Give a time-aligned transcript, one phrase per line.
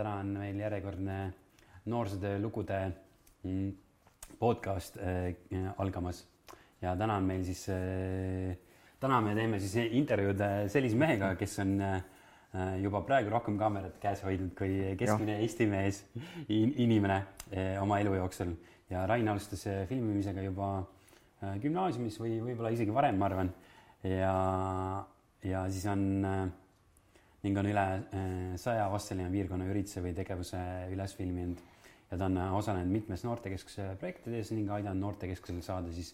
[0.00, 1.20] täna on meil järjekordne
[1.92, 2.80] noorsootöö lugude
[3.44, 3.72] mm,
[4.40, 5.34] podcast äh,
[5.76, 6.24] algamas
[6.80, 8.56] ja täna on meil siis äh,,
[9.00, 12.00] täna me teeme siis intervjuud äh, sellise mehega, kes on äh,
[12.80, 15.44] juba praegu rohkem kaamerat käes hoidnud kui keskmine ja.
[15.44, 16.00] Eesti mees
[16.48, 17.20] in, inimene
[17.52, 18.56] äh, oma elu jooksul
[18.90, 23.52] ja Rain alustas äh, filmimisega juba äh, gümnaasiumis või võib-olla isegi varem, ma arvan.
[24.08, 24.34] ja,
[25.44, 26.42] ja siis on äh,
[27.44, 30.60] ning on üle äh, saja Vastseliina piirkonna ürituse või tegevuse
[30.92, 31.60] üles filminud
[32.10, 36.12] ja ta on äh, osalenud mitmes noortekeskuse projektides ning aidanud noortekeskusel saada siis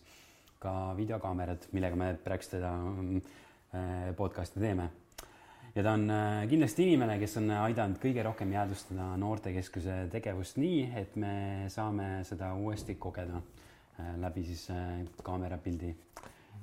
[0.62, 4.88] ka videokaamerad, millega me praegu seda äh, podcast'i teeme.
[5.74, 6.06] ja ta on
[6.48, 12.54] kindlasti inimene, kes on aidanud kõige rohkem jäädvustada noortekeskuse tegevust nii, et me saame seda
[12.54, 13.42] uuesti kogeda
[14.20, 14.68] läbi siis
[15.24, 15.90] kaamerapildi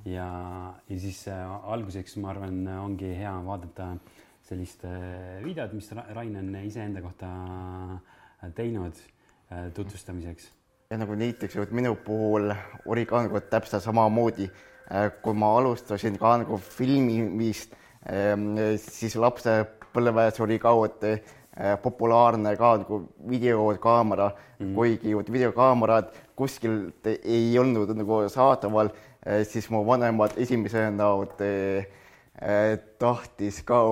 [0.06, 0.28] ja,
[0.88, 3.96] ja siis alguseks ma arvan, ongi hea vaadata
[4.44, 4.84] sellist
[5.44, 7.30] videot, mis Rain on iseenda kohta
[8.56, 8.98] teinud
[9.74, 10.52] tutvustamiseks.
[10.90, 12.52] ja nagu näiteks minu puhul
[12.86, 14.50] oli ka nagu täpselt samamoodi,
[15.22, 17.74] kui ma alustasin ka nagu filmimist,
[18.78, 20.74] siis lapsepõlves oli ka
[21.82, 28.90] populaarne ka nagu videokaamera mm., kuigi vot videokaamerad kuskilt ei olnud nagu saadaval,
[29.48, 31.14] siis mu vanemad esimesena
[33.00, 33.84] tahtis ka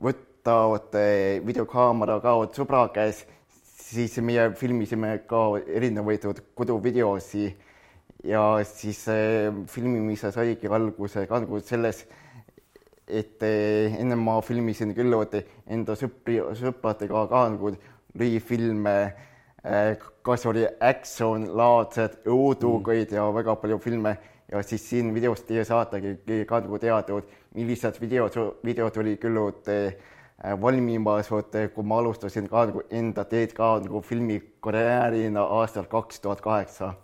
[0.00, 0.54] võtta
[1.44, 3.24] videokaamera ka sõbra käes,
[3.88, 6.24] siis meie filmisime ka erinevaid
[6.56, 7.48] koduvideosi.
[8.26, 9.04] Ja siis
[9.70, 12.00] filmimise saigi alguse ka nagu selles,
[13.06, 17.70] et ennem ma filmisin küll enda sõpri, sõpradega ka nagu
[18.18, 18.96] lühifilme,
[20.26, 24.16] kas oli action-laadsed, õudukaid ja väga palju filme.
[24.50, 27.22] Ja siis siin videos teie saategi ka nagu teada,
[27.54, 29.38] millised videod, videod oli küll
[30.60, 31.30] valmimas,
[31.74, 36.94] kui ma alustasin ka nagu enda teed ka nagu filmikarjäärina aastal kaks tuhat kaheksa.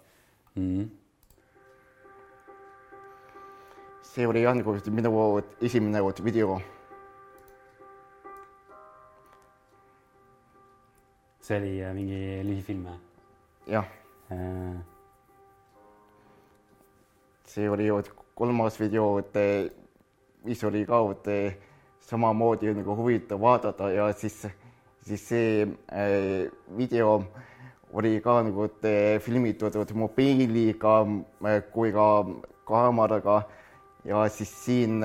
[0.57, 0.85] Mhm.
[4.15, 6.61] see oli jah nagu minu esimene video.
[11.41, 12.99] see oli äh, mingi lühifilm või?
[13.67, 13.85] jah
[14.31, 14.95] äh
[17.55, 17.89] see oli
[18.35, 19.37] kolmas video, et
[20.45, 21.59] mis oli ka et
[22.01, 24.47] samamoodi nagu huvitav vaadata ja siis,
[25.01, 25.63] siis see
[25.93, 27.25] äh, video
[27.93, 28.69] oli ka nagu
[29.21, 31.07] filmitud mobiiliga
[31.73, 32.27] kui ka
[32.67, 33.43] kaameraga.
[34.05, 35.01] Ja siis siin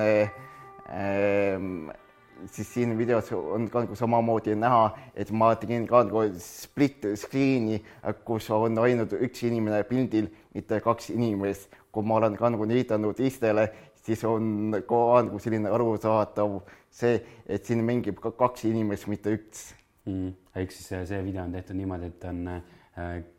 [2.46, 7.80] siis siin videos on ka nagu samamoodi näha, et ma tegin ka nagu split screen'i,
[8.24, 11.70] kus on ainult üks inimene pildil, mitte kaks inimest.
[11.90, 13.68] Kui ma olen ka nagu näidanud teistele,
[14.02, 19.74] siis on ka nagu selline arusaadav see, et siin mängib ka kaks inimest, mitte üks
[20.08, 20.30] mm..
[20.56, 22.62] ehk siis see video on tehtud niimoodi, et on äh,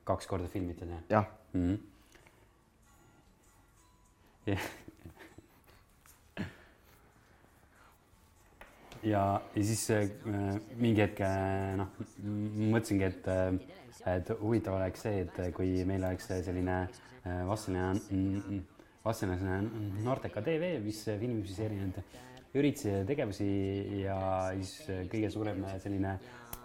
[0.07, 1.03] kaks korda filmitud, jah?
[1.09, 1.77] jah mm..
[4.47, 4.63] Yeah.
[9.13, 9.23] ja,
[9.55, 10.09] ja siis äh,
[10.81, 11.89] mingi hetk äh, noh,
[12.21, 13.53] mõtlesingi, et, äh,
[14.15, 16.89] et huvitav oleks see, et kui meil oleks selline äh,
[17.23, 17.43] Äh,
[19.03, 23.47] Vastseliina, Vastseliina Norteka tv, mis filmib siis erinevaid üritusi ja tegevusi
[24.01, 24.17] ja
[24.59, 24.73] siis
[25.11, 26.15] kõige suurem selline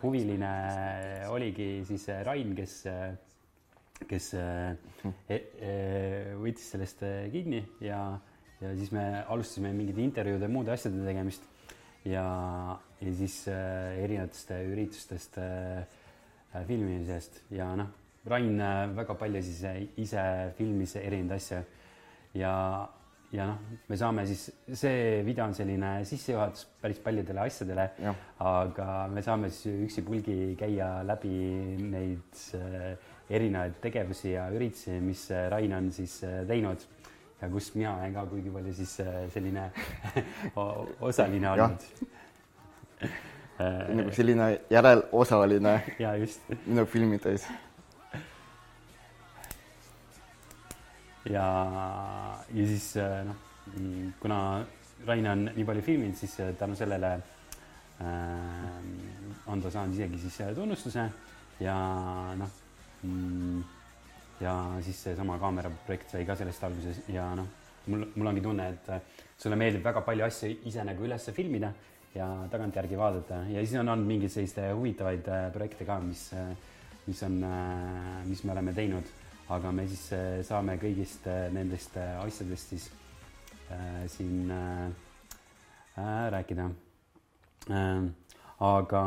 [0.03, 0.53] huviline
[1.33, 2.75] oligi siis Rain, kes,
[4.11, 4.47] kes e,
[5.33, 5.41] e,
[6.43, 8.01] võttis sellest kinni ja,
[8.61, 11.47] ja siis me alustasime mingite intervjuude, muude asjade tegemist.
[12.07, 12.27] Ja,
[13.01, 15.41] ja siis erinevatest üritustest
[16.69, 17.41] filmimisest.
[17.51, 17.95] Ja noh
[18.27, 19.63] Rain äh, väga palju siis
[20.03, 20.23] ise
[20.59, 21.63] filmis erinevaid asju
[22.37, 22.55] ja,
[23.33, 27.89] ja noh, me saame siis, see video on selline sissejuhatus päris paljudele asjadele,
[28.45, 31.35] aga me saame siis üksipulgi käia läbi
[31.83, 32.93] neid äh,
[33.31, 36.85] erinevaid tegevusi ja üritusi, mis Rain on siis teinud
[37.41, 38.99] ja kus mina olen ka kuigi palju siis
[39.35, 39.71] selline
[41.11, 41.89] osaline olnud.
[43.97, 46.43] Nagu selline järelosaline ja just.
[46.67, 47.47] minu filmides
[51.31, 51.47] ja,
[52.55, 53.37] ja siis äh, noh,
[54.21, 54.41] kuna
[55.07, 58.07] Rain on nii palju filminud, siis äh, tänu sellele äh,
[59.47, 61.09] on ta saanud isegi siis äh, tunnustuse.
[61.61, 61.75] Ja
[62.37, 62.51] noh
[63.03, 63.61] mm,
[64.41, 67.47] ja siis seesama kaameraprojekt sai ka sellest alguses ja noh,
[67.87, 68.91] mul, mul ongi tunne, et
[69.41, 71.73] sulle meeldib väga palju asju ise nagu üles filmida
[72.15, 73.43] ja tagantjärgi vaadata.
[73.53, 76.29] Ja siis on olnud mingeid selliseid huvitavaid projekte ka, mis,
[77.07, 77.41] mis on,
[78.29, 79.15] mis me oleme teinud
[79.49, 82.89] aga me siis äh, saame kõigist äh, nendest äh, asjadest siis
[83.71, 84.89] äh, siin äh,
[85.99, 86.71] äh, rääkida
[87.71, 88.09] äh,.
[88.59, 89.03] aga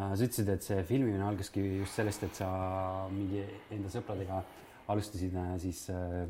[0.00, 2.48] sa ütlesid, et see filmimine algaski just sellest, et sa
[3.12, 4.40] mingi enda sõpradega
[4.90, 6.22] alustasid äh, siis äh,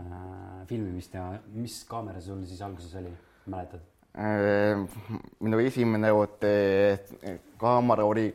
[0.00, 3.12] äh, filmimist ja mis kaamera sul siis alguses oli,
[3.46, 3.90] mäletad?
[5.42, 6.12] minu esimene
[7.58, 8.28] kaamera oli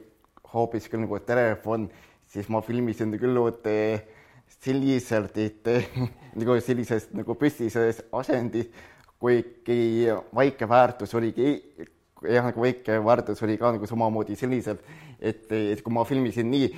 [0.51, 1.85] hoopis küll nagu telefon,
[2.29, 3.41] siis ma filmisin küll
[4.59, 5.69] selliselt, et
[6.37, 8.69] nagu sellises nagu püstises asendis,
[9.19, 11.57] kuigi väike väärtus oligi
[12.23, 14.81] jah, nagu väike väärtus oli ka nagu samamoodi selliselt,
[15.19, 16.69] et, et kui ma filmisin nii,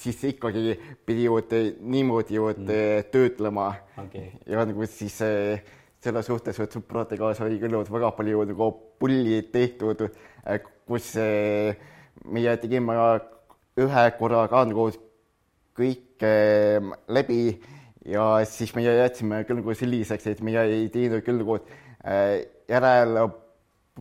[0.00, 0.76] siis ikkagi
[1.06, 1.38] pidi ju
[1.80, 3.10] niimoodi ju mm.
[3.12, 4.30] töötlema okay..
[4.46, 8.70] ja nagu siis selles suhtes, et sõpradega sai küll väga palju nagu
[9.00, 10.06] pulli tehtud,
[10.88, 11.12] kus
[12.24, 12.96] meie tegime
[13.80, 14.88] ühe korra ka nagu
[15.80, 16.24] kõik
[17.08, 17.42] läbi
[18.08, 21.58] ja siis meie jätsime küll nagu selliseks, et meie ei teinud küll nagu
[22.70, 23.20] järel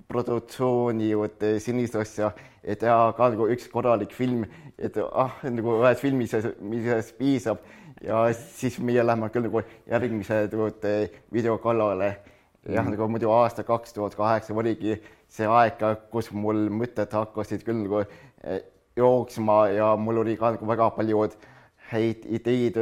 [0.07, 2.31] produktsiooni juurde sellist asja,
[2.63, 4.45] et teha ka nagu üks korralik film,
[4.79, 7.63] et ah, nagu ühes filmis, millest piisab
[8.03, 10.45] ja siis meie läheme küll nagu järgmise
[11.33, 12.17] video kallale.
[12.67, 14.97] jah mm., nagu muidu aasta kaks tuhat kaheksa oligi
[15.31, 15.79] see aeg,
[16.11, 18.03] kus mul mõtted hakkasid küll nagu
[18.95, 21.29] jooksma ja mul oli ka nagu väga palju
[21.91, 22.77] häid ideid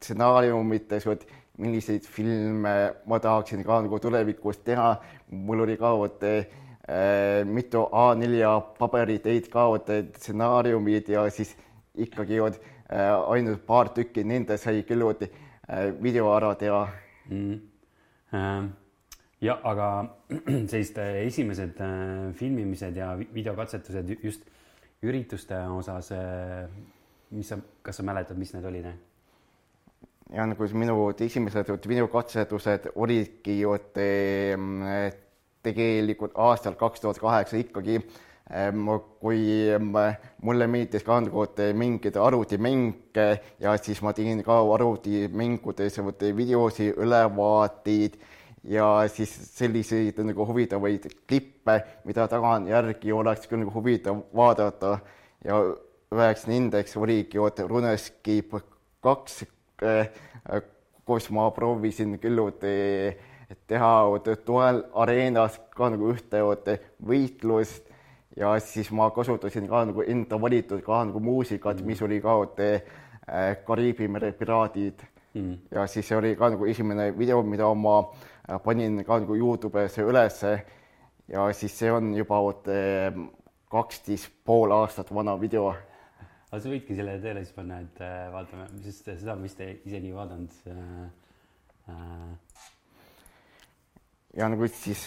[0.00, 1.06] stsenaariumites,
[1.58, 2.74] milliseid filme
[3.06, 4.96] ma tahaksin ka nagu tulevikus teha.
[5.30, 11.56] mul oli ka vot äh, mitu A4 paberitäit ka vot stsenaariumid ja siis
[11.94, 12.60] ikkagi vot
[12.90, 16.88] äh, ainult paar tükki, nende sai küll vot äh, video ära teha
[17.30, 17.60] mm..
[18.34, 18.72] Ähm,
[19.40, 20.16] ja aga
[20.70, 21.78] sellised esimesed
[22.34, 24.42] filmimised ja videokatsetused just
[25.04, 26.12] ürituste osas,
[27.34, 28.92] mis sa, kas sa mäletad, mis need olid?
[30.32, 33.74] ja nagu minu esimesed videokatsetused olidki ju
[35.64, 38.00] tegelikult aastal kaks tuhat kaheksa ikkagi,
[39.20, 39.42] kui
[40.44, 41.46] mulle meeldis ka nagu
[41.80, 43.28] mingeid arvutimänge
[43.60, 46.00] ja siis ma tegin ka arvutimängudes
[46.36, 48.18] videosid, ülevaateid
[48.68, 54.98] ja siis selliseid nagu huvitavaid klippe, mida tagantjärgi oleks küll nagu huvitav vaadata.
[55.44, 55.60] Ja
[56.14, 58.62] üheks nendeks oligi Runescape
[59.04, 59.42] kaks
[61.04, 62.40] kus ma proovisin küll
[63.68, 63.94] teha
[64.46, 66.40] dual areenas ka nagu ühte
[67.04, 67.90] võitlust.
[68.36, 72.40] Ja siis ma kasutasin ka nagu enda valitud ka nagu muusikat mm., mis oli ka
[72.58, 75.04] äh, Kariibi mere piraadid.
[75.34, 75.58] Mm..
[75.70, 78.33] ja siis see oli ka nagu esimene video, mida ma äh,
[78.64, 80.54] panin ka nagu Youtube'isse ülesse
[81.28, 82.40] ja siis see on juba
[83.70, 85.72] kaksteist pool aastat vana video
[86.54, 90.10] aga sa võidki selle tööle siis panna, et äh, vaatame, sest seda ma vist isegi
[90.10, 91.06] ei vaadanud äh,.
[91.90, 92.28] Äh.
[94.38, 95.02] ja nagu siis,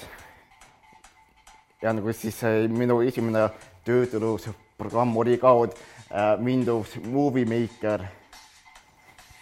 [1.82, 3.46] ja nagu siis äh, minu esimene
[3.88, 8.04] töötlusprogramm oli ka äh, Windows Movie Maker.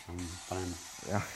[0.06, 0.77] paneme.
[1.09, 1.35] jah,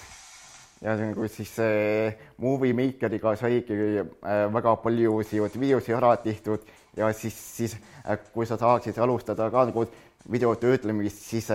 [0.82, 6.64] ja nagu siis äh, Movie Makeriga saigi äh, väga paljusid videosid ära tehtud
[6.98, 9.86] ja siis, siis äh, kui sa tahaksid alustada ka nagu
[10.32, 11.48] video töötlemist, siis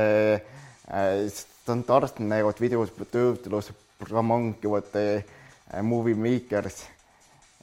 [1.64, 4.96] standardne vot videotöötlusprogramm ongi vot
[5.82, 6.82] Movie Makers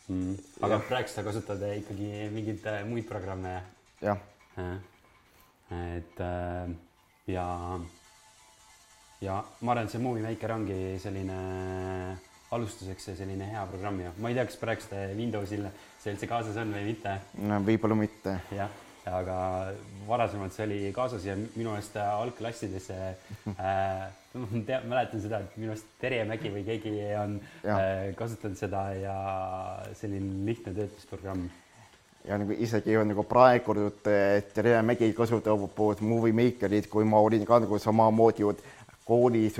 [0.07, 0.37] mm..
[0.61, 0.83] aga ja.
[0.89, 3.59] praegu sa kasutad ikkagi mingeid muid programme?
[4.01, 4.17] jah
[4.57, 4.69] ja..
[5.93, 6.21] et
[7.29, 7.47] ja,
[9.21, 11.39] ja ma arvan, et see Movie Maker ongi selline
[12.51, 14.13] alustuseks selline hea programm ju.
[14.19, 15.67] ma ei tea, kas praegu Windowsil
[16.01, 17.19] see üldse kaasas on või mitte.
[17.67, 18.39] võib-olla mitte.
[18.55, 18.71] jah
[19.09, 19.35] aga
[20.07, 23.15] varasemalt see oli kaasas ja minu meelest algklassides äh,
[24.37, 27.79] ma tean, mäletan seda, et minu arust Terje Mägi või keegi on ja.
[27.79, 29.15] äh, kasutanud seda ja
[29.97, 31.47] selline lihtne töötlusprogramm.
[32.27, 33.75] ja nagu isegi on nagu praegu
[34.05, 35.65] Terje Mägi kasutab
[36.01, 38.45] Movie Makerit, kui ma olin ka nagu samamoodi
[39.11, 39.59] koolis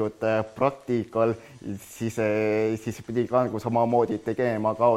[0.55, 1.36] praktikal,
[1.84, 2.15] siis,
[2.84, 4.93] siis pidi ka nagu samamoodi tegema ka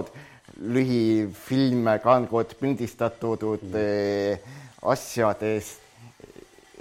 [0.61, 4.53] lühifilme kandnud pildistatud mm.
[4.93, 5.81] asjadest.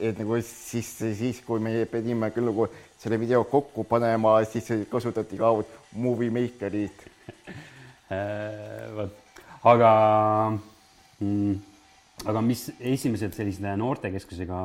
[0.03, 2.65] et nagu siis, siis kui me pidime küll nagu
[2.99, 5.51] selle video kokku panema, siis kasutati ka
[5.95, 7.05] Movie Makerit
[8.09, 9.13] äh, vot,
[9.69, 9.91] aga
[11.19, 11.53] mm,
[12.25, 14.59] aga mis esimesed sellised noortekeskusega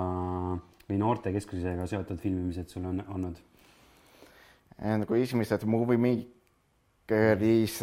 [0.88, 3.44] või noortekeskusega seotud filmimised sul on olnud?
[4.78, 7.80] nagu esimesed Movie Makeris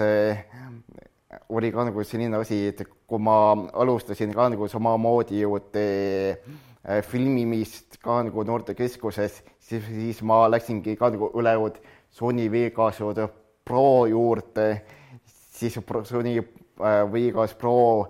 [1.50, 7.98] oli ka nagu selline asi, et kui ma alustasin ka nagu samamoodi ju äh, filmimist
[8.04, 11.56] ka nagu noortekeskuses, siis, siis ma läksingi ka nagu üle
[12.12, 13.02] Sony Vegas
[13.66, 14.86] Pro juurde,
[15.26, 18.08] siis Sony äh, Vegas Pro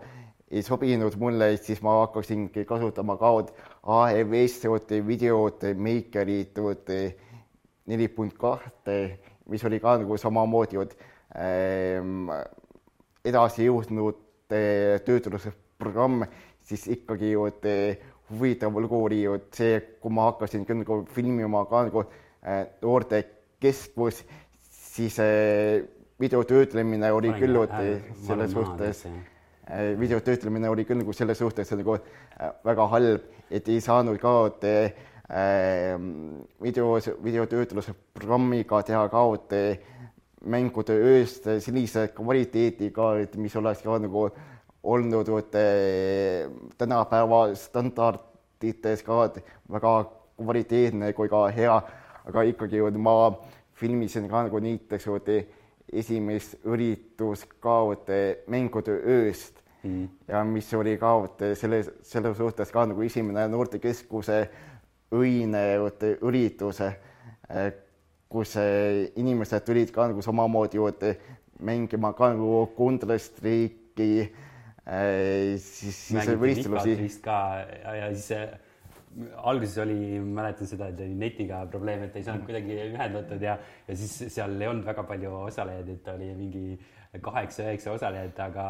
[0.51, 3.31] ei sobinud mulle, siis ma hakkasingi kasutama ka
[3.85, 4.65] AEV-s
[5.05, 6.57] videot, Makerit,
[7.85, 12.31] neli punkt kahte, mis oli ka nagu samamoodi ähm,
[13.25, 14.17] edasi jõudnud
[14.49, 16.25] töötlusprogramm,
[16.65, 17.45] siis ikkagi ju
[18.29, 24.23] huvitav lugu oli ju see, kui ma hakkasin küll nagu filmima ka nagu äh, noortekeskus,
[24.95, 25.83] siis äh,
[26.21, 29.05] video töötlemine oli küll äh, selles suhtes,
[29.99, 31.97] video töötlemine oli küll nagu selles suhtes nagu
[32.65, 34.33] väga halb, et ei saanud ka
[34.65, 35.97] äh,
[36.61, 39.25] videos, videotöötluse programmiga teha ka
[40.45, 44.27] mängude ööst sellise kvaliteediga, et mis oleks ka nagu
[44.85, 45.29] olnud
[46.77, 49.29] tänapäeva standardites ka
[49.71, 49.93] väga
[50.37, 51.75] kvaliteetne kui ka hea,
[52.25, 53.33] aga ikkagi ma
[53.73, 55.09] filmisin ka nagu näiteks
[55.91, 57.81] esimest üritust ka
[58.47, 60.07] mängude ööst mm.
[60.27, 61.13] ja mis oli ka
[61.57, 64.39] selle, selle suhtes ka nagu esimene noortekeskuse
[65.15, 65.63] õine
[66.25, 66.81] üritus,
[68.29, 70.81] kus inimesed tulid ka nagu samamoodi
[71.63, 74.25] mängima ka nagu Counter Strike'i
[75.57, 76.97] siis, siis võistlusi.
[77.23, 77.39] ka
[77.69, 78.33] ja, ja siis
[79.47, 82.49] alguses oli, mäletan seda, et oli netiga probleem, et ei saanud mm.
[82.49, 83.55] kuidagi ühendatud ja,
[83.87, 86.65] ja siis seal ei olnud väga palju osalejaid, et oli mingi
[87.23, 88.65] kaheksa-üheksa osalejat, aga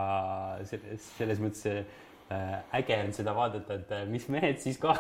[0.70, 4.96] selles, selles mõttes äh, äge on seda vaadata, et äh, mis mehed siis ka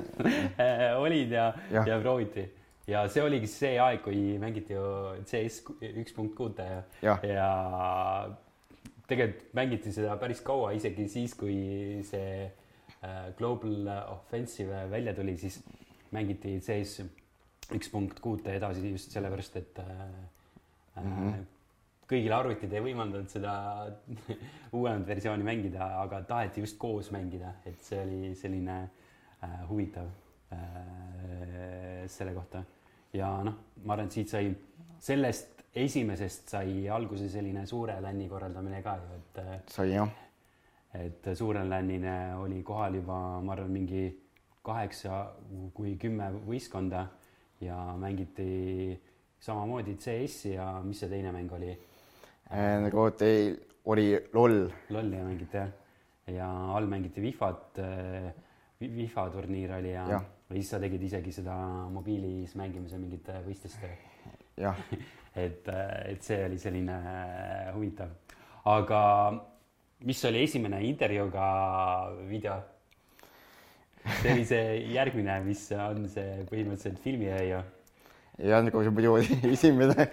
[1.04, 2.48] olid ja, ja., ja prooviti
[2.90, 4.84] ja see oligi see aeg, kui mängiti ju
[5.28, 5.62] CS
[5.94, 7.48] üks punkt kuute ja, ja., ja
[9.08, 11.56] tegelikult mängiti seda päris kaua, isegi siis, kui
[12.08, 15.60] see äh, Global Offensive välja tuli, siis
[16.14, 17.04] mängiti CS
[17.74, 21.44] üks punkt kuute edasi just sellepärast, et mm -hmm.
[22.08, 23.54] Kõigil arvutid ei võimaldanud seda
[24.76, 30.10] uuemat versiooni mängida, aga taheti just koos mängida, et see oli selline äh, huvitav
[30.52, 32.64] äh, selle kohta.
[33.14, 34.50] ja noh, ma arvan, et siit sai
[35.00, 39.40] sellest esimesest sai alguse selline suure länni korraldamine ka ju, et.
[39.42, 40.20] Äh, sai jah.
[40.94, 44.04] et suurel lännine oli kohal juba, ma arvan, mingi
[44.64, 45.24] kaheksa
[45.74, 47.02] kui kümme võistkonda
[47.60, 48.94] ja mängiti
[49.40, 51.74] samamoodi CS-i ja mis see teine mäng oli?
[52.50, 54.58] Nagu teil oli LOL.
[54.90, 55.72] LOL-i mängiti jah,
[56.32, 58.30] ja all mängiti Wi-Fi-t äh,,
[58.80, 60.22] Wi-Fi turniir oli ja, ja
[60.52, 61.54] siis sa tegid isegi seda
[61.92, 63.82] mobiilis mängimise mingit võistlust.
[64.60, 64.78] jah
[65.44, 66.98] et, et see oli selline
[67.74, 68.12] huvitav.
[68.70, 69.00] aga
[70.04, 71.46] mis oli esimene intervjuuga
[72.28, 72.60] video?
[74.20, 77.62] see oli see järgmine, mis on see põhimõtteliselt filmiöö ju.
[78.50, 79.16] ja nagu see muidu
[79.50, 80.10] esimene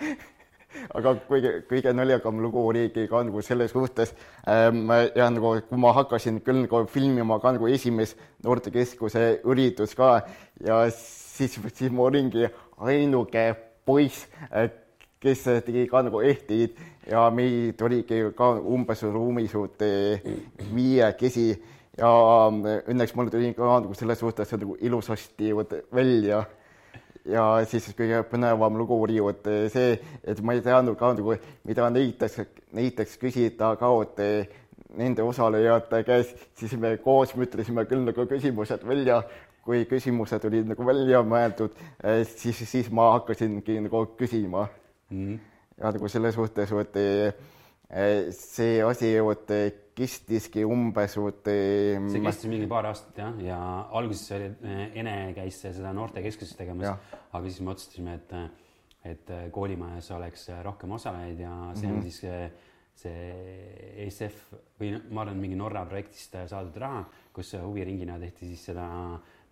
[0.96, 4.14] aga kõige, kõige naljakam lugu oligi ka nagu selles suhtes
[4.48, 4.86] ähm,
[5.16, 10.22] ja nagu, kui ma hakkasin küll nagu filmima ka nagu esimest noortekeskuse üritus ka
[10.66, 12.48] ja siis, siis ma olingi
[12.82, 13.52] ainuke
[13.86, 14.28] poiss,
[15.22, 16.78] kes tegi ka nagu ehtid
[17.10, 19.54] ja meid oligi ka umbes ruumis
[20.72, 21.48] viiekesi
[21.98, 22.12] ja
[22.50, 25.54] õnneks mul tuli ka nagu selles suhtes nagu ilusasti
[25.94, 26.46] välja.
[27.26, 31.36] Ja siis kõige põnevam lugu oli vot see, et ma ei teadnud ka nagu,
[31.68, 32.42] mida näiteks,
[32.78, 33.92] näiteks küsida ka
[34.98, 39.22] nende osalejate käest, siis me koos mõtlesime küll nagu küsimused välja,
[39.66, 41.78] kui küsimused olid nagu välja mõeldud,
[42.34, 45.18] siis, siis ma hakkasingi nagu küsima mm.
[45.18, 45.40] -hmm.
[45.78, 47.34] ja nagu selles suhtes, vot eh,
[48.32, 49.52] see asi vot
[49.96, 51.46] kestiski umbes vot.
[51.46, 53.60] see kestis mingi paar aastat jah, ja
[53.98, 58.36] alguses oli, eh, Ene käis seda noortekeskuses tegemas, aga siis me otsustasime, et,
[59.14, 62.04] et koolimajas oleks rohkem osalejaid ja see on mm -hmm.
[62.04, 62.52] siis see,
[63.02, 68.88] see ESF või ma arvan, mingi Norra projektist saadud raha, kus huviringina tehti siis seda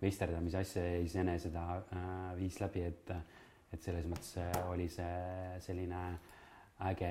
[0.00, 1.82] meisterdamise asja ja siis Ene seda
[2.36, 3.12] viis läbi, et
[3.72, 4.34] et selles mõttes
[4.66, 6.18] oli see selline
[6.90, 7.10] äge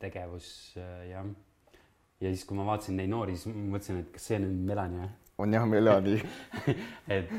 [0.00, 0.48] tegevus
[1.10, 1.26] jah.
[2.20, 5.10] Ja siis, kui ma vaatasin neid noori, siis mõtlesin, et kas see on Melani või?
[5.44, 6.14] on jah Melani
[7.18, 7.34] et,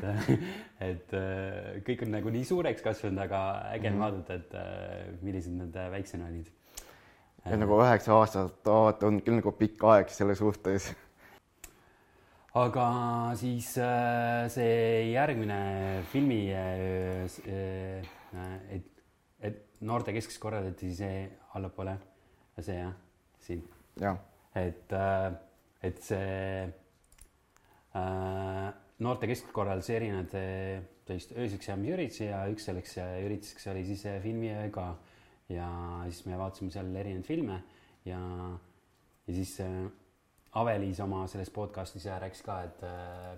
[0.89, 4.03] et äh, kõik on nagu nii suureks kasvanud, aga äge on mm -hmm.
[4.03, 4.34] vaadata,
[5.13, 6.51] et millised nad väiksena olid.
[7.46, 10.94] ja nagu üheksa aastat on küll nagu pikk aeg selle suhtes
[12.55, 12.86] aga
[13.36, 18.05] siis äh, see järgmine filmi äh, äh,,
[18.77, 18.88] et,
[19.44, 21.98] et noortekeskus korraldati see allapoole,
[22.63, 22.96] see jah,
[23.44, 23.65] siin
[24.00, 24.15] ja..
[24.55, 25.33] Et äh,,
[25.85, 26.65] et see
[27.95, 28.69] äh,
[29.00, 30.31] noortekeskus korraldas erinevaid
[31.05, 32.95] sellist ööseks jäämise üritusi ja üks selleks
[33.25, 34.95] ürituseks oli siis filmiöö ka.
[35.50, 35.67] ja
[36.09, 37.59] siis me vaatasime seal erinevaid filme
[38.05, 38.19] ja,
[39.27, 39.85] ja siis äh,
[40.55, 43.33] Avelis oma selles podcast'is ja rääkis ka, et äh,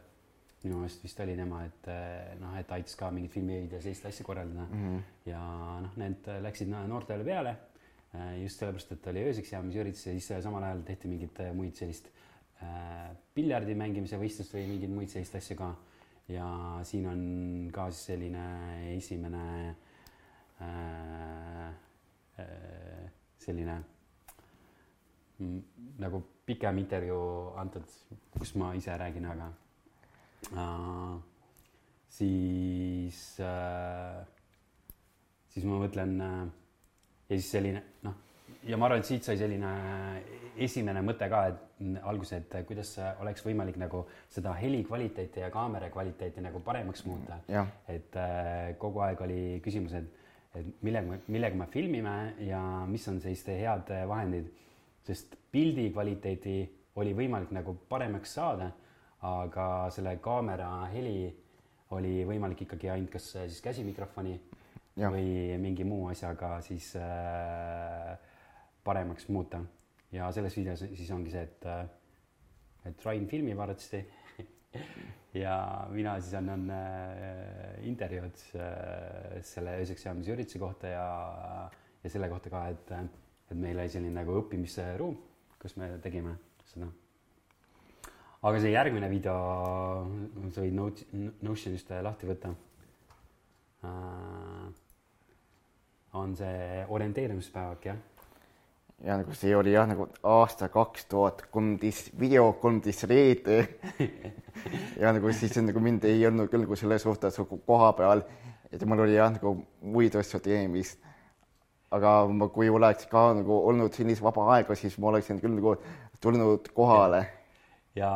[0.63, 4.05] minu meelest vist oli tema, et äh, noh, et aitas ka mingeid filmiöid ja sellist
[4.05, 4.83] asja korraldada mm.
[4.83, 5.01] -hmm.
[5.31, 5.41] ja
[5.81, 7.76] noh, need läksid no, noortele peale äh,
[8.41, 12.07] just sellepärast, et oli ööseks jäämise üritus ja siis samal ajal tehti mingeid muid sellist
[12.63, 15.73] äh, piljardi mängimise võistlust või mingeid muid selliseid asju ka.
[16.31, 16.47] ja
[16.87, 17.21] siin on
[17.73, 18.45] ka siis selline
[18.95, 19.43] esimene
[20.63, 21.67] äh,
[22.39, 23.11] äh,
[23.43, 23.77] selline
[25.39, 25.61] mm,
[26.03, 27.87] nagu pikem intervjuu antud,
[28.37, 29.51] kus ma ise räägin, aga
[30.55, 31.17] äh,
[32.09, 34.23] siis äh,,
[35.51, 36.39] siis ma mõtlen äh,
[37.29, 38.13] ja siis selline noh,
[38.63, 39.71] ja ma arvan, et siit sai selline
[40.57, 45.91] esimene mõte ka, et alguses, et kuidas oleks võimalik nagu seda heli kvaliteeti ja kaamera
[45.93, 47.41] kvaliteeti nagu paremaks muuta.
[47.87, 50.07] et äh, kogu aeg oli küsimus, et,
[50.55, 52.15] et millega, millega me filmime
[52.47, 54.49] ja mis on selliste head vahendid
[55.07, 56.57] sest pildi kvaliteedi
[56.99, 58.71] oli võimalik nagu paremaks saada,
[59.27, 61.29] aga selle kaamera heli
[61.95, 64.35] oli võimalik ikkagi ainult kas siis käsimikrofoni
[64.97, 65.11] ja.
[65.13, 68.17] või mingi muu asjaga siis äh,
[68.83, 69.61] paremaks muuta.
[70.11, 71.85] ja selles videos siis ongi see, et, äh,
[72.89, 74.05] et Rain filmib arvatavasti
[75.43, 75.57] ja
[75.91, 81.07] mina siis annan äh, intervjuud äh, selle ööseks jäämise ürituse kohta ja,
[82.03, 82.93] ja selle kohta ka, et
[83.47, 85.13] et meil oli selline nagu õppimisruum,
[85.61, 86.33] kus me tegime
[86.67, 86.89] seda.
[88.41, 89.37] aga see järgmine video,
[90.51, 90.75] sa võid
[91.47, 92.55] Notionist lahti võtta
[93.87, 94.86] äh,.
[96.13, 97.97] On see orienteerumispäevak, jah?
[99.05, 103.63] ja nagu see oli jah, nagu aasta kaks tuhat kolmteist, video kolmteist reede.
[104.97, 108.23] Ja nagu siis nagu mind ei olnud küll nagu selle suhtes nagu koha peal,
[108.73, 109.51] et mul oli jah, nagu
[109.85, 110.97] muid asju tegemist
[111.93, 115.77] aga ma, kui oleks ka nagu olnud sellist vaba aega, siis ma oleksin küll nagu
[116.23, 117.23] tulnud kohale.
[117.95, 118.11] ja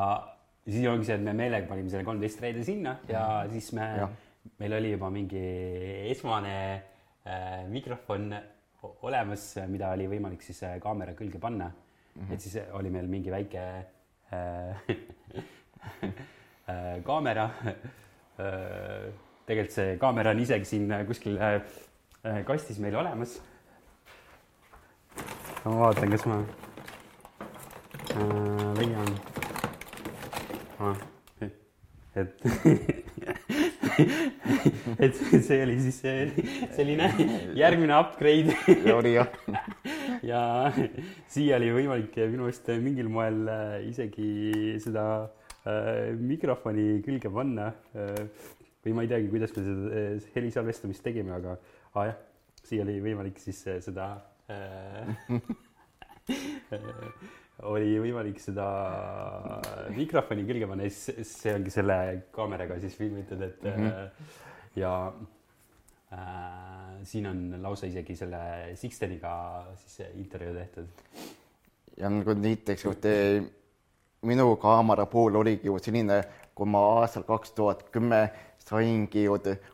[0.67, 3.87] siis ongi see, et me meelega panime selle kolmteist reede sinna ja siis me,
[4.59, 5.45] meil oli juba mingi
[6.11, 6.55] esmane
[7.69, 8.33] mikrofon
[8.81, 12.21] olemas, mida oli võimalik siis äh, kaamera külge panna mm.
[12.21, 12.33] -hmm.
[12.33, 13.65] et siis oli meil mingi väike
[14.33, 14.81] äh,
[16.69, 19.11] äh, kaamera äh,.
[19.45, 21.61] tegelikult see kaamera on isegi siin kuskil äh,
[22.45, 23.41] kastis meil olemas
[25.65, 26.43] ma vaatan, kas ma
[28.15, 29.15] äh, leian
[30.79, 30.95] ah,.
[32.15, 32.33] et
[35.03, 35.99] et see oli siis
[36.75, 37.09] selline
[37.57, 38.55] järgmine upgrade
[38.93, 39.29] oli jah.
[40.31, 40.41] ja
[41.31, 45.05] siia oli võimalik minu meelest mingil moel äh, isegi seda
[45.65, 48.25] äh, mikrofoni külge panna äh,.
[48.81, 51.57] või ma ei teagi, kuidas me seda äh, helisalvestamist tegime, aga
[51.93, 52.17] ah, jah,
[52.65, 54.13] siia oli võimalik siis äh, seda
[57.69, 58.65] oli võimalik seda
[59.95, 61.97] mikrofoni külge panna ja siis see ongi selle
[62.35, 64.27] kaameraga siis filmitud, et mm -hmm.
[64.81, 64.93] ja
[66.13, 70.87] äh, siin on lausa isegi selle Sixteniga siis intervjuu tehtud.
[71.97, 72.85] ja nagu näiteks
[74.21, 76.23] minu kaamera puhul oligi ju selline,
[76.55, 79.27] kui ma aastal kaks tuhat kümme saingi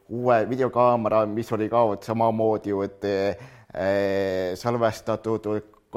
[0.10, 2.74] uue videokaamera, mis oli ka samamoodi
[3.78, 5.46] Äh, salvestatud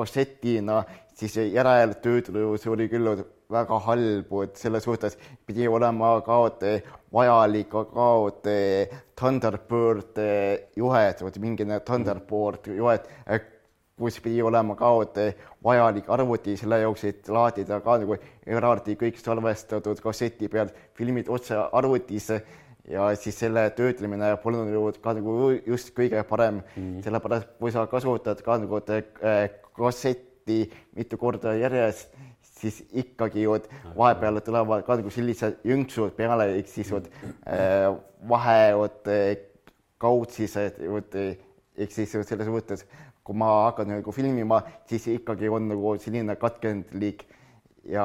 [0.00, 0.80] kassetina,
[1.14, 3.12] siis järeltöötlus oli küll
[3.50, 6.40] väga halb, et selles suhtes pidi olema ka
[7.12, 8.10] vajalik ka
[9.18, 10.20] Thunderbird
[10.76, 13.08] juhet, mingine Thunderbird juhet,
[14.00, 14.92] kus pidi olema ka
[15.64, 21.58] vajalik arvuti selle jaoks, et laadida ka nagu eraldi kõik salvestatud kasseti pealt filmid otse
[21.58, 22.40] arvutisse
[22.90, 25.34] ja siis selle töötlemine polnud ju ka nagu
[25.66, 29.44] just kõige parem mm., sellepärast kui sa kasutad ka nagu äh,
[29.76, 30.64] kasseti
[30.96, 32.16] mitu korda järjest,
[32.60, 33.58] siis ikkagi ju
[33.96, 37.06] vahepeal tulevad ka nagu sellised jõnksud peale, ehk siis vot
[37.46, 37.86] äh,
[38.28, 39.12] vahe vot
[40.00, 42.84] kaudsised, vot ehk siis selles mõttes,
[43.24, 47.26] kui ma hakkan nagu filmima, siis ikkagi on nagu selline katkendlik
[47.88, 48.04] ja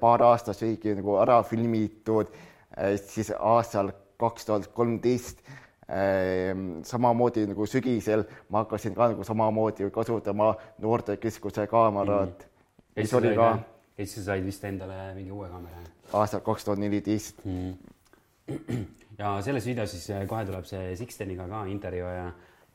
[0.00, 2.30] paar aastat oligi nagu ära filmitud
[2.76, 5.42] Äh, siis aastal kaks tuhat kolmteist
[5.90, 12.96] ähm, samamoodi nagu sügisel ma hakkasin ka nagu samamoodi kasutama noortekeskuse kaamerat mm..
[12.96, 13.50] mis oli ka.
[13.98, 15.84] ja siis sa said vist endale mingi uue kaamera?
[16.12, 17.44] aastal kaks tuhat neliteist.
[17.44, 17.74] Mm.
[19.20, 22.26] ja selles videos siis äh, kohe tuleb see Sixteniga ka intervjuu ja,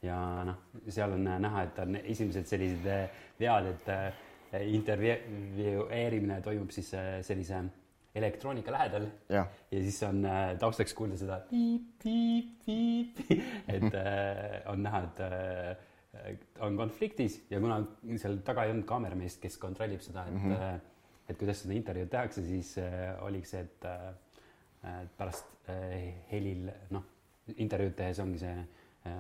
[0.06, 3.92] ja noh, seal on näha, et on esimesed sellised äh, vead, et
[4.66, 6.90] intervjueerimine toimub siis
[7.22, 7.60] sellise
[8.16, 13.22] elektroonika lähedal ja, ja siis on äh, taustaks kuulda seda piip, piip, piip,
[13.76, 15.86] et äh, on näha, et äh,
[16.66, 17.82] on konfliktis ja kuna
[18.18, 20.80] seal taga ei olnud kaamerameest, kes kontrollib seda, et mm, -hmm.
[21.30, 27.06] et kuidas seda intervjuud tehakse, siis äh, oligi see, et äh, pärast äh, helil, noh,
[27.58, 29.14] intervjuud tehes ongi see äh,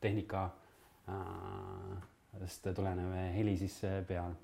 [0.00, 0.50] tehnika
[1.08, 2.08] äh,
[2.44, 4.34] sest tulenev heli siis peal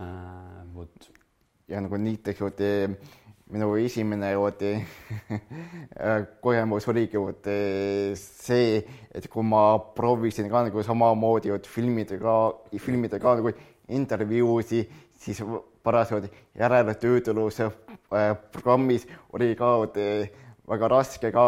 [0.00, 0.74] äh,.
[0.74, 1.10] vot.
[1.68, 2.42] Ja nagu näiteks
[3.52, 4.60] minu esimene vot
[6.44, 7.20] kogemus oligi
[8.18, 8.82] see,
[9.14, 12.36] et kui ma proovisin ka nagu samamoodi filmidega,
[12.76, 13.52] filmidega nagu
[13.88, 14.82] intervjuusi,
[15.16, 15.40] siis
[15.82, 16.28] parasjagu
[16.58, 19.78] järeletöötluse äh, programmis oli ka
[20.68, 21.46] väga raske ka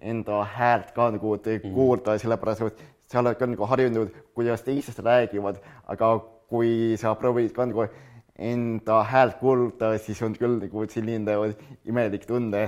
[0.00, 1.74] enda häält ka nagu mm.
[1.74, 6.18] kuulda, sellepärast et sa oled ka nagu harjunud, kuidas teised räägivad, aga
[6.50, 7.88] kui sa proovid ka nagu
[8.40, 11.36] enda häält kuulda, siis on küll nagu selline
[11.88, 12.64] imelik tunne,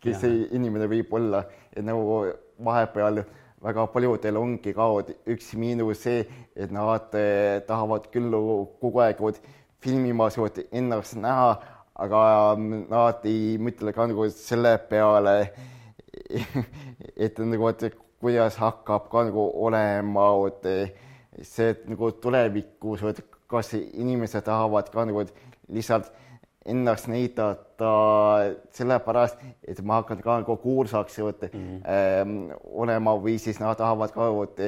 [0.00, 0.20] kes ja.
[0.22, 2.22] see inimene võib olla, et nagu
[2.64, 3.22] vahepeal
[3.60, 4.86] väga paljudel ongi ka
[5.28, 6.24] üks miinus see,
[6.56, 8.32] et nad eh, tahavad küll
[8.80, 9.20] kogu aeg
[9.80, 10.36] filmimas
[10.72, 11.50] ennast näha,
[12.00, 12.20] aga
[12.58, 15.36] nad ei mõtle ka nagu selle peale,
[17.24, 20.30] et nagu, et kuidas hakkab ka nagu olema
[21.42, 23.04] see, nagu tulevikus,
[23.50, 25.24] kas inimesed tahavad ka nagu
[25.68, 26.10] lihtsalt
[26.70, 27.90] ennast näidata
[28.76, 31.80] sellepärast, et ma hakkan ka nagu kuulsaks mm -hmm.
[31.88, 34.60] ähm, olema või siis nad tahavad ka võt,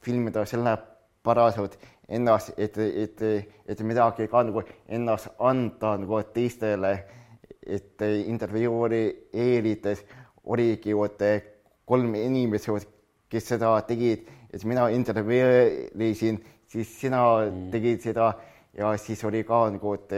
[0.00, 3.22] filmida sellepärast ennast, et, et,
[3.66, 7.04] et midagi ka nagu ennast anda nagu teistele,
[7.66, 10.04] et intervjueerides
[10.44, 11.18] oligi vot
[11.84, 12.88] kolm inimest,
[13.28, 17.68] kes seda tegid, et mina intervjueerisin, siis sina mm.
[17.74, 18.30] tegid seda
[18.76, 20.14] ja siis oli ka nagu, et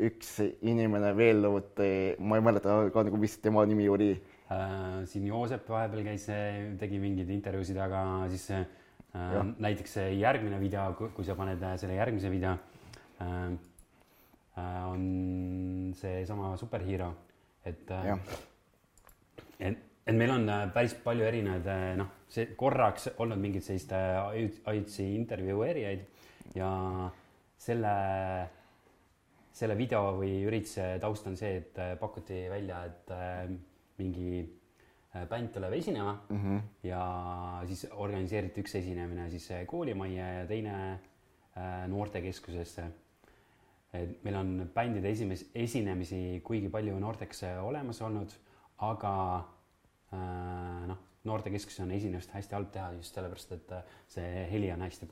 [0.00, 0.36] üks
[0.68, 1.80] inimene veel, vot
[2.24, 5.00] ma ei mäleta ka nagu, mis tema nimi oli äh,.
[5.08, 6.26] siin Joosep vahepeal käis,
[6.80, 8.64] tegi mingeid intervjuusid, aga siis äh,
[9.14, 9.44] ja.
[9.44, 12.56] näiteks järgmine video, kui sa paned selle järgmise video
[13.20, 13.36] äh,,
[14.56, 17.12] äh, on seesama superhero,
[17.64, 18.16] et äh,,
[19.60, 25.14] et, et meil on äh, päris palju erinevaid, noh, see korraks olnud mingeid sellist ajutisi
[25.14, 26.06] intervjueerijaid
[26.54, 26.70] ja
[27.60, 27.94] selle
[29.60, 33.44] selle video või ürituse taust on see, et äh, pakuti välja, et äh,
[34.00, 36.62] mingi äh, bänd tuleb esinema mm -hmm.
[36.88, 37.02] ja
[37.66, 40.98] siis organiseeriti üks esinemine siis koolimajja ja teine
[41.86, 42.84] noortekeskusesse.
[43.92, 48.30] et meil on bändide esimes-, esinemisi kuigi palju noorteks olemas olnud,
[48.78, 49.44] aga
[50.10, 53.74] noh, noortekeskuses on esinemist hästi halb teha just sellepärast, et
[54.10, 55.08] see heli on hästi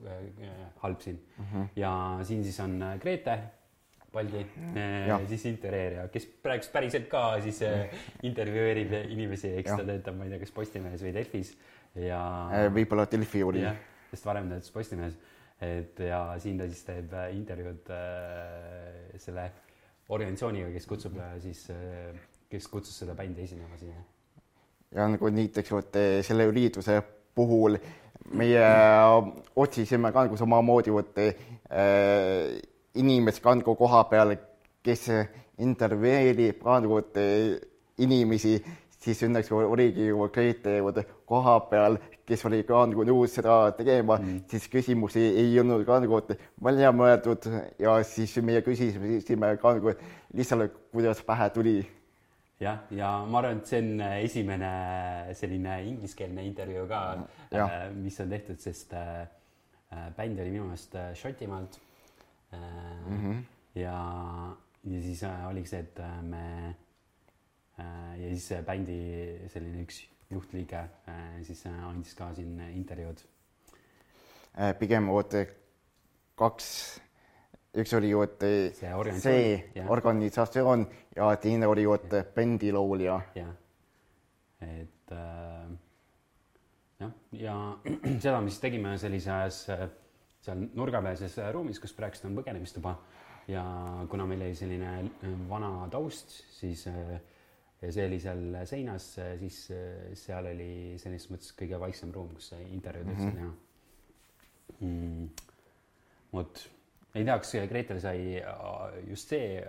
[0.83, 1.45] halb siin mm.
[1.45, 1.69] -hmm.
[1.77, 3.39] ja siin siis on Grete
[4.13, 7.91] Paldi, äh, siis intervjueerija, kes praegu päriselt ka siis äh,
[8.29, 11.53] intervjueerib inimesi, eks ta töötab, ma ei tea, kas Postimehes või Delfis
[12.01, 12.21] ja.
[12.57, 13.67] Äh, võib-olla Delfi oli.
[14.09, 15.19] sest varem töötas Postimehes,
[15.61, 19.51] et ja siin ta siis teeb intervjuud äh, selle
[20.09, 22.17] organisatsiooniga, kes kutsub siis äh,,
[22.49, 24.01] kes kutsus seda bändi esinema siia.
[24.95, 27.01] Ja nagu näiteks vot selle ürituse
[27.35, 27.77] puhul
[28.39, 28.65] meie
[29.57, 32.59] otsisime ka nagu samamoodi vot äh,
[32.95, 34.35] inimesi kandku koha peal,
[34.83, 35.09] kes
[35.59, 37.03] intervjueerib kandku
[37.99, 38.59] inimesi,
[38.99, 40.79] siis õnneks oligi ju Grete
[41.29, 41.99] koha peal,
[42.29, 46.21] kes oli ka nagu nõus seda tegema mm., siis küsimusi ei olnud ka nagu
[46.65, 47.49] välja mõeldud
[47.81, 49.95] ja siis meie küsisime ka nagu
[50.35, 51.79] lihtsalt, kuidas pähe tuli.
[52.61, 54.71] Jah, ja ma arvan, et see on esimene
[55.39, 57.03] selline ingliskeelne intervjuu ka,
[57.55, 59.27] äh, mis on tehtud, sest äh,
[59.93, 61.79] äh, bänd oli minu meelest Šotimaalt
[62.53, 63.19] mm.
[63.19, 63.43] -hmm.
[63.75, 66.75] ja, ja siis äh, oligi see, et äh, me
[67.79, 70.89] äh, ja siis bändi selline üks juhtliige
[71.43, 73.23] siis andis ka siin intervjuud.
[74.79, 75.33] pigem vot
[76.37, 77.01] kaks,
[77.77, 78.71] üks oli vot see,
[79.21, 79.85] see ja.
[79.93, 83.21] organisatsioon ja teine oli vot bändilaulja.
[83.35, 83.53] jah,
[84.65, 85.69] et äh,
[87.01, 87.57] jah, ja
[88.23, 89.87] seda me siis tegime sellises äh,
[90.45, 92.95] seal nurgapealses ruumis, kus praegu on põgenemistuba
[93.51, 93.65] ja
[94.11, 97.19] kuna meil oli selline äh, vana taust, siis äh,
[97.83, 99.61] ja see oli seal seinas, siis
[100.19, 103.37] seal oli selles mõttes kõige vaiksem ruum, kus intervjuud üldse mhm.
[103.37, 103.53] teha
[104.81, 105.21] mm -hmm..
[105.21, 105.29] mm.
[106.33, 106.65] vot,
[107.19, 108.19] ei tea, kas Gretel sai
[109.09, 109.61] just see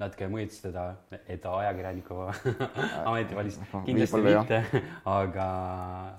[0.00, 0.84] natuke mõjutas teda,
[1.26, 2.22] et ta ajakirjaniku
[3.08, 4.62] ameti valis, kindlasti mitte,
[5.18, 5.48] aga,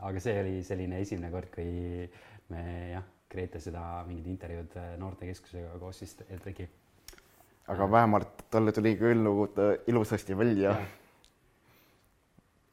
[0.09, 2.05] aga see oli selline esimene kord, kui
[2.53, 6.65] me jah, Grete seda mingit intervjuud äh, noortekeskusega koos siis tegi.
[7.71, 9.29] aga vähemalt talle tuli küll
[9.87, 10.75] ilusasti välja.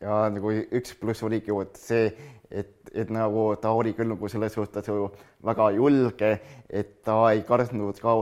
[0.01, 2.11] Ja nagu üks pluss oligi vot see,
[2.51, 5.09] et, et nagu ta oli küll nagu selles suhtes ju
[5.45, 6.33] väga julge,
[6.69, 8.15] et ta ei kartnud ka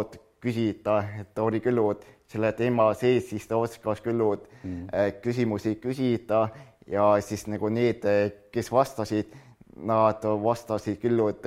[0.42, 1.80] küsida, et ta oli küll
[2.26, 4.88] selle teema sees, siis ta oskas küll mm.
[5.22, 6.48] küsimusi küsida
[6.90, 8.04] ja siis nagu need,
[8.52, 9.34] kes vastasid,
[9.76, 11.44] nad vastasid küll vot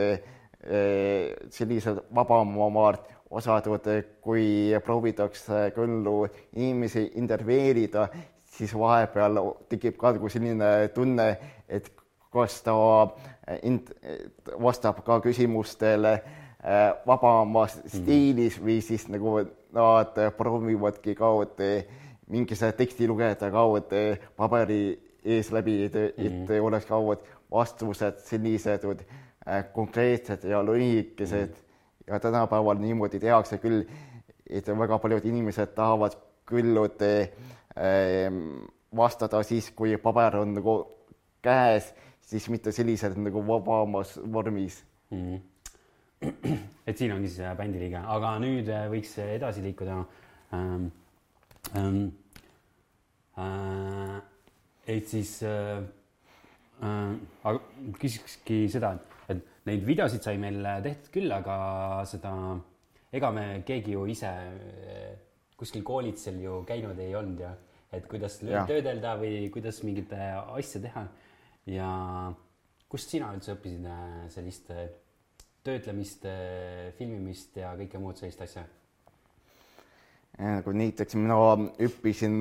[1.55, 3.67] sellised vabamad osad,
[4.21, 6.07] kui proovitakse küll
[6.55, 8.07] inimesi intervjueerida,
[8.59, 9.39] siis vahepeal
[9.71, 11.29] tekib ka nagu selline tunne,
[11.69, 11.87] et
[12.33, 12.75] kas ta
[13.63, 13.93] int-,
[14.61, 17.93] vastab ka küsimustele äh, vabamas mm.
[17.95, 19.39] stiilis või siis nagu
[19.75, 21.31] nad proovivadki ka
[22.29, 23.65] mingise teksti lugeda ka
[24.37, 24.83] paberi
[25.25, 26.51] ees läbi, et, et mm.
[26.65, 26.99] oleks ka
[27.51, 31.65] vastused sellised äh, konkreetsed ja lühikesed mm.
[32.07, 33.85] ja tänapäeval niimoodi tehakse küll,
[34.49, 36.17] et väga paljud inimesed tahavad
[36.49, 36.77] küll
[37.29, 37.58] Ehm,
[38.95, 40.75] vastada siis, kui paber on nagu
[41.45, 41.93] käes,
[42.29, 45.35] siis mitte sellised nagu vabamas vormis mm.
[45.35, 46.57] -hmm.
[46.87, 50.03] et siin ongi siis bändi liige, aga nüüd äh, võiks edasi liikuda
[50.53, 50.89] ähm,.
[51.75, 52.07] Ähm,
[53.37, 54.21] äh,
[54.87, 55.83] et siis äh,
[56.81, 57.59] äh, aga
[57.99, 58.97] küsikski seda,
[59.29, 62.31] et, neid videosid sai meil tehtud küll, aga seda,
[63.13, 65.28] ega me keegi ju ise äh,
[65.59, 67.53] kuskil koolitsel ju käinud ei olnud ja
[67.91, 68.63] et kuidas ja.
[68.69, 71.07] töödelda või kuidas mingit asja teha.
[71.69, 71.89] ja
[72.89, 74.89] kust sina üldse õppisid äh, sellist äh,
[75.65, 78.65] töötlemist, äh, filmimist ja kõike muud sellist asja?
[80.39, 81.35] nagu näiteks mina
[81.83, 82.35] õppisin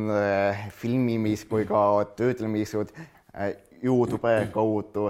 [0.78, 1.80] filmimist kui ka
[2.14, 2.92] töötlemist
[3.82, 5.08] Youtube kaudu,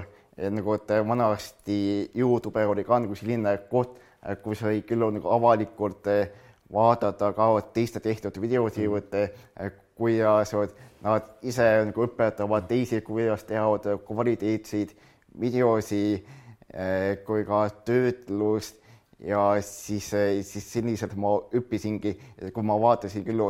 [0.57, 1.77] nagu et vanasti
[2.17, 3.99] Youtube oli ka nagu selline koht,
[4.41, 6.09] kus sai küll nagu avalikult
[6.73, 10.53] vaadata ka teiste tehtud videosid mm., kuidas
[11.03, 14.93] nad ise nagu õpetavad teisi, kuidas teha kvaliteetseid
[15.41, 18.79] videosi eh, kui ka töötlust
[19.19, 20.11] ja siis,
[20.47, 22.15] siis selliselt ma õppisingi,
[22.55, 23.43] kui ma vaatasin küll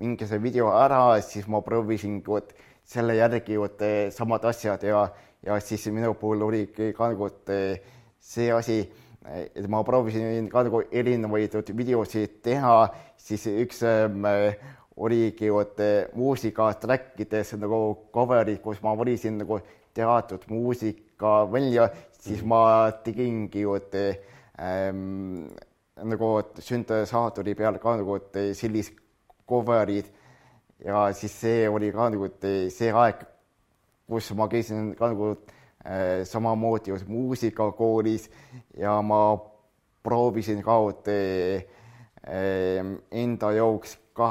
[0.00, 2.50] mingisuguse video ära, siis ma proovisin vot
[2.84, 5.04] selle järgi vot samad asjad ja,
[5.46, 7.28] ja siis minu puhul oligi ka nagu
[8.22, 8.82] see asi,
[9.30, 12.76] et ma proovisin ka nagu erinevaid videosid teha,
[13.16, 14.56] siis üks äh,
[14.96, 15.78] oligi vot
[16.18, 19.60] muusikatrackides nagu cover'id, kus ma valisin nagu
[19.94, 25.46] teatud muusika välja, siis ma tegingi vot ähm,
[26.02, 28.18] nagu süntesaatori peal ka nagu
[28.58, 28.98] sellist
[29.48, 30.10] cover'id.
[30.82, 33.22] Ja siis see oli ka nagu see aeg,
[34.10, 35.61] kus ma käisin ka nagu äh,
[36.24, 38.30] samamoodi muusikakoolis
[38.78, 39.38] ja ma
[40.02, 41.64] proovisin ka vot äh,
[43.10, 44.28] enda jaoks ka,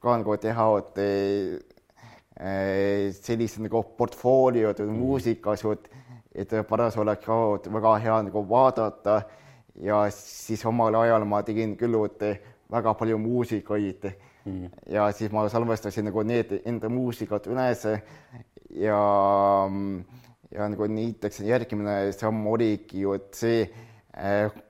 [0.00, 0.66] ka nagu teha
[1.00, 1.58] eh,
[3.14, 4.98] sellist nagu portfooliod mm.
[4.98, 5.64] muusikas,
[6.34, 7.38] et paras oleks ka
[7.70, 9.22] väga hea nagu vaadata
[9.80, 11.96] ja siis omal ajal ma tegin küll
[12.70, 14.10] väga palju muusikaid
[14.44, 14.70] mm.
[14.90, 17.86] ja siis ma salvestasin nagu need enda muusikad üles
[18.74, 19.00] ja
[20.54, 24.62] ja nagu näiteks järgmine samm oligi ju, et see eh,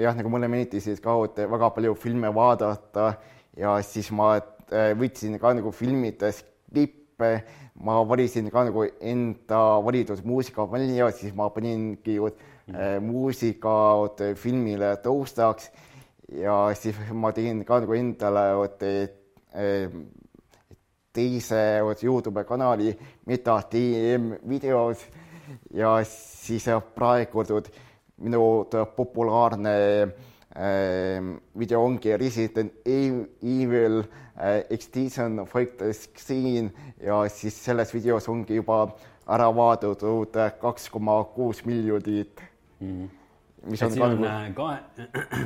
[0.00, 3.12] jah, nagu mulle meeldis ka väga palju filme vaadata.
[3.56, 6.40] Ja siis ma äh, võtsin ka nagu filmides
[6.72, 7.42] klippe,
[7.84, 13.74] ma valisin ka nagu enda valitud muusika välja, siis ma paningi äh, muusika
[14.40, 15.70] filmile taustaks.
[16.32, 18.46] Ja siis ma tegin ka nagu endale
[18.80, 19.90] äh,
[21.12, 22.94] teise Youtube kanali
[23.26, 25.04] Meta TM videos
[25.74, 27.44] ja siis praegu
[28.22, 29.78] minu populaarne
[30.54, 34.04] Ehm, video ongi Resident Evil
[34.36, 38.82] äh, Extinction Fighters Scene ja siis selles videos ongi juba
[39.32, 42.42] ära vaadatud kaks koma kuus miljonit
[42.80, 42.90] mm.
[42.90, 43.08] -hmm.
[43.70, 44.76] mis on, on äh, kahe,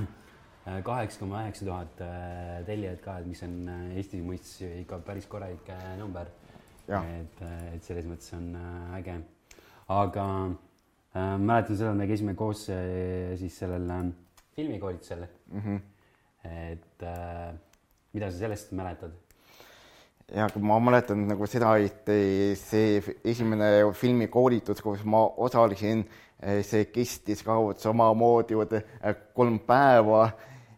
[0.91, 5.71] kaheksa koma üheksa tuhat äh, tellijat ka, et mis on Eesti mõistes ikka päris korralik
[5.99, 6.27] number.
[6.89, 7.43] et,
[7.75, 8.57] et selles mõttes on
[8.95, 9.21] äge.
[9.89, 10.25] Aga
[11.15, 14.09] äh, mäletan seda, me käisime koos siis sellel äh,
[14.57, 15.61] filmikoolitusel mm.
[15.61, 15.81] -hmm.
[16.45, 17.55] et äh,
[18.13, 19.13] mida sa sellest mäletad?
[20.35, 22.09] ja ma mäletan nagu seda, et
[22.59, 26.05] see esimene filmikoolitus, kus ma osalesin,
[26.63, 28.55] see kestis ka samamoodi
[29.35, 30.31] kolm päeva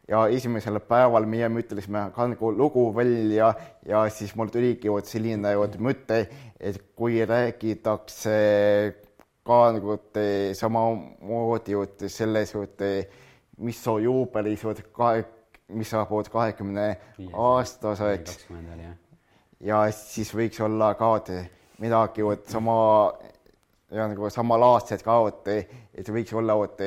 [0.08, 3.52] ja esimesel päeval meie mõtlesime ka nagu lugu välja
[3.86, 6.22] ja siis mul tuligi vot selline vot mõte,
[6.60, 8.36] et kui räägitakse
[9.48, 9.98] ka nagu
[10.56, 12.86] samamoodi vot selles vot
[13.58, 15.24] mis su juubelis kahe,
[15.74, 16.88] mis saabud kahekümne
[17.32, 18.46] aastaseks.
[19.60, 21.16] ja siis võiks olla ka
[21.82, 22.78] midagi vot sama
[23.90, 26.80] ja nagu samalaadset ka vot, et võiks olla vot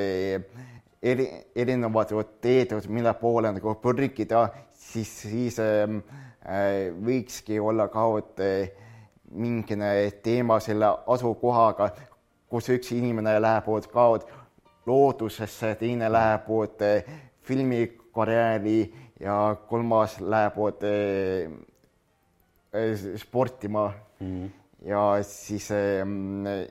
[1.02, 5.98] eri, erinevad teed, mille poole nagu pürgida, siis, siis äh,
[7.02, 8.40] võikski olla ka vot
[9.32, 11.90] mingine teema selle asukohaga,
[12.50, 14.08] kus üks inimene läheb ka
[14.86, 16.82] loodusesse, teine läheb vot
[17.42, 18.80] filmikarjääri
[19.22, 20.82] ja kolmas läheb vot
[23.16, 24.26] sportima mm.
[24.26, 24.50] -hmm.
[24.88, 25.70] ja siis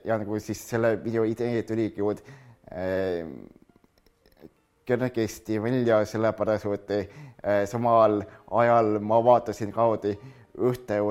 [0.03, 2.01] ja nagu siis selle video idee tuligi
[2.71, 3.27] äh,
[4.85, 9.89] kergesti välja, sellepärast et äh, samal ajal ma vaatasin ka
[10.57, 11.01] ühte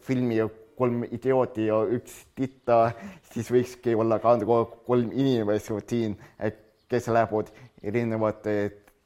[0.00, 0.40] filmi
[0.76, 2.90] Kolm idiooti ja üks titta,
[3.32, 6.18] siis võikski olla ka nagu kolm inimest siin,
[6.84, 7.48] kes lähevad
[7.80, 8.56] erinevate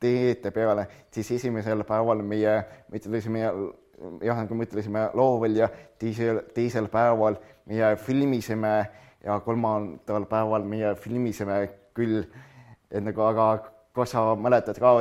[0.03, 2.57] teede peale, siis esimesel päeval meie
[2.91, 5.69] mõtlesime jah, nagu me ütlesime, loo välja,
[6.01, 7.39] teisel, teisel päeval
[7.71, 8.75] meie filmisime
[9.25, 11.63] ja kolmandal päeval meie filmisime
[11.97, 12.25] küll
[12.91, 13.47] et nagu, aga
[13.95, 14.93] kas sa mäletad ka,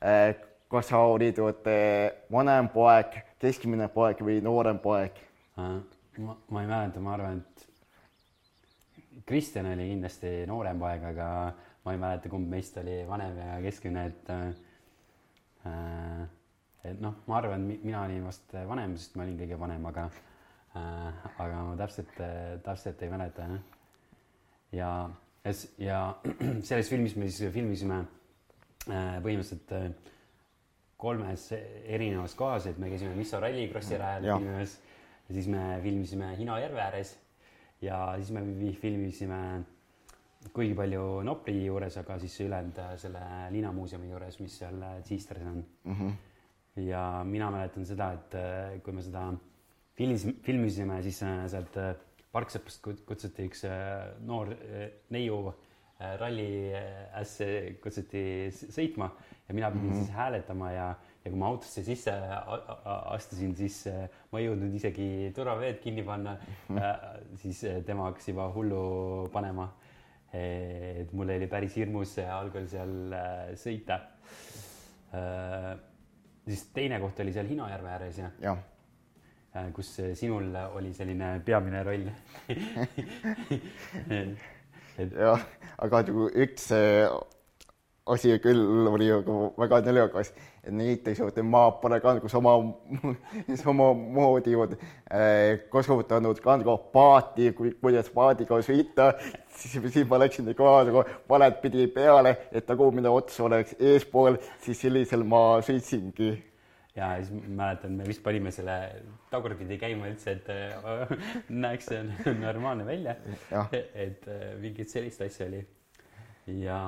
[0.00, 1.38] et kas sa olid
[2.32, 5.20] vanem poeg, keskmine poeg või noorem poeg?
[5.56, 7.66] ma, ma ei mäleta, ma arvan, et
[9.26, 11.28] Kristjan oli kindlasti noorem poeg, aga
[11.84, 16.24] ma ei mäleta, kumb meist oli vanem ja keskmine, et äh,
[16.84, 20.08] et noh, ma arvan, mina olin vast vanem, sest ma olin kõige vanem, aga
[20.76, 22.16] äh, aga ma täpselt,
[22.66, 23.62] täpselt ei mäleta, jah.
[24.80, 24.90] ja
[25.78, 26.00] ja
[26.66, 29.90] selles filmis me siis filmisime äh, põhimõtteliselt äh,
[30.96, 34.78] kolmes erinevas kohas, et me käisime Misso rallikrossi rajal filmimas
[35.28, 37.14] siis me filmisime Hino järve ääres
[37.84, 38.44] ja siis me
[38.80, 39.40] filmisime
[40.52, 43.20] kuigi palju Nopri juures, aga siis ülejäänud äh, selle
[43.52, 45.94] linnamuuseumi juures, mis seal Tsiistris on mm.
[45.94, 46.80] -hmm.
[46.88, 49.32] ja mina mäletan seda, et kui me seda
[49.92, 51.76] filmis, filmisime, siis sealt
[52.34, 56.72] Parksepast kutsuti üks äh, noor äh, neiu äh, ralli
[57.14, 57.46] ässe
[57.82, 59.12] kutsuti sõitma
[59.46, 60.02] ja mina pidin mm -hmm.
[60.02, 60.88] siis hääletama ja,
[61.22, 62.10] ja kui ma autosse sisse
[63.14, 63.84] astusin, siis
[64.32, 66.36] ma ei jõudnud isegi turvaveed kinni panna
[66.68, 66.76] mm.
[66.76, 67.38] -hmm.
[67.38, 69.72] siis tema hakkas juba hullu panema.
[70.32, 73.14] et mul oli päris hirmus algul seal
[73.54, 74.00] sõita.
[76.48, 78.56] siis teine koht oli seal Hinojärve ääres ja, ja
[79.74, 82.08] kus sinul oli selline peamine roll.
[84.94, 85.40] Jah,
[85.82, 86.68] aga nagu üks
[88.06, 90.32] asi küll oli nagu väga naljakas,
[90.64, 92.52] et näiteks ma pole ka nagu sama,
[93.62, 99.14] samamoodi äh, kasutanud ka nagu paati, kuidas paadiga sõita,
[99.56, 104.84] siis, siis ma läksin nagu, nagu valet pidi peale, et tagumine ots oleks eespool, siis
[104.84, 106.34] sellisel ma sõitsingi
[106.94, 108.76] ja siis mäletan, me vist panime selle
[109.30, 111.14] tagurpidi käima üldse, et äh,
[111.64, 111.90] näeks
[112.46, 113.16] normaalne välja.
[113.72, 115.64] et äh, mingit sellist asja oli.
[116.62, 116.78] ja,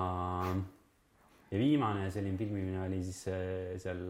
[1.51, 4.05] ja viimane selline filmimine oli siis äh, seal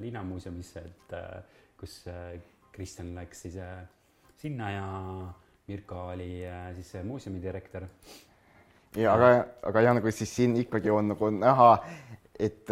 [0.00, 1.16] linnamuuseumis, et
[1.76, 2.04] kus
[2.72, 3.58] Kristjan läks siis
[4.36, 4.86] sinna ja
[5.68, 6.30] Mirko oli
[6.78, 7.84] siis muuseumi direktor.
[8.96, 9.30] ja aga,
[9.68, 11.70] aga jah, nagu siis siin ikkagi on nagu näha,
[12.38, 12.70] et,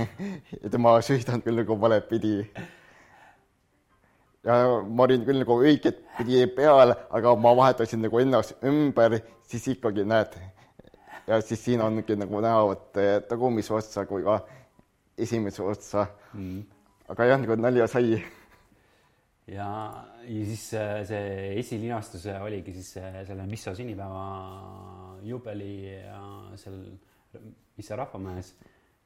[0.64, 2.34] et ma sõidan küll nagu valet pidi.
[4.46, 9.66] ja ma olin küll nagu õiget pidi peal, aga ma vahetasin nagu ennast ümber, siis
[9.74, 10.36] ikkagi näed.
[11.26, 14.40] ja siis siin ongi nagu näha vot tagumise otsa kui ka
[15.18, 16.60] esimese otsa mm..
[17.08, 18.20] aga jah, nagu nalja sai.
[19.46, 19.68] ja,
[20.26, 26.22] ja siis äh, see esilinastus oligi siis äh, selle Misso sünnipäeva juubeli ja
[26.60, 26.80] seal
[27.76, 28.54] Missa rahvamäes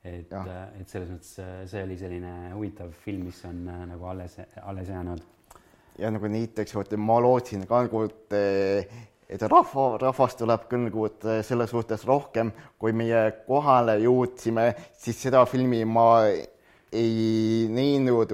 [0.05, 0.33] et,
[0.81, 4.89] et selles mõttes äh, see oli selline huvitav film, mis on äh, nagu alles, alles
[4.89, 5.23] jäänud.
[5.99, 8.37] ja nagu näiteks ma lootsin ka nagu, et,
[9.29, 11.09] et rahva, rahvast tuleb küll nagu
[11.45, 16.24] selles suhtes rohkem, kui meie kohale jõudsime, siis seda filmi ma
[16.93, 18.33] ei näinud,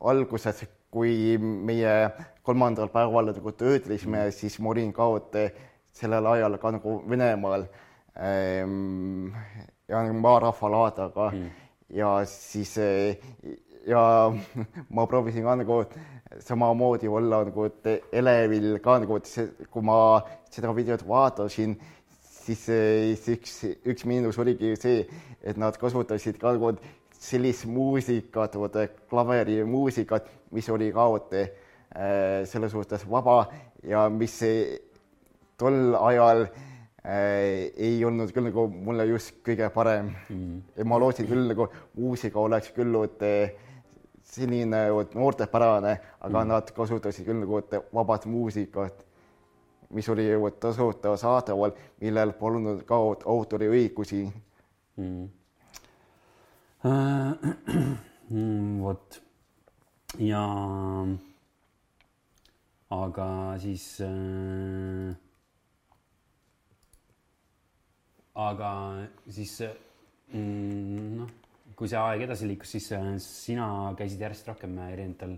[0.00, 2.10] alguses, kui meie
[2.42, 5.06] kolmandal päeval nagu töötasime, siis ma olin ka
[5.94, 7.66] sellel ajal ka nagu Venemaal
[8.16, 9.30] ehm,
[9.90, 11.50] ja maarahvalaadaga mm.
[11.98, 12.76] ja siis
[13.86, 14.02] ja
[14.94, 15.80] ma proovisin ka nagu
[16.38, 17.66] samamoodi olla nagu
[18.12, 19.18] elevil ka nagu,
[19.70, 19.98] kui ma
[20.50, 21.74] seda videot vaatasin,
[22.22, 25.02] siis, siis üks, üks miinus oligi see,
[25.42, 26.74] et nad kasutasid ka nagu
[27.20, 28.54] sellist muusikat,
[29.10, 33.42] klaverimuusikat, mis oli ka äh, selles suhtes vaba
[33.84, 34.38] ja mis
[35.60, 36.69] tol ajal äh,
[37.04, 40.62] äh, ei olnud küll nagu mulle just kõige parem mm.
[40.76, 43.24] ja ma lootsin küll nagu muusika oleks küll, et
[44.30, 46.48] selline vot noortepärane, aga Mm.
[46.48, 49.04] nad kasutasid küll nagu vot vabat muusikat,
[49.90, 52.94] mis oli vot tasuta saadaval, millel polnud ka
[53.26, 54.32] autoriõigusi.
[54.96, 55.28] mm.
[56.80, 57.34] Äh,
[58.30, 59.20] mm, vot
[60.18, 60.44] ja
[62.90, 65.12] aga siis äh,
[68.38, 68.70] aga
[69.28, 69.56] siis
[70.32, 71.30] mm, noh,
[71.76, 73.66] kui see aeg edasi liikus, siis äh, sina
[73.98, 75.36] käisid järjest rohkem erinevatel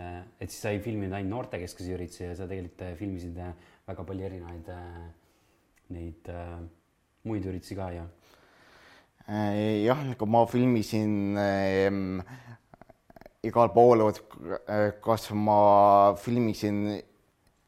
[0.00, 3.54] äh, et siis sa ei filminud ainult noortekeskuse üritusi ja sa tegelikult äh, filmisid äh,
[3.88, 5.00] väga palju erinevaid äh,
[5.94, 6.60] neid äh,
[7.24, 8.04] muid üritusi ka ja
[9.26, 12.20] Äh, jah, nagu ma filmisin ähm,
[13.40, 14.02] igal pool,
[14.68, 17.00] äh, kas ma filmisin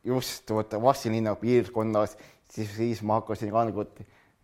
[0.04, 2.18] just vot Vastseliina piirkonnas,
[2.52, 3.86] siis, siis ma hakkasin ka nagu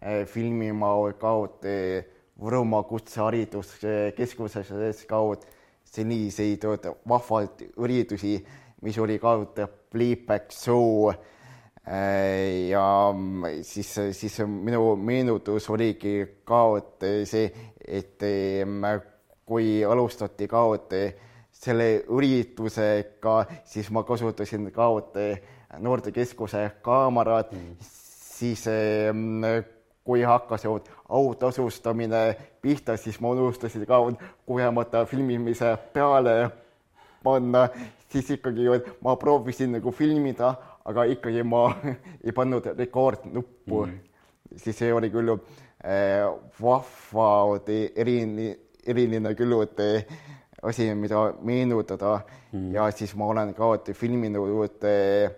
[0.03, 2.05] äh, filmima ka vot äh,
[2.43, 5.45] Võrumaa Kutsehariduskeskuses ka vot
[5.87, 6.65] selliseid
[7.09, 8.47] vahvaid üritusi,
[8.83, 9.61] mis oli ka vot
[9.93, 11.13] playback show
[11.83, 12.85] ja
[13.67, 17.51] siis, siis minu meenutus oligi ka vot see,
[17.83, 18.87] et em,
[19.47, 20.95] kui alustati ka vot
[21.63, 23.37] selle üritusega,
[23.67, 25.19] siis ma kasutasin ka vot
[25.83, 29.43] noortekeskuse kaamerat mm., siis em,
[30.05, 30.63] kui hakkas
[31.09, 33.99] autasustamine pihta, siis ma unustasin ka
[34.47, 36.51] kogemata filmimise peale
[37.23, 37.69] panna,
[38.11, 38.67] siis ikkagi
[39.01, 41.67] ma proovisin nagu filmida aga ikkagi ma
[42.27, 43.87] ei pannud rekordnuppu.
[43.87, 43.99] Mm..
[44.57, 46.27] siis see oli küll äh,
[46.61, 47.29] vahva
[47.71, 49.55] eriline, eriline küll
[50.63, 52.21] asi, mida meenutada.
[52.53, 52.73] Mm.
[52.75, 55.31] ja siis ma olen ka filminud äh,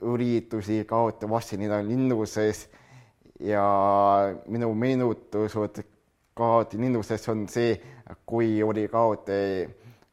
[0.00, 2.68] üritusi ka Vastseliina linnuses
[3.40, 3.64] ja
[4.46, 5.56] minu meenutus
[6.38, 7.74] ka linnuses on see,
[8.26, 9.04] kui oli ka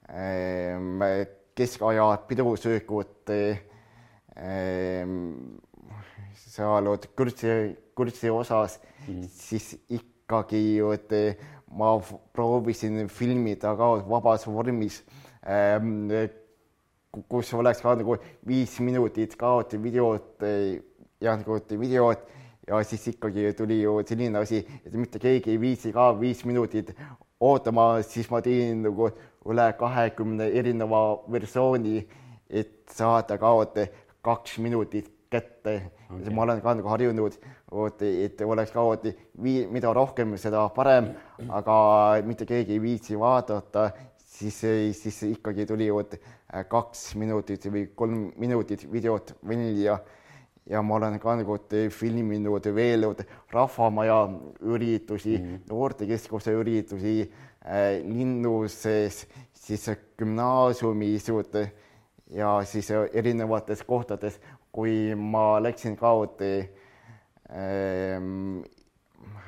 [0.09, 3.31] äh, keskaja pidusöökud
[4.36, 5.19] ähm,
[6.36, 7.51] seal kõrtsi,
[7.95, 11.13] kõrtsi osas mm., siis ikkagi et
[11.75, 11.95] ma
[12.36, 15.01] proovisin filmida ka vabas vormis
[15.45, 16.09] ähm,,
[17.30, 20.43] kus oleks ka nagu viis minutit ka videot
[21.22, 22.32] ja nagu videot
[22.68, 26.95] ja siis ikkagi tuli ju selline asi, et mitte keegi ei viitsi ka viis minutit
[27.39, 29.09] ootama, siis ma tegin nagu
[29.45, 31.01] üle kahekümne erineva
[31.32, 31.99] versiooni,
[32.49, 33.78] et saada ka vot
[34.26, 35.91] kaks minutit kätte.
[36.05, 36.34] Okay..
[36.34, 37.38] ma olen ka nagu harjunud,
[37.72, 39.05] vot et oleks ka vot
[39.41, 41.11] mida rohkem, seda parem,
[41.49, 41.78] aga
[42.26, 43.89] mitte keegi ei viitsi vaadata,
[44.36, 44.59] siis,
[44.99, 46.15] siis ikkagi tuli vot
[46.69, 49.99] kaks minutit või kolm minutit videot välja
[50.69, 51.57] ja ma olen ka nagu
[51.93, 53.05] filminud veel
[53.53, 54.19] Rahvamaja
[54.61, 55.59] üritusi mm, -hmm.
[55.69, 61.29] noortekeskuse üritusi äh, linnuses, siis gümnaasiumis
[62.29, 64.39] ja siis erinevates kohtades,
[64.71, 66.11] kui ma läksin ka
[67.51, 68.63] ähm,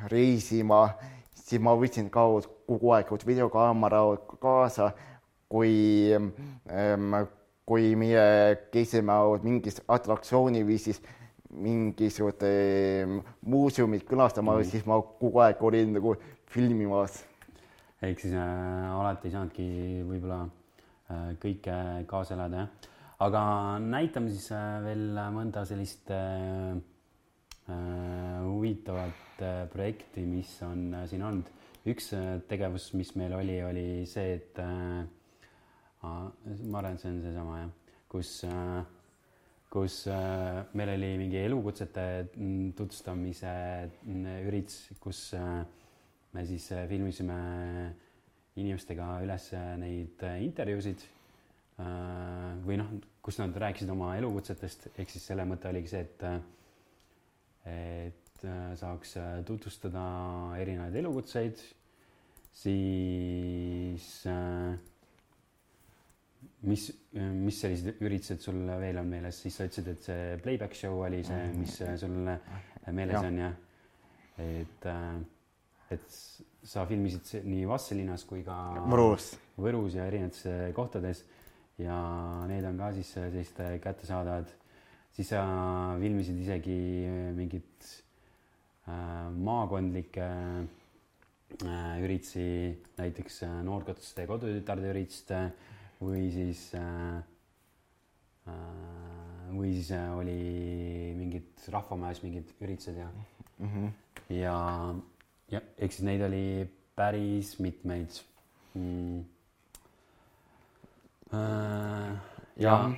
[0.08, 0.90] reisima,
[1.34, 2.22] siis ma võtsin ka
[2.68, 4.04] kogu aeg videokaamera
[4.42, 4.92] kaasa,
[5.50, 7.14] kui ähm,
[7.68, 8.24] kui meie
[8.72, 11.02] käisime mingis atraktsiooni või siis
[11.52, 16.16] mingisugune muuseumit külastamas mm., siis ma kogu aeg olin nagu
[16.52, 17.24] filmimas.
[18.02, 19.68] ehk siis äh, alati ei saanudki
[20.08, 22.92] võib-olla äh, kõike kaasa elada, jah.
[23.28, 23.42] aga
[23.84, 26.78] näitame siis äh, veel mõnda sellist äh,
[27.68, 31.52] äh, huvitavat äh, projekti, mis on äh, siin olnud.
[31.92, 35.04] Üks äh, tegevus, mis meil oli, oli see, et äh,
[36.04, 37.72] ma arvan, et see on seesama jah,
[38.12, 38.32] kus,
[39.74, 39.96] kus
[40.78, 42.06] meil oli mingi elukutsete
[42.78, 43.52] tutvustamise
[44.48, 47.38] üritus, kus me siis filmisime
[48.58, 49.50] inimestega üles
[49.82, 51.04] neid intervjuusid
[52.68, 52.94] või noh,
[53.26, 56.28] kus nad rääkisid oma elukutsetest, ehk siis selle mõte oligi see, et
[57.68, 58.46] et
[58.80, 59.16] saaks
[59.50, 60.04] tutvustada
[60.62, 61.58] erinevaid elukutseid,
[62.58, 64.74] siis äh,
[66.66, 71.00] mis, mis sellised üritused sul veel on meeles, siis sa ütlesid, et see playback show
[71.06, 73.24] oli see, mis sul meeles ja.
[73.28, 73.52] on ja
[74.42, 74.88] et,
[75.94, 76.18] et
[76.68, 78.56] sa filmisid nii Vastseliinas kui ka
[78.90, 81.24] Võrus, Võrus ja erinevates kohtades.
[81.78, 81.96] Ja
[82.50, 84.50] need on ka siis sellist kättesaadavad.
[85.14, 85.44] siis sa
[86.02, 86.78] filmisid isegi
[87.38, 87.86] mingit
[88.90, 90.87] äh, maakondlikke äh,
[92.04, 95.50] üritusi, näiteks äh, noorkotuste ja kodutütarde üritust äh,
[96.02, 97.24] või siis äh,
[99.52, 103.90] või siis äh, oli mingid rahvamajas mingid üritused ja mm, -hmm.
[104.38, 104.58] ja,
[105.52, 108.22] ja eks siis neid oli päris mitmeid.
[108.74, 109.26] mm..
[111.34, 112.14] Äh,
[112.58, 112.92] ja,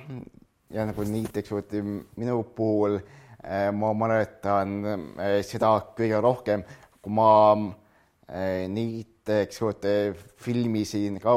[0.70, 1.72] ja nagu näiteks vot
[2.16, 3.00] minu puhul
[3.44, 4.84] äh, ma mäletan
[5.18, 6.62] äh, seda kõige rohkem,
[7.02, 7.30] kui ma
[8.68, 9.86] näiteks vot
[10.38, 11.34] filmisin ka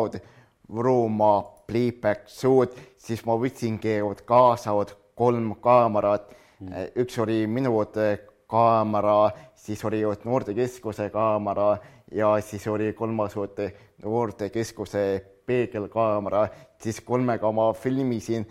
[0.73, 4.71] Võrumaa playback show'd, siis ma võtsingi kaasa
[5.15, 6.29] kolm kaamerat.
[6.63, 6.93] Mm..
[7.03, 7.75] üks oli minu
[8.47, 11.77] kaamera, siis oli noortekeskuse kaamera
[12.13, 13.35] ja siis oli kolmas
[14.03, 15.03] noortekeskuse
[15.45, 16.47] peegelkaamera,
[16.79, 18.45] siis kolmega ma filmisin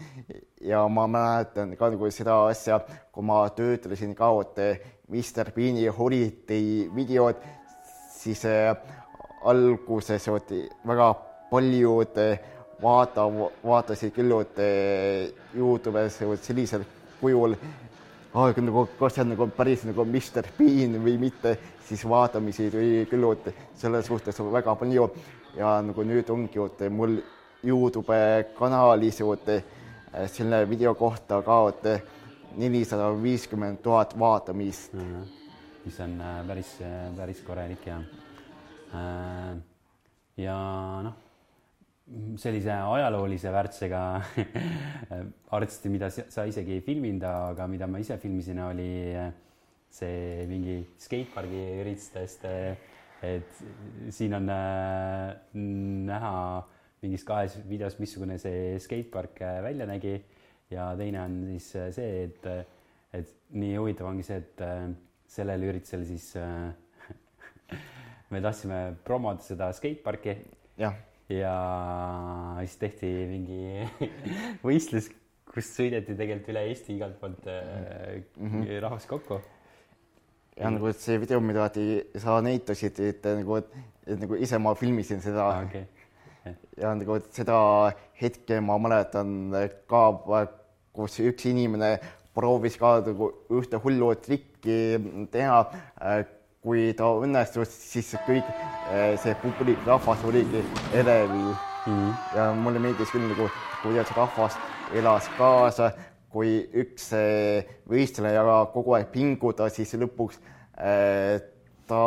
[0.60, 2.80] ja ma mäletan ka nagu seda asja,
[3.12, 4.30] kui ma töötlesin ka
[5.08, 7.40] Mr Bean'i Holiday videot,
[8.22, 8.70] siis äh,
[9.44, 10.50] alguses vot
[10.86, 11.08] väga
[11.50, 12.18] paljud
[12.82, 13.26] vaata,
[13.64, 14.60] vaatasid küll vot
[15.54, 16.86] Youtube'is sellisel
[17.20, 17.56] kujul,
[18.32, 21.56] nagu kas see on nagu päris nagu Mr Bean või mitte,
[21.86, 25.10] siis vaatamisi tuli küll vot selles suhtes väga palju
[25.58, 27.18] ja nagu nüüd ongi vot mul
[27.62, 28.18] Youtube
[28.58, 29.52] kanalis vot
[30.32, 31.60] selle video kohta ka
[32.56, 35.00] nelisada viiskümmend tuhat vaatamist mm.
[35.00, 35.41] -hmm.
[35.84, 37.98] Mis on äh, päris, äh, päris korralik ja
[38.94, 39.56] äh,
[40.42, 40.56] ja
[41.06, 41.18] noh,
[42.40, 44.02] sellise ajaloolise värtsega
[45.56, 48.90] arsti, mida sa isegi ei filminud, aga mida ma ise filmisin, oli
[49.92, 52.48] see mingi skatepargi üritustest
[53.22, 53.62] et
[54.10, 56.34] siin on äh, näha
[57.02, 60.16] mingis kahes videos, missugune see skatepark välja nägi.
[60.72, 62.46] Ja teine on siis see, et,
[63.12, 64.62] et nii huvitav ongi see, et
[65.32, 66.32] sellel üritusel siis
[68.32, 70.36] me tahtsime promoda seda skateparki.
[70.78, 70.92] ja
[72.60, 73.88] siis tehti mingi
[74.66, 75.08] võistlus,
[75.52, 78.78] kus sõideti tegelikult üle Eesti igalt poolt mm -hmm.
[78.84, 79.40] rahvast kokku
[80.56, 81.84] ja nagu see video, mida te,
[82.20, 83.58] sa näitasid, et nagu,
[84.06, 85.62] et nagu ise ma filmisin seda ah,.
[85.66, 86.56] Okay.
[86.80, 87.56] ja nagu seda
[88.20, 89.52] hetke ma mäletan
[89.88, 90.02] ka,
[90.92, 91.94] kus üks inimene
[92.34, 95.66] proovis ka nagu ühte hullu trikki teha.
[96.62, 98.46] kui ta õnnestus, siis kõik
[99.18, 100.60] see publik, rahvas oligi
[100.94, 101.56] elevil mm.
[101.86, 102.12] -hmm.
[102.36, 103.48] ja mulle meeldis küll nagu,
[103.82, 104.54] kuidas rahvas
[104.94, 105.90] elas kaasa
[106.32, 107.10] kui üks
[107.88, 110.38] võistleja kogu aeg pingutas, siis lõpuks
[110.80, 111.42] äh,
[111.88, 112.04] ta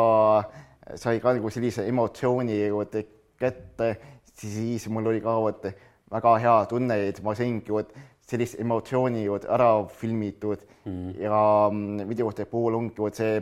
[0.98, 2.58] sai ka nagu sellise emotsiooni
[3.38, 3.94] kätte,
[4.36, 5.68] siis mul oli ka vot
[6.10, 7.92] väga hea tunne, et ma saingi vot
[8.26, 11.10] sellist emotsiooni ära filmitud mm.
[11.22, 11.40] ja
[12.08, 13.38] videote puhul ongi vot see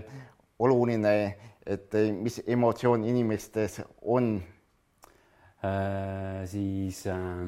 [0.65, 1.15] oluline,
[1.65, 4.37] et mis emotsioon inimestes on
[5.65, 6.45] äh,.
[6.51, 7.47] siis äh,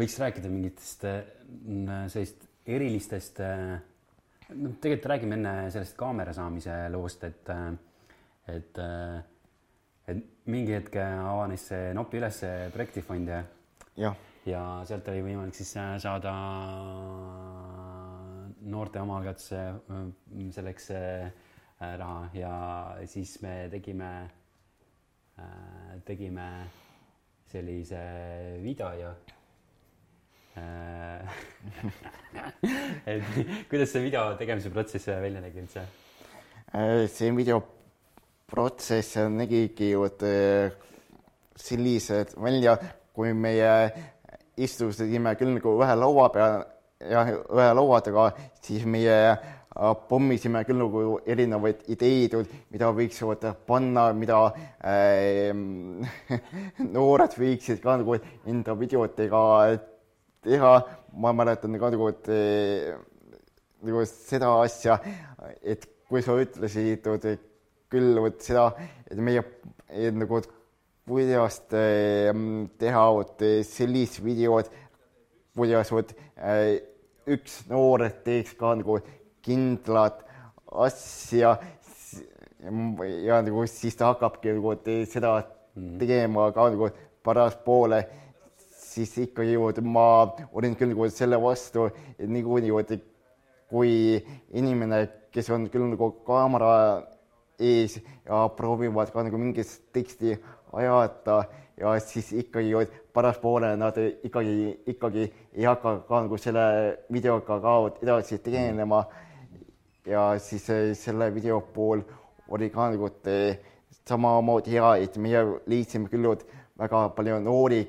[0.00, 1.20] võiks rääkida mingitest äh,
[2.08, 7.50] sellist erilistest, noh, tegelikult räägime enne sellest kaamera saamise loost, et,
[8.52, 8.78] et,
[10.06, 12.38] et mingi hetk avanes see Nopi üles
[12.70, 13.40] projektifond ja,
[13.98, 14.14] ja.,
[14.46, 15.72] ja sealt oli võimalik siis
[16.02, 16.32] saada
[18.62, 19.60] noorte omaalgatuse
[20.54, 20.88] selleks
[21.80, 22.54] raha ja
[23.10, 24.10] siis me tegime,
[26.06, 26.48] tegime
[27.52, 28.02] sellise
[28.62, 29.14] video ja
[30.54, 31.24] Äh,
[33.06, 33.22] et
[33.70, 35.84] kuidas see video tegemise protsess välja nägi üldse?
[36.76, 40.74] Äh, see videoprotsess nägigi vot äh,
[41.56, 42.76] sellised välja,
[43.16, 43.72] kui meie
[44.56, 46.62] istusime küll nagu ühe laua peal
[47.10, 48.30] ja ühe laua taga,
[48.62, 49.16] siis meie
[50.08, 52.34] pommisime küll nagu erinevaid ideid,
[52.72, 53.22] mida võiks
[53.66, 54.42] panna, mida
[54.84, 55.52] äh,
[56.96, 59.42] noored võiksid ka nagu enda videotega
[60.44, 60.74] teha,
[61.16, 62.30] ma mäletan ka nagu, et
[63.82, 64.98] nagu seda asja,
[65.62, 67.48] et kui sa ütlesid et
[67.92, 68.70] küll vot seda,
[69.08, 69.44] et meie
[69.92, 70.40] et nagu,
[71.08, 74.70] kuidas teha vot sellist videot,
[75.56, 76.14] kuidas vot
[77.32, 79.00] üks noor teeks ka nagu
[79.42, 80.22] kindlat
[80.86, 81.56] asja
[83.26, 84.74] ja nagu siis ta hakkabki nagu
[85.10, 85.38] seda
[85.74, 85.98] mhm.
[85.98, 86.90] tegema ka nagu
[87.22, 88.02] pärastpoole
[88.92, 90.06] siis ikkagi ju ma
[90.52, 91.88] olin küll nagu selle vastu,
[92.18, 93.04] et niikuinii, et
[93.70, 94.20] kui
[94.52, 96.74] inimene, kes on küll nagu kaamera
[97.58, 97.96] ees
[98.26, 100.36] ja proovivad ka nagu mingit teksti
[100.72, 101.44] ajata
[101.80, 102.72] ja siis ikkagi
[103.12, 106.64] pärastpoole nad ikkagi, ikkagi ei hakka ka nagu selle
[107.12, 109.04] videoga ka edasi tegelema.
[110.06, 110.66] ja siis
[110.98, 112.02] selle video puhul
[112.48, 113.08] oli ka nagu
[114.08, 116.26] samamoodi hea, et meie leidsime küll
[116.78, 117.82] väga palju noori,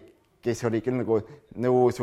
[0.44, 1.20] kes oli küll nagu
[1.58, 2.00] nõus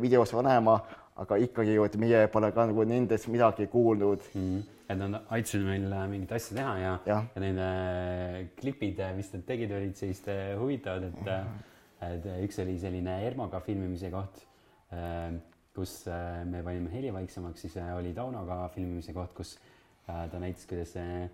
[0.00, 0.80] videos olema,
[1.16, 4.40] aga ikkagi, et meie pole ka nagu nendest midagi kuulnud mm.
[4.40, 4.73] -hmm.
[4.88, 7.28] Et nad aitasid meil äh, mingit asja teha ja, Jah.
[7.34, 11.46] ja need äh, klipid, äh, mis nad tegid, olid sellised äh, huvitavad, et äh,
[12.04, 14.42] et üks oli selline Ermoga filmimise koht
[14.92, 15.32] äh,,
[15.74, 19.56] kus äh, me panime heli vaiksemaks, siis äh, oli Taunoga filmimise koht, kus
[20.08, 21.24] äh, ta näitas, kuidas äh,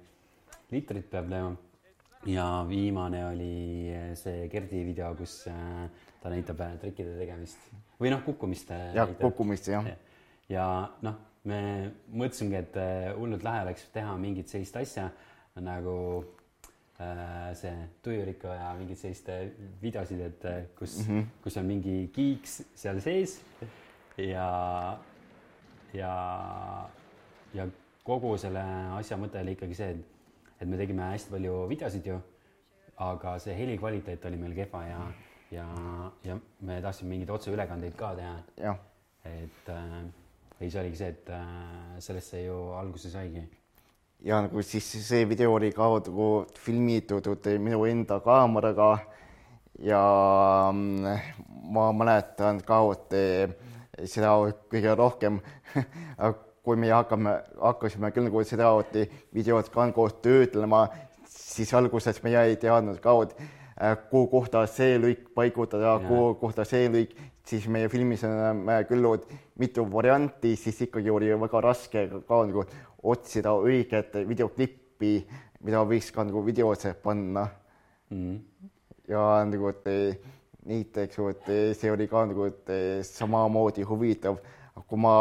[0.71, 1.57] litrit peab lööma.
[2.29, 5.89] ja viimane oli äh, see Gerdi video, kus äh,
[6.23, 7.71] ta näitab äh, trikkide tegemist
[8.01, 9.91] või noh, kukkumist äh, jah, näitab kukkumist jah.
[10.49, 10.67] ja
[11.03, 11.19] noh,
[11.49, 11.61] me
[12.13, 15.07] mõtlesimegi, et äh, hullult lahe oleks teha mingit sellist asja
[15.65, 15.97] nagu
[17.01, 17.73] äh, see
[18.05, 19.47] Tujurikko ja mingid sellist äh,
[19.83, 21.31] videosid, et äh, kus mm, -hmm.
[21.43, 23.41] kus on mingi kiiks seal sees
[24.17, 24.99] ja,
[25.95, 26.13] ja,
[27.55, 27.67] ja
[28.05, 28.63] kogu selle
[28.99, 32.21] asja mõte oli ikkagi see, et, et me tegime hästi palju videosid ju,
[32.97, 35.01] aga see heli kvaliteet oli meil kehva ja,
[35.51, 35.67] ja,
[36.25, 38.77] ja me tahtsime mingeid otseülekandeid ka teha
[39.25, 40.05] et äh,
[40.61, 43.47] või see oligi see, et äh, sellest see ju alguse saigi.
[44.21, 46.29] ja nagu siis see video oli ka nagu
[46.67, 48.93] filmitud minu enda kaameraga
[49.81, 50.03] ja
[50.73, 51.19] mm,
[51.73, 54.35] ma mäletan ka, et seda
[54.71, 55.41] kõige rohkem,
[56.65, 58.71] kui me hakkame, hakkasime küll nagu seda
[59.35, 60.87] videot ka nagu töötlema,
[61.29, 66.67] siis alguses me ei teadnud ka, et äh, kuhu kohta see lõik paigutada, kuhu kohta
[66.69, 67.17] see lõik,
[67.47, 69.07] siis meie filmisime küll
[69.59, 72.65] mitu varianti, siis ikkagi oli väga raske ka nagu
[73.03, 75.15] otsida õiget videoklippi,
[75.65, 77.49] mida võiks ka nagu videosse panna
[78.11, 78.41] Mm.
[79.07, 79.85] ja nagu, et
[80.67, 82.73] näiteks, et see oli ka nagu, et
[83.07, 84.41] samamoodi huvitav,
[84.89, 85.13] kui ma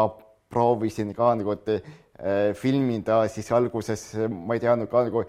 [0.50, 5.22] proovisin ka nagu, et eh, filmida, siis alguses ma ei teadnud ka nagu,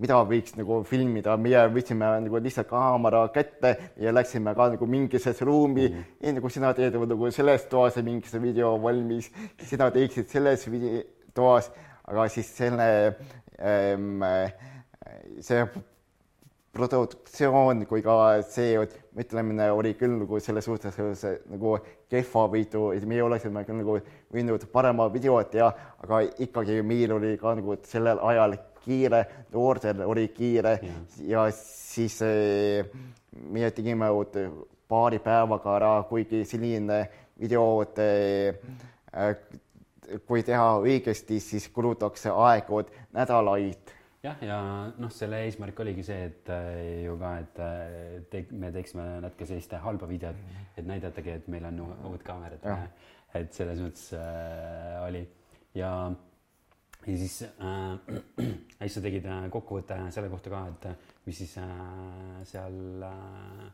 [0.00, 5.34] mida võiks nagu filmida, meie võtsime nagu lihtsalt kaamera kätte ja läksime ka nagu mingisse
[5.44, 6.16] ruumi mm, -hmm.
[6.28, 9.30] enne kui sina teed nagu selles toas mingi video valmis,
[9.60, 10.66] sina teeksid selles
[11.34, 11.70] toas,
[12.08, 13.16] aga siis selle
[13.60, 14.24] ähm,
[15.40, 15.66] see
[16.72, 18.78] produktsioon kui ka see
[19.16, 20.96] mõtlemine oli küll nagu selles suhtes
[21.50, 21.76] nagu
[22.10, 23.98] kehvavõitu, et meie oleksime küll nagu
[24.32, 25.70] võinud parema videot teha,
[26.04, 30.96] aga ikkagi meil oli ka nagu sellel ajal kiire, noortel oli kiire ja,
[31.28, 32.86] ja siis eh,
[33.50, 34.08] meie tegime
[34.90, 37.00] paari päevaga ära, kuigi selline
[37.40, 37.82] video,
[40.26, 42.82] kui teha õigesti, siis kulutakse aega
[43.14, 43.92] nädalaid.
[44.20, 44.56] Jah, ja
[45.00, 46.50] noh, selle eesmärk oligi see, et
[47.06, 47.60] ju ka, et
[48.32, 50.42] te, me teeksime natuke sellist halba videot,
[50.76, 52.66] et näidatagi, et meil on u- uut kaamerat,
[53.38, 55.22] et selles mõttes äh, oli.
[55.78, 56.10] Ja,
[57.06, 57.98] ja siis äh,
[58.82, 63.66] siis sa tegid äh, kokkuvõtte selle kohta ka, et äh, mis siis äh, seal äh,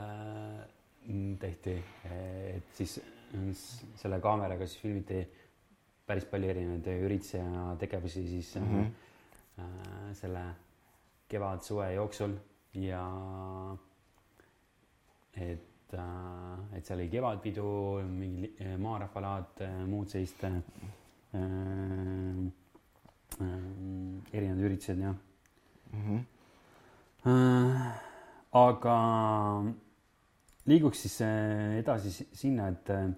[0.00, 0.62] äh,
[1.40, 1.76] tehti,
[2.08, 3.48] et siis äh,
[4.00, 5.22] selle kaameraga siis filmiti
[6.06, 8.86] päris palju erinevaid üritusi ja tegevusi siis mm -hmm.
[9.58, 10.44] äh, selle
[11.28, 12.34] kevad-suve jooksul
[12.74, 13.04] ja
[15.36, 20.52] et äh,, et seal oli kevadpidu, mingi maarahvalaat, muud sellist äh,
[24.32, 25.14] erinevad üritused jah
[25.92, 26.02] mm.
[26.04, 26.20] -hmm.
[28.52, 28.96] aga
[30.66, 33.10] liiguks siis äh, edasi si- sinna, et äh,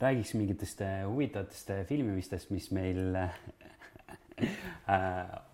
[0.00, 3.16] räägiks mingitest huvitavatest filmimistest, mis meil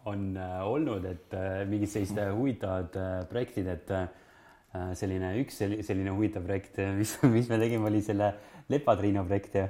[0.05, 0.23] on
[0.65, 1.35] olnud, et
[1.69, 2.97] mingid sellised huvitavad
[3.29, 3.93] projektid, et
[4.97, 8.33] selline üks selli- selline huvitav projekt, mis, mis me tegime, oli selle
[8.71, 9.69] Lepatriino projekt ja,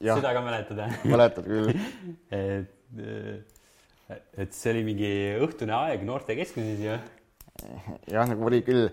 [0.00, 0.96] seda ka mäletad jah?
[1.08, 1.70] mäletad küll.
[2.40, 2.72] et,
[4.36, 6.98] et see oli mingi õhtune aeg noortekeskuses ju.
[8.12, 8.90] jah, nagu oli küll,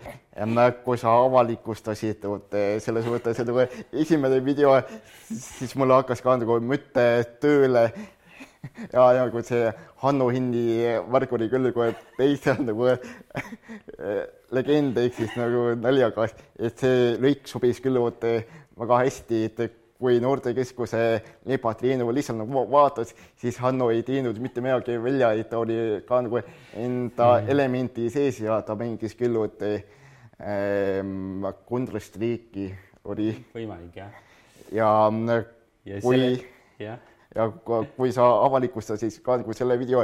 [0.86, 2.24] kui sa avalikustasid
[2.86, 4.78] selles mõttes, et nagu esimene video,
[5.28, 7.08] siis mul hakkas ka nagu mõte
[7.44, 7.90] tööle
[8.94, 9.68] ja nagu see
[10.04, 10.80] Hanno Hindi
[11.12, 12.88] värk oli küll nagu teise nagu
[14.56, 20.20] legend ehk siis nagu naljaga, et see lõik sobis küll vot väga hästi, et kui
[20.20, 21.00] noortekeskuse
[21.48, 25.78] Lepatriinu lihtsalt nagu vaatas, siis Hanno ei teinud mitte midagi välja, et ta oli
[26.08, 26.42] ka nagu
[26.76, 27.52] enda mm.
[27.54, 32.68] elementi sees ja ta mängis küll vot ähm, Counter-Strike'i
[33.08, 34.12] oli võimalik jah.
[34.76, 34.90] ja,
[35.88, 36.98] ja kui selle,
[37.36, 40.04] ja ku- kui sa avalikustasid ka nagu selle video,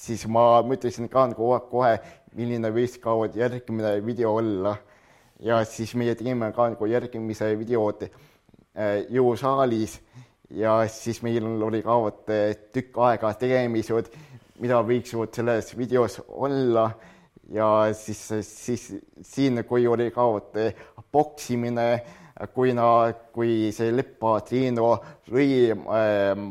[0.00, 1.92] siis ma mõtlesin ka nagu kohe,
[2.32, 4.78] milline võiks ka järgmine video olla.
[5.40, 8.18] ja siis meie tegime ka nagu järgmise videod äh,
[9.10, 9.98] jõusaalis.
[10.50, 14.10] Ja siis meil oli ka vot äh, tükk aega tegemised,
[14.58, 16.88] mida võiks vot selles videos olla.
[17.50, 18.88] Ja siis, siis
[19.26, 20.74] siin, kui oli ka vot äh,
[21.12, 21.86] poksimine,
[22.54, 24.94] kui na, kui see Lepa Triino
[25.30, 26.50] lõi ähm,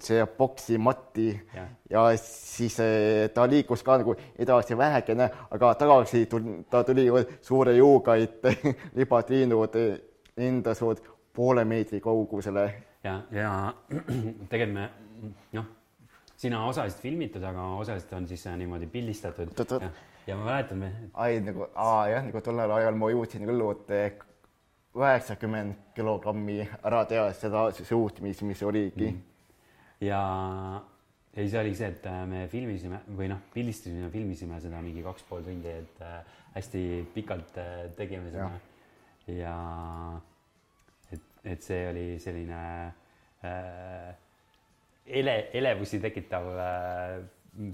[0.00, 1.68] see boksi matti Jah.
[1.90, 7.06] ja siis eh, ta liikus ka nagu edasi vähekene, aga tagasi tuli, ta tuli
[7.42, 8.44] suure juuga, et
[8.98, 9.76] libatriinud
[10.36, 11.02] lendasud
[11.34, 12.64] poole meetri kaugusele.
[13.04, 13.50] ja, ja
[14.50, 14.88] tegelikult me
[15.52, 15.68] noh,
[16.40, 19.52] sina osaliselt filmitud, aga osaliselt on siis äh, niimoodi pildistatud.
[19.82, 19.90] Ja,
[20.26, 23.90] ja ma mäletan, me ai nagu, aa jah, nagu tollel ajal ma jõudsin küll vot
[25.00, 29.20] üheksakümmend kilogrammi ära teha seda suutmist, mis oligi mm.
[30.02, 30.22] ja,
[31.30, 35.28] ja siis oligi see, et äh, me filmisime või noh, pildistasime, filmisime seda mingi kaks
[35.28, 36.18] pool tundi, et äh,
[36.56, 36.82] hästi
[37.14, 37.54] pikalt
[38.00, 38.50] tegime seda.
[39.30, 39.54] ja
[40.18, 40.29] et,
[41.44, 42.62] et see oli selline
[43.44, 44.10] äh,
[45.06, 47.16] ele, elevusi tekitav äh,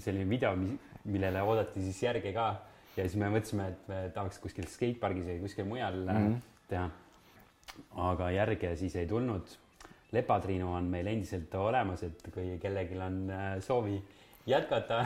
[0.03, 0.53] selline video,
[1.07, 2.47] millele oodati siis järge ka
[2.97, 6.41] ja siis me mõtlesime, et me tahaks kuskil skatepargis või kuskil mujal mm -hmm.
[6.69, 6.89] teha.
[8.09, 9.57] aga järge siis ei tulnud
[10.11, 14.01] lepatriinu on meil endiselt olemas, et kui kellelgi on äh, soovi
[14.47, 15.05] jätkata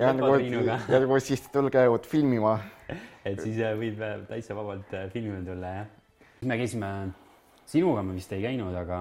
[0.00, 2.58] ja nagu, ja nagu siis tulge vot filmima.
[3.24, 5.86] et siis äh, võib täitsa vabalt filmima tulla, jah.
[6.42, 6.92] me käisime,
[7.66, 9.00] sinuga me vist ei käinud, aga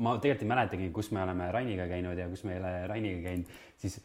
[0.00, 3.24] ma tegelikult ei mäletagi, kus me oleme Rainiga käinud ja kus me ei ole Rainiga
[3.28, 3.98] käinud, siis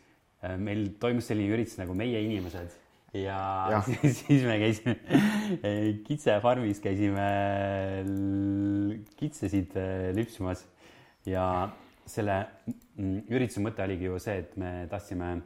[0.62, 2.74] meil toimus selline üritus nagu Meie inimesed
[3.16, 3.40] ja,
[3.72, 3.82] ja.
[3.86, 4.96] Siis, siis me käisime
[6.08, 7.28] kitsefarmis, käisime
[9.20, 10.66] kitsesid äh, lüpsmas
[11.30, 11.46] ja
[12.06, 12.42] selle
[12.98, 15.38] ürituse mõte oligi ju see, et me tahtsime,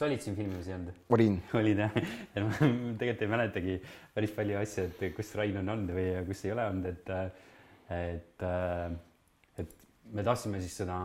[0.00, 1.00] sa olid siin filmimas ei olnud?
[1.12, 1.36] olin.
[1.60, 1.96] olid jah?
[2.00, 2.54] et ma
[3.00, 3.76] tegelikult ei mäletagi
[4.16, 7.12] päris palju asju, et kus Rain on olnud või kus ei ole olnud, et,
[7.96, 8.46] et,
[9.60, 9.74] et
[10.16, 10.96] me tahtsime siis seda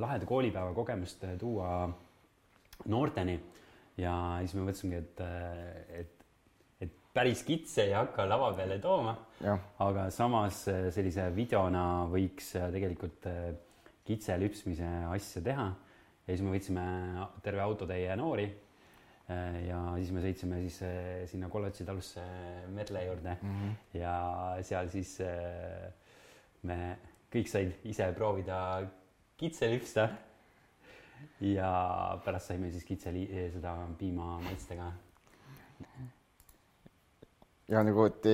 [0.00, 1.88] laheda koolipäeva kogemust tuua
[2.90, 3.34] noorteni
[3.98, 5.24] ja siis me mõtlesimegi, et,
[6.04, 6.24] et,
[6.86, 9.16] et päris kitse ei hakka lava peale tooma,
[9.82, 10.62] aga samas
[10.94, 13.26] sellise videona võiks tegelikult
[14.04, 15.72] kitse lüpsmise asja teha.
[16.24, 16.84] Ja siis me võtsime
[17.44, 18.46] terve autotäie noori.
[19.64, 22.20] ja siis me sõitsime siis sinna kolledži talusse
[22.68, 23.98] Medle juurde mm -hmm.
[23.98, 24.16] ja
[24.62, 25.18] seal siis
[26.62, 26.98] me
[27.32, 28.58] kõik said ise proovida
[29.36, 30.08] kitse lüpsta
[31.40, 34.92] ja pärast saime siis kitseli seda piima maitsta ka.
[37.68, 38.26] ja nagu, et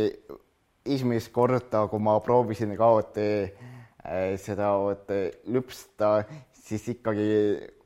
[0.85, 5.13] esimest korda, kui ma proovisin ka äh, seda vot
[5.47, 6.25] lüpsta,
[6.71, 7.27] siis ikkagi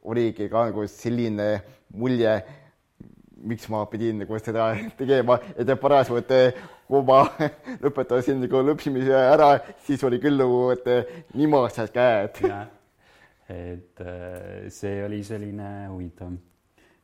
[0.05, 1.49] oligi ka nagu selline
[1.97, 2.37] mulje,
[3.45, 7.25] miks ma pidin nagu seda tegema, et parasjagu, et kui ma
[7.85, 9.57] lõpetasin nagu lüpsimise ära,
[9.89, 12.41] siis oli küll nagu, et nimased käed
[13.49, 16.33] et äh, see oli selline huvitav.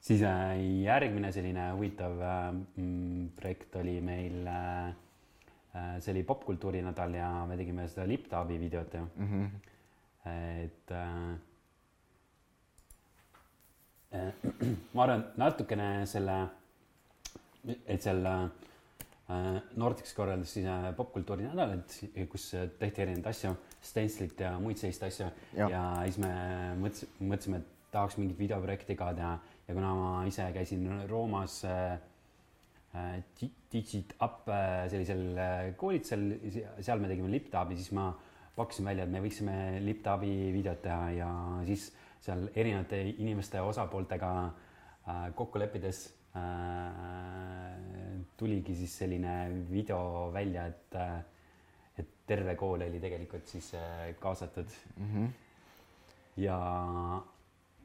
[0.01, 4.49] siis äh, järgmine selline huvitav äh, mm, projekt oli meil,
[6.01, 9.29] see oli popkultuuri nädal ja me tegime seda Liptabi videot ju mm.
[9.29, 9.51] -hmm.
[10.65, 10.91] et
[14.95, 16.41] ma arvan, natukene selle,
[17.87, 18.25] et seal
[19.79, 20.67] Nordics korraldas siis
[20.99, 21.93] popkultuuri nädalat,
[22.33, 22.49] kus
[22.81, 26.31] tehti erinevaid asju Stencilit ja muid selliseid asju ja, ja siis me
[26.81, 29.35] mõtlesime, mõtlesime, et tahaks mingit videoprojekti ka teha.
[29.69, 31.99] Ja kuna ma ise käisin Roomas äh,
[32.95, 33.23] äh
[33.73, 36.27] Digit Up äh, sellisel äh, koolitusel,
[36.81, 38.11] seal me tegime LipTabi, siis ma
[38.57, 39.57] pakkusin välja, et me võiksime
[39.87, 41.31] LipTabi videot teha ja
[41.69, 41.91] siis
[42.21, 46.05] seal erinevate inimeste osapooltega äh, kokku leppides
[46.37, 46.43] äh,
[48.37, 49.35] tuligi siis selline
[49.71, 53.73] video välja, et äh, terve kool oli tegelikult siis
[54.21, 55.09] kaasatud mm.
[55.15, 55.31] -hmm.
[56.37, 56.59] ja,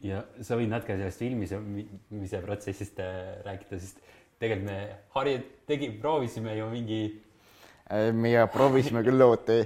[0.02, 3.00] ja sa võid natuke sellest filmimise protsessist
[3.44, 4.04] rääkida, sest
[4.40, 4.78] tegelikult me
[5.16, 7.02] harju-, tegi, proovisime ju mingi.
[8.14, 9.58] Meie proovisime küll oota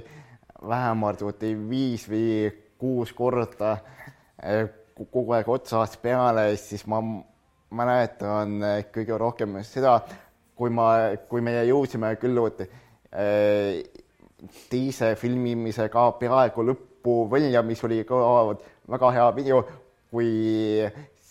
[0.68, 3.76] vähemalt oota viis või kuus korda
[5.00, 7.00] kogu aeg otsast peale, siis ma
[7.70, 8.58] mäletan
[8.92, 9.98] kõige rohkem seda,
[10.58, 12.66] kui ma, kui me jõudsime küll oota
[14.70, 18.18] teise filmimisega peaaegu lõppu välja, mis oli ka
[18.90, 19.62] väga hea video,
[20.10, 20.30] kui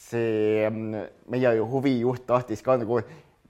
[0.10, 3.02] see mm, meie huvijuht tahtis ka nagu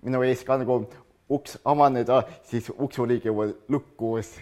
[0.03, 0.81] minu ees ka nagu
[1.29, 3.29] uks avaneda, siis uks oligi
[3.69, 4.33] lukkus.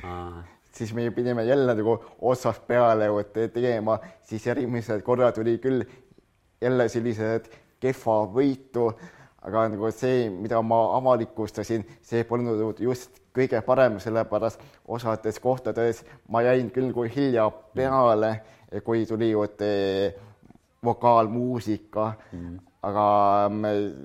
[0.77, 5.83] Siis me pidime jälle nagu otsast peale tegema, siis järgmised korrad tuli küll
[6.61, 7.49] jälle sellised
[7.79, 8.91] kehva võitu,
[9.41, 16.41] aga nagu see, mida ma avalikustasin, see polnud just kõige parem, sellepärast osades kohtades ma
[16.45, 18.31] jäin küll kui hilja peale,
[18.83, 19.61] kui tuli vot
[20.85, 22.55] vokaalmuusika mm.,
[22.87, 23.05] aga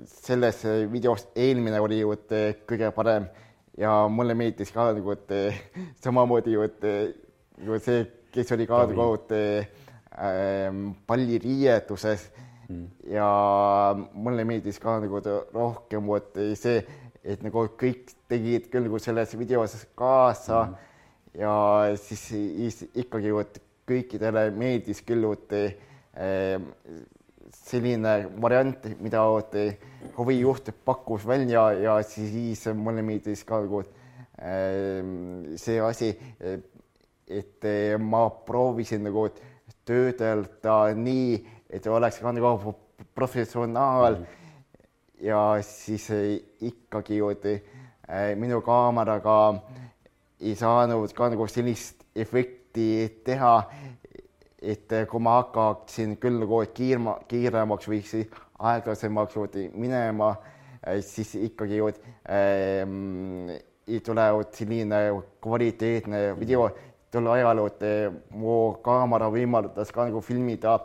[0.09, 2.31] selles videos eelmine oli vot
[2.67, 3.29] kõige parem
[3.77, 5.33] ja mulle meeldis ka nagu, et
[6.03, 12.27] samamoodi vot nagu see, kes oli ka nagu vot ähm, palliriietuses
[12.69, 12.85] mm.
[13.13, 13.27] ja
[14.13, 15.21] mulle meeldis ka nagu
[15.53, 16.81] rohkem vot see,
[17.23, 20.89] et nagu kõik tegid küll nagu selles videos kaasa mm.
[21.41, 21.55] ja
[21.99, 25.57] siis ikkagi vot kõikidele meeldis küll vot
[27.63, 29.23] selline variant, mida
[30.17, 33.83] huvijuht pakkus välja ja siis mulle meeldis ka nagu
[35.55, 36.09] see asi,
[37.27, 37.67] et
[38.03, 39.29] ma proovisin nagu
[39.87, 41.37] töödelda nii,
[41.69, 42.73] et oleks ka nagu
[43.15, 44.25] professionaal mm.
[45.23, 46.09] ja siis
[46.61, 49.37] ikkagi äh, minu kaameraga
[50.43, 53.55] ei saanud ka nagu sellist efekti teha,
[54.63, 58.31] et kui ma hakkaksin küll nagu kiirma, kiiremaks või siis
[58.63, 59.37] aeglasemaks
[59.75, 60.33] minema,
[60.87, 63.51] äh, siis ikkagi ähm,
[63.87, 64.99] ei tule selline
[65.43, 66.69] kvaliteetne video.
[67.11, 67.83] Tol ajal, et
[68.33, 70.79] mu kaamera võimaldas ka nagu filmida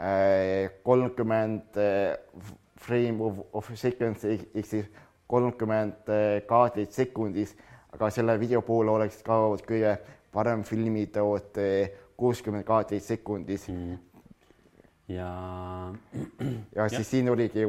[0.00, 2.16] äh, kolmkümmend äh,
[2.80, 4.86] frame of, of seconds ehk siis
[5.28, 7.56] kolmkümmend äh, kaadrit sekundis,
[7.92, 9.96] aga selle video puhul oleks ka kõige
[10.32, 11.24] parem filmida
[12.16, 13.98] kuuskümmend kaadrit sekundis mm..
[15.08, 15.30] ja.
[16.74, 17.10] ja siis ja.
[17.10, 17.66] siin oligi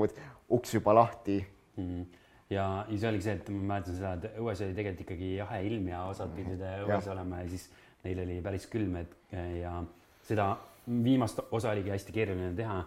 [0.49, 1.41] uks juba lahti
[1.75, 2.05] mm
[2.49, 5.59] ja, ja see oligi see, et ma mäletan seda, et õues oli tegelikult ikkagi jahe
[5.67, 7.13] ilm ja osad pidid õues ja.
[7.13, 7.67] olema ja siis
[8.05, 9.73] neil oli päris külm, et ja
[10.27, 10.51] seda
[10.87, 12.77] viimast osa oligi hästi keeruline teha,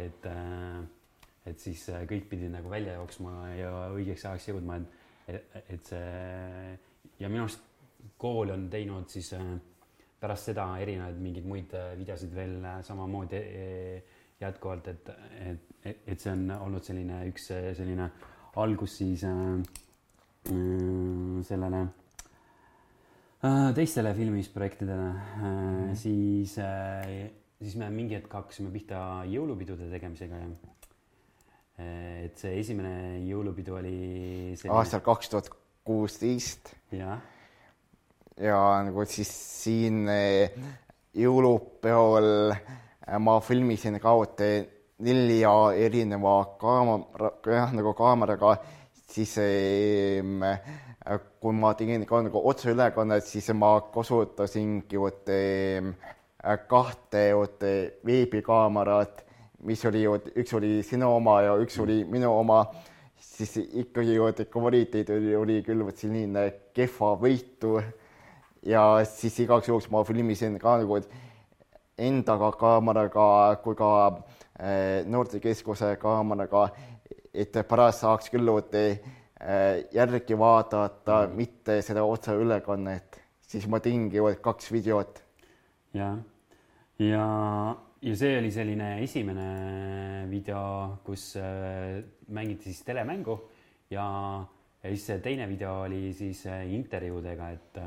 [0.00, 0.26] et,
[1.46, 4.80] et siis kõik pidid nagu välja jooksma ja õigeks ajaks jõudma,
[5.30, 6.74] et, et see
[7.20, 7.62] ja minu arust
[8.20, 9.30] kool on teinud siis
[10.20, 13.40] pärast seda erinevaid mingeid muid videosid veel samamoodi
[14.40, 15.10] jätkuvalt, et,
[15.84, 18.08] et, et see on olnud selline üks selline
[18.60, 19.58] algus siis äh,
[21.44, 21.84] sellele
[23.44, 25.94] Äh, teistele filmisprojektidele mm, -hmm.
[25.94, 30.46] siis, äh, siis me mingi hetk hakkasime pihta jõulupidude tegemisega ja
[32.24, 33.98] et see esimene jõulupidu oli
[34.56, 34.78] selline...
[34.78, 35.50] aastal kaks tuhat
[35.84, 36.72] kuusteist.
[36.92, 37.20] jah.
[38.40, 39.30] Ja nagu siis
[39.64, 40.08] siin
[41.14, 42.54] jõulupeol
[43.20, 44.14] ma filmisin ka
[45.04, 48.56] nelja erineva kaamera, jah, nagu kaameraga,
[49.10, 49.36] siis
[51.04, 55.28] Äh, kui ma tegin ka nagu otseülekannet, siis ma kasutasingi vot
[56.70, 57.66] kahte vot
[58.08, 59.20] veebikaamerat,
[59.68, 62.62] mis oli, üks oli sinu oma ja üks oli minu oma,
[63.20, 64.16] siis ikkagi
[64.48, 67.76] kvaliteet oli, oli küll vot selline kehva võitu.
[68.66, 71.00] Ja siis igaks juhuks ma filmisin ka nagu
[71.98, 73.26] endaga kaameraga
[73.62, 73.90] kui ka
[74.58, 76.68] äh, noortekeskuse kaameraga,
[77.34, 78.48] et pärast saaks küll
[79.44, 85.18] Äh, järgi vaadata, mitte seda otseülekannet, siis ma tegingi kaks videot.
[85.92, 86.16] jah,
[86.98, 87.26] ja,
[88.00, 89.48] ja see oli selline esimene
[90.30, 93.36] video, kus äh, mängiti siis telemängu
[93.90, 94.06] ja,
[94.80, 97.82] ja siis see teine video oli siis intervjuudega, et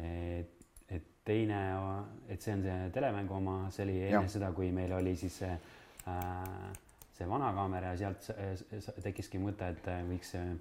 [0.00, 1.62] et, et teine,
[2.28, 4.28] et see on see telemängu oma, see oli enne ja.
[4.28, 6.78] seda, kui meil oli siis see äh,
[7.20, 8.30] see vana kaamera ja sealt
[9.04, 10.54] tekkiski mõte, et äh, võiks äh,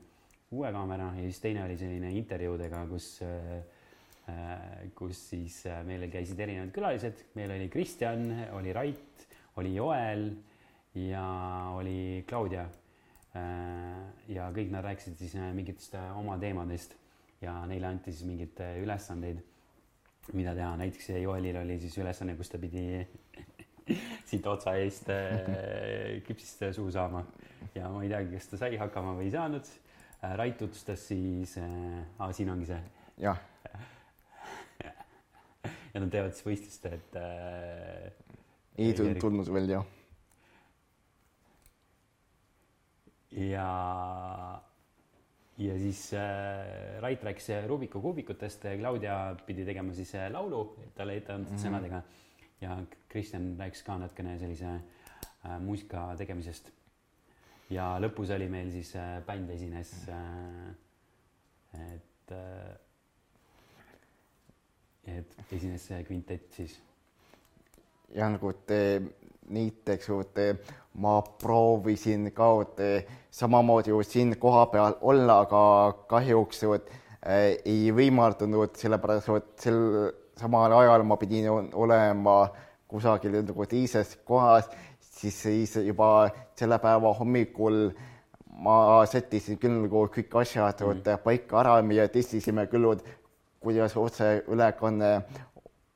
[0.51, 6.73] uue kaamera ja siis teine oli selline intervjuudega, kus, äh, kus siis meil käisid erinevad
[6.75, 8.27] külalised, meil oli Kristjan,
[8.57, 9.23] oli Rait,
[9.61, 10.27] oli Joel
[10.99, 11.23] ja
[11.77, 12.67] oli Claudia.
[14.27, 16.95] ja kõik nad rääkisid siis mingitest oma teemadest
[17.41, 19.41] ja neile anti siis mingeid ülesandeid,
[20.33, 22.83] mida teha, näiteks Joelil oli siis ülesanne, kus ta pidi
[24.29, 27.23] siit otsa eest äh, küpsist suu saama
[27.75, 29.65] ja ma ei teagi, kas ta sai hakkama või ei saanud.
[30.19, 32.81] Äh, Rait tutvustas siis äh,, siin ongi see.
[33.23, 33.39] jah.
[35.93, 38.09] ja nad teevad siis võistlust, et äh,.
[38.79, 39.85] ei tulnud veel jah.
[43.31, 43.69] ja,
[45.59, 50.63] ja siis äh, Rait rääkis Rubiku kuubikutest, Claudia pidi tegema siis äh, laulu
[50.95, 51.65] talle ette antud mm -hmm.
[51.67, 52.01] sõnadega
[52.61, 52.77] ja
[53.09, 54.67] Kristjan rääkis ka natukene sellise
[55.45, 56.71] äh, muusika tegemisest.
[57.69, 60.75] ja lõpus oli meil siis äh, bänd esines äh,.
[61.73, 62.77] et äh,,
[65.17, 66.79] et esines see kvintett siis.
[68.15, 69.01] ja nagu te
[69.49, 70.09] näiteks,
[70.99, 72.49] ma proovisin ka
[73.31, 75.61] samamoodi siin kohapeal olla, aga
[76.07, 76.89] kahjuks et,
[77.25, 79.79] äh, ei võimaldunud, sellepärast et sel
[80.39, 82.49] samal ajal ma pidin olema
[82.89, 84.69] kusagil nagu teises kohas,
[84.99, 87.89] siis, siis juba selle päeva hommikul
[88.59, 91.21] ma sättisin küll nagu kõik asjad mm.
[91.23, 92.87] paika ära, me testisime küll,
[93.59, 95.11] kuidas otseülekanne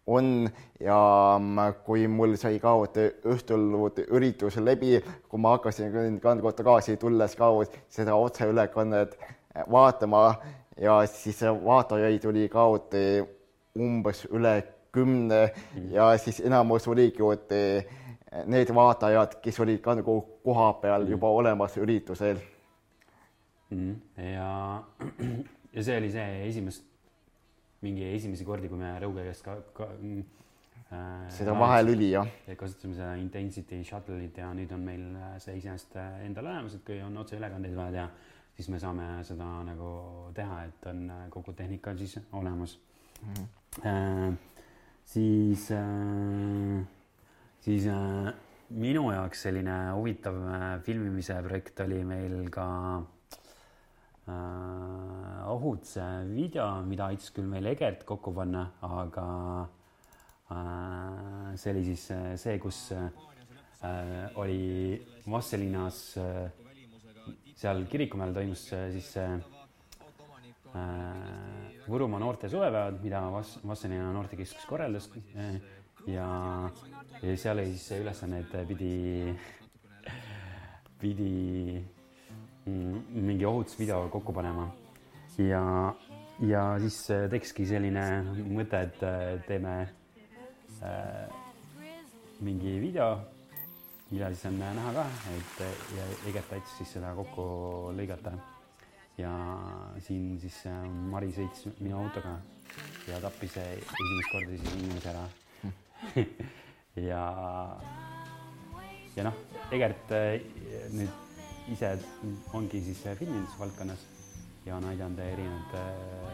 [0.08, 0.50] on.
[0.80, 0.98] Ja
[1.40, 3.70] mm, kui mul sai ka õhtul
[4.08, 4.98] üritus läbi,
[5.30, 7.52] kui ma hakkasin ka tagasi tulles ka
[7.90, 9.18] seda otseülekannet
[9.72, 10.26] vaatama.
[10.82, 12.68] Ja siis vaatajaid oli ka
[13.80, 14.56] umbes üle
[14.92, 15.52] kümne.
[15.92, 17.52] Ja siis enamus oligi vot
[18.50, 22.42] need vaatajad, kes olid ka nagu kohapeal juba olemas üritusel.
[23.74, 23.96] Mm.
[24.18, 24.84] ja,
[25.74, 26.84] ja see oli see esimest,
[27.84, 32.30] mingi esimesi kordi, kui me Rõuge käest ka, ka äh, seda vahelüli jah.
[32.60, 35.06] kasutasime seda Intensity Shuttle'it ja nüüd on meil
[35.44, 38.08] see iseenesest endal olemas, et kui on otseülekandeid vaja teha,
[38.56, 39.92] siis me saame seda nagu
[40.38, 42.78] teha, et on kogu tehnika siis olemas
[43.22, 43.34] mm.
[43.34, 43.88] -hmm.
[43.88, 44.34] äh,
[45.06, 46.84] siis äh,
[47.64, 48.34] siis äh,
[48.70, 52.66] minu jaoks selline huvitav äh, filmimise projekt oli meil ka
[52.98, 53.13] äh,
[54.28, 59.28] ohutuse video, mida aitas küll meil Egert kokku panna, aga
[60.54, 63.10] äh, see oli siis äh, see, kus äh,
[64.40, 66.48] oli Vastselinas äh,
[67.60, 69.40] seal Kirikumäel toimus äh, siis äh,
[71.84, 75.60] Võrumaa noorte suvepäevad, mida Vas-, Vastseliina noortekeskus korraldas äh,
[76.08, 76.28] ja
[77.22, 78.94] ja seal oli siis see ülesanne, et pidi,
[81.04, 81.84] pidi
[82.66, 84.70] mingi ohutusvideo kokku panema.
[85.38, 85.94] ja,
[86.40, 87.00] ja siis
[87.32, 88.06] tekkiski selline
[88.48, 89.04] mõte, et
[89.48, 89.76] teeme
[90.84, 91.28] äh,
[92.44, 93.18] mingi video,
[94.12, 95.62] mida siis on näha ka, et
[95.98, 97.46] ja Egert aitas siis seda kokku
[97.98, 98.36] lõigata.
[99.18, 99.32] ja
[100.02, 102.38] siin siis äh, Mari sõits minu autoga
[103.08, 105.26] ja tappis esimest korda siis inimese ära
[107.10, 107.22] ja,
[109.16, 109.38] ja noh,
[109.72, 110.40] Egert äh,
[110.96, 111.33] nüüd
[111.72, 111.98] ise
[112.54, 114.00] ongi siis filmindusvaldkonnas
[114.66, 116.34] ja on aidanud erinevaid äh,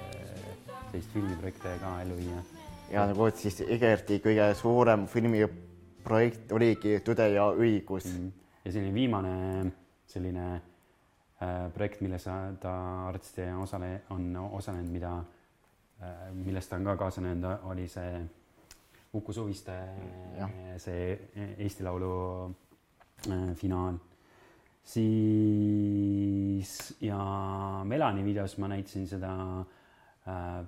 [0.92, 2.44] selliseid filmiprojekte ka ellu viia.
[2.92, 8.18] ja nagu siis Egerti kõige suurem filmiprojekt oligi Tõde ja õigus mm.
[8.18, 8.32] -hmm.
[8.66, 9.72] ja selline viimane
[10.08, 10.48] selline
[11.42, 12.24] äh, projekt, milles
[12.60, 12.74] ta
[13.08, 15.14] arsti osale, on osalenud, mida
[16.02, 18.26] äh,, millest ta on ka kaasa näinud, oli see
[19.14, 19.74] Uku Suviste
[20.78, 22.46] see Eesti Laulu
[23.30, 23.98] äh, finaal.
[24.90, 26.72] Siis
[27.02, 27.20] ja
[27.86, 29.32] Melani videos ma näitasin seda
[30.28, 30.66] äh,,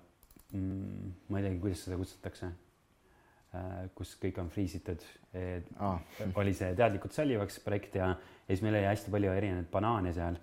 [0.54, 2.46] mm, ma ei teagi, kuidas seda kutsutakse
[3.56, 5.02] äh,, kus kõik on friisitud
[5.80, 5.98] ah.
[6.36, 10.36] oli see teadlikult sallivaks projekt ja, ja siis meil oli hästi palju erinevaid banaane seal.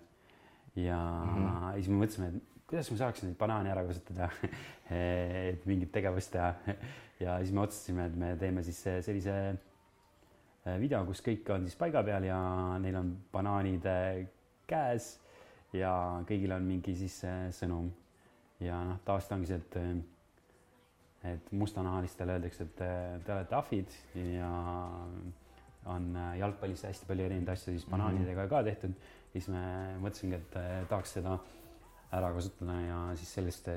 [0.75, 1.73] ja mm -hmm.
[1.75, 4.29] siis me mõtlesime, et kuidas me saaksime neid banaane ära kasutada
[5.51, 6.53] et mingit tegevust teha
[7.23, 9.33] ja siis me otsustasime, et me teeme siis sellise
[10.81, 12.37] video, kus kõik on siis paiga peal ja
[12.81, 14.21] neil on banaanid äh,
[14.69, 15.15] käes
[15.75, 15.91] ja
[16.29, 17.91] kõigil on mingi siis äh, sõnum.
[18.59, 19.77] ja noh, tavaliselt ongi see, et,
[21.33, 22.75] et mustanahalistele öeldakse, et
[23.25, 24.51] te olete ahvid ja
[25.89, 28.93] on jalgpallis hästi palju erinevaid asju siis banaanidega ka tehtud.
[29.31, 29.63] siis me
[30.03, 31.39] mõtlesimegi, et tahaks seda
[32.17, 33.69] ära kasutada ja siis sellest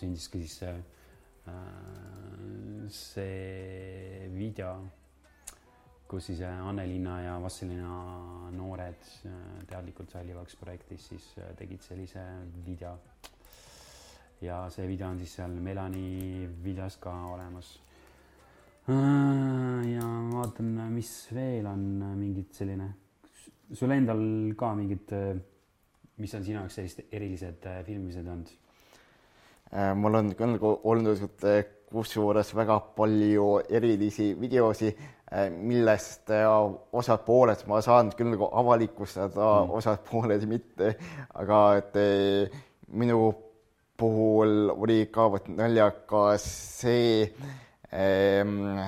[0.00, 0.62] sündiski siis
[1.48, 4.90] Äh, see video,
[6.08, 9.32] kus siis äh, Annelinna ja Vassilina noored äh,
[9.68, 11.26] teadlikult sallivaks projektis siis
[11.58, 12.22] tegid sellise
[12.66, 12.96] video.
[14.40, 17.74] ja see video on siis seal Melani videos ka olemas.
[18.88, 21.82] ja vaatan, mis veel on
[22.16, 22.86] mingid selline,
[23.72, 24.22] sul endal
[24.56, 25.12] ka mingid,
[26.16, 28.56] mis on sinu jaoks sellised erilised filmimised olnud?
[29.72, 31.20] Äh, mul on ka nagu olnud
[31.92, 34.92] kusjuures väga palju erilisi videosi,
[35.32, 36.46] äh, millest äh,
[36.92, 40.94] osad pooled ma saan küll nagu avalikustada mm., osad pooled mitte,
[41.34, 42.00] aga et
[42.88, 43.32] minu
[43.98, 46.44] puhul oli ka vot naljakas
[46.80, 47.26] see,
[47.92, 48.78] ähm,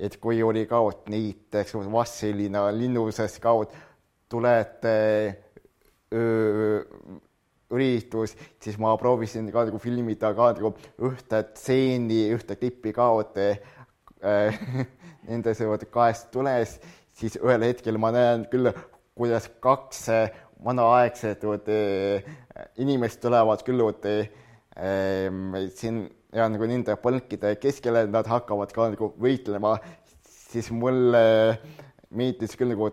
[0.00, 3.74] et kui oli ka vot näiteks Vassilina linnuses ka vot
[4.30, 4.96] tulete
[6.14, 6.80] öö,
[7.70, 10.74] üritus, siis ma proovisin ka nagu filmida ka nagu
[11.10, 13.58] ühte stseeni, ühte klippi ka vot äh,
[15.28, 16.78] nende see kahest tules,
[17.16, 18.72] siis ühel hetkel ma näen küll,
[19.16, 20.06] kuidas kaks
[20.64, 21.68] vanaaegset vot
[22.80, 24.26] inimest tulevad küll vot äh,
[25.76, 29.76] siin ja nagu nende põlkide keskele, nad hakkavad ka nagu võitlema,
[30.26, 31.58] siis mulle
[32.10, 32.90] meeldis küll nagu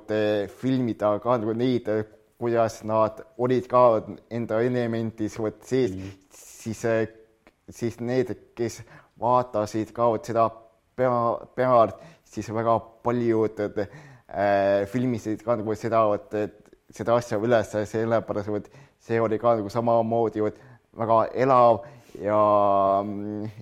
[0.61, 1.89] filmida ka nagu neid
[2.37, 3.83] kuidas nad olid ka
[4.29, 6.11] enda elemendis vot sees mm, -hmm.
[6.31, 7.07] siis, äh,
[7.69, 8.83] siis need, kes
[9.19, 10.49] vaatasid ka vot seda
[10.95, 17.73] pea, pealt, siis väga paljud äh, filmisid ka nagu seda, vot, et seda asja üles,
[17.85, 20.59] sellepärast et see oli ka nagu samamoodi vot
[20.97, 21.81] väga elav
[22.21, 22.41] ja,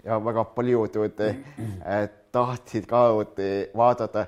[0.04, 3.08] ja väga paljud äh, tahtsid ka
[3.78, 4.26] vaadata,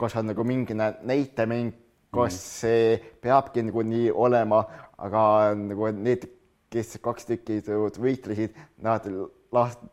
[0.00, 1.74] kas on nagu mingi näitemäng,
[2.10, 2.44] kas mm.
[2.60, 4.64] see peabki nagu nii olema,
[4.98, 5.22] aga
[5.58, 6.26] nagu need,
[6.70, 7.60] kes kaks tükki
[7.98, 9.06] võitlesid, nad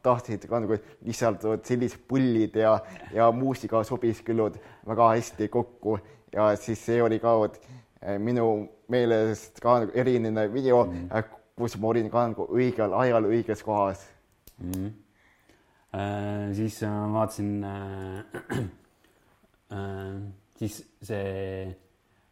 [0.05, 2.75] tahtsid ka nagu lihtsalt sellised pullid ja,
[3.13, 4.43] ja muusika sobis küll
[4.85, 5.97] väga hästi kokku
[6.33, 11.23] ja siis see oli ka eh, minu meelest ka nagu eriline video mm, -hmm.
[11.57, 14.07] kus ma olin ka nagu õigel ajal õiges kohas
[14.59, 14.93] mm.
[15.97, 18.19] Äh, siis ma vaatasin äh,
[19.71, 20.19] äh,
[20.59, 21.77] siis see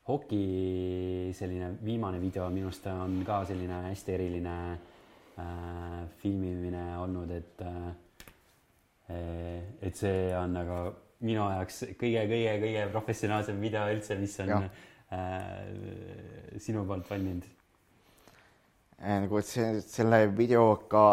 [0.07, 4.57] hoki selline viimane video minu arust on ka selline hästi eriline
[5.41, 7.93] äh, filmimine olnud, et äh,
[9.81, 10.77] et see on nagu
[11.25, 14.69] minu jaoks kõige-kõige-kõige professionaalsem video üldse, mis on äh,
[16.61, 17.45] sinu poolt valminud
[19.01, 21.05] äh, nagu see, selle videoga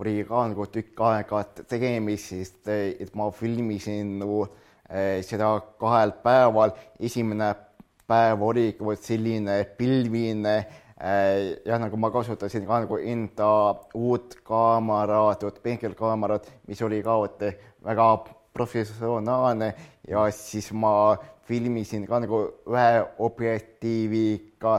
[0.00, 6.76] oli ka nagu tükk aega tegemist, sest et ma filmisin nagu äh, seda kahel päeval.
[7.00, 7.54] esimene
[8.08, 13.50] päev oli selline pilvine äh, jah, nagu ma kasutasin ka nagu enda
[13.94, 17.20] uut kaamerat, peegelkaamerat, mis oli ka
[17.84, 18.08] väga
[18.52, 19.74] professionaalne.
[20.08, 21.16] Ja siis ma
[21.48, 24.78] filmisin ka nagu ühe objektiiviga,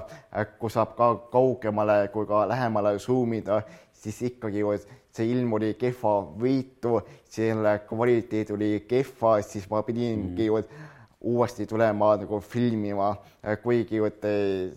[0.59, 3.61] kus saab ka kaugemale kui ka lähemale zoom ida,
[3.93, 4.65] siis ikkagi
[5.13, 6.99] see ilm oli kehva võitu,
[7.29, 10.85] selle kvaliteet oli kehva, siis ma pidingi mm.
[11.21, 13.11] Uuesti tulema nagu filmima,
[13.63, 13.99] kuigi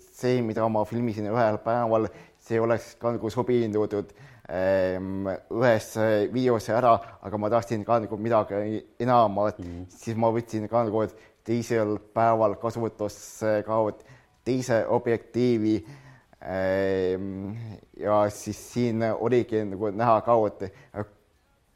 [0.00, 2.08] see, mida ma filmisin ühel päeval,
[2.42, 4.10] see oleks ka nagu sobinud
[4.50, 5.92] Ehm, ühes
[6.34, 9.84] videos ära, aga ma tahtsin ka nagu midagi enamat mm, -hmm.
[9.88, 11.04] siis ma võtsin ka nagu
[11.46, 13.78] teisel päeval kasutusse ka
[14.44, 15.76] teise objektiivi.
[16.42, 17.54] Ehm,
[17.96, 20.74] ja siis siin oligi nagu näha ka, et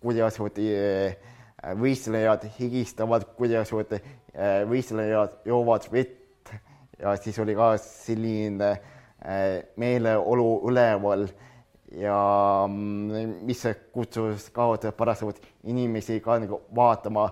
[0.03, 1.17] kuidas eh,
[1.81, 4.03] võistlejad higistavad, kuidas eh,
[4.69, 6.53] võistlejad joovad vett
[7.01, 11.27] ja siis oli ka selline eh, meeleolu üleval.
[11.97, 12.17] Ja
[12.69, 13.63] mm, mis
[13.95, 15.37] kutsus ka parasjagu
[15.71, 17.29] inimesi ka nagu vaatama,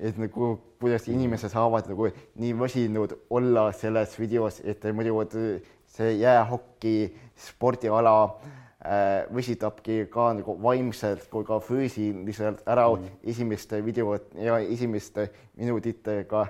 [0.00, 2.08] et nagu kuidas inimesed saavad nagu
[2.40, 5.20] nii väsinud olla selles videos, et muidu
[5.92, 8.61] see jäähoki spordiala äh,
[9.34, 13.20] väsitabki ka nagu vaimselt kui ka füüsiliselt ära mm.
[13.30, 16.46] esimeste videot ja esimeste minutitega.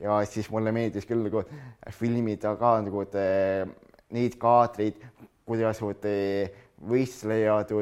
[0.00, 1.44] ja siis mulle meeldis küll nagu
[1.90, 3.66] filmida ka nagu te,
[4.10, 4.98] neid kaadreid,
[5.46, 6.14] kuidas te
[6.82, 7.72] võistlejad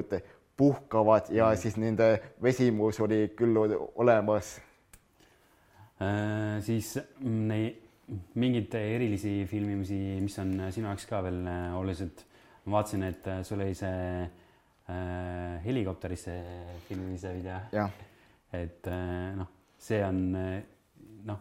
[0.57, 1.57] puhkavad ja mm.
[1.57, 2.11] siis nende
[2.43, 3.57] vesimus oli küll
[3.97, 4.61] olemas
[6.01, 6.61] äh,.
[6.63, 7.91] siis neid
[8.35, 12.25] mingeid erilisi filmimisi, mis on sinu jaoks ka veel äh, olulised,
[12.65, 16.35] ma vaatasin, et äh, sul oli see äh, helikopterisse
[16.89, 17.59] filmimise video.
[18.53, 19.49] et äh, noh,
[19.79, 20.21] see on
[21.25, 21.41] noh,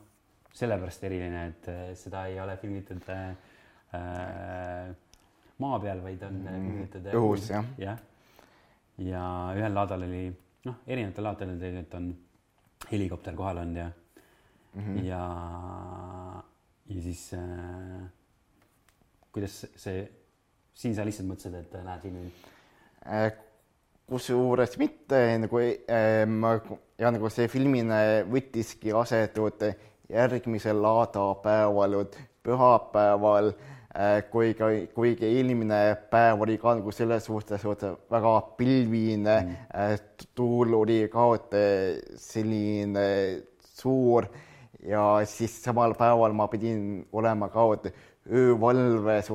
[0.53, 4.91] sellepärast eriline, et seda ei ole filmitud äh,
[5.59, 7.65] maa peal, vaid on filmitud mm, õhus, jah.
[7.81, 7.99] jah,
[9.03, 9.23] ja
[9.57, 10.27] ühel laadal oli,
[10.67, 12.11] noh, erinevatel laadadel tegelikult on
[12.91, 15.03] helikopter kohal olnud ja mm, -hmm.
[15.05, 15.23] ja,
[16.89, 18.07] ja siis äh,
[19.31, 20.07] kuidas see,
[20.73, 22.31] siin sa lihtsalt mõtlesid, et lähed filmi
[23.05, 23.31] äh,?
[24.09, 26.23] kusjuures mitte nagu äh,
[26.97, 29.37] ja nagu see filmine võttiski aset
[30.09, 31.99] järgmisel laadapäeval,
[32.41, 39.95] pühapäeval äh, Äh, kuigi, eelmine päev oli ka nagu selles suhtes väga pilvine mm., äh,
[40.37, 41.23] tuul oli ka
[42.15, 43.07] selline
[43.65, 44.27] suur
[44.85, 47.65] ja siis samal päeval ma pidin olema ka
[48.29, 49.31] öövalves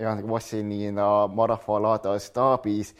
[0.00, 2.94] ja nagu Vassilina Marafalada staabis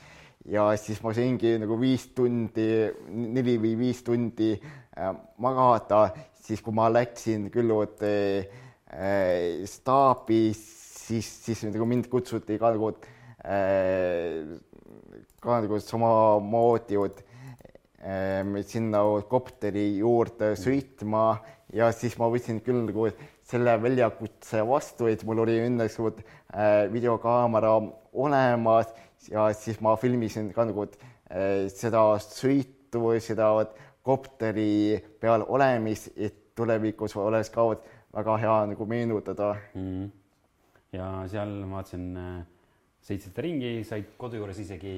[0.49, 2.71] ja siis ma saingi nagu viis tundi,
[3.09, 6.11] neli või viis tundi äh, magada,
[6.41, 7.73] siis kui ma läksin küll
[8.91, 10.59] Äh, staabis,
[11.07, 12.89] siis, siis nagu mind kutsuti ka nagu
[13.47, 14.43] äh,
[15.39, 21.39] ka nagu samamoodi äh, sinna kopteri juurde sõitma.
[21.71, 23.07] Ja siis ma võtsin küll nagu
[23.51, 25.99] selle väljakutse vastu, et mul oli õnneks
[26.93, 27.73] videokaamera
[28.13, 28.93] olemas
[29.31, 30.87] ja siis ma filmisin ka nagu
[31.75, 33.51] seda sõitu, seda
[34.07, 37.67] kopteri peal olemist, et tulevikus oleks ka
[38.15, 39.83] väga hea nagu meenutada mm.
[39.83, 40.09] -hmm.
[40.93, 42.47] ja seal ma vaatasin, äh,
[43.03, 44.95] sõitsite ringi, said kodu juures isegi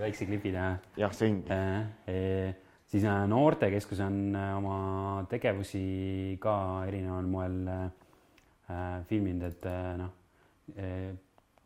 [0.00, 0.76] väikse klipi teha.
[0.96, 1.86] jah, sõingi äh,.
[2.06, 2.54] E,
[2.94, 6.54] siis äh, noortekeskus on äh, oma tegevusi ka
[6.86, 9.66] erineval moel äh, filminud, et
[9.98, 10.12] noh,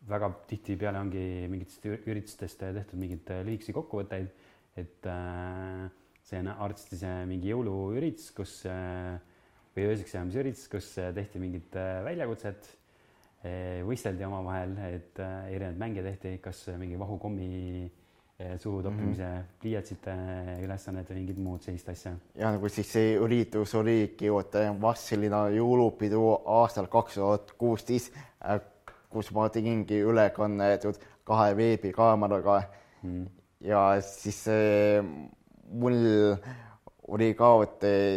[0.09, 1.21] väga tihtipeale ongi
[1.53, 4.33] mingitest üritustest tehtud mingeid lühikesi kokkuvõtteid,
[4.81, 5.07] et
[6.27, 8.57] see on arsti see mingi jõuluüritus, kus
[9.77, 11.79] või ööseks jäämisüritus, kus tehti mingit
[12.09, 12.67] väljakutset,
[13.87, 17.87] võisteldi omavahel, et erinevaid mänge tehti, kas mingi vahukommi
[18.39, 19.47] suhu toppimise mm -hmm.
[19.60, 20.12] pliiatsite
[20.62, 22.12] ülesannet või mingit muud sellist asja.
[22.35, 24.31] ja nagu siis see üritus oligi
[24.81, 28.12] Vassilina jõulupidu aastal kaks tuhat kuusteist,
[29.10, 30.86] kus ma tegingi ülekannet
[31.24, 32.62] kahe veebikaameraga
[33.02, 33.27] mm.
[33.60, 34.44] ja siis
[35.73, 35.98] mul
[37.09, 37.51] oli ka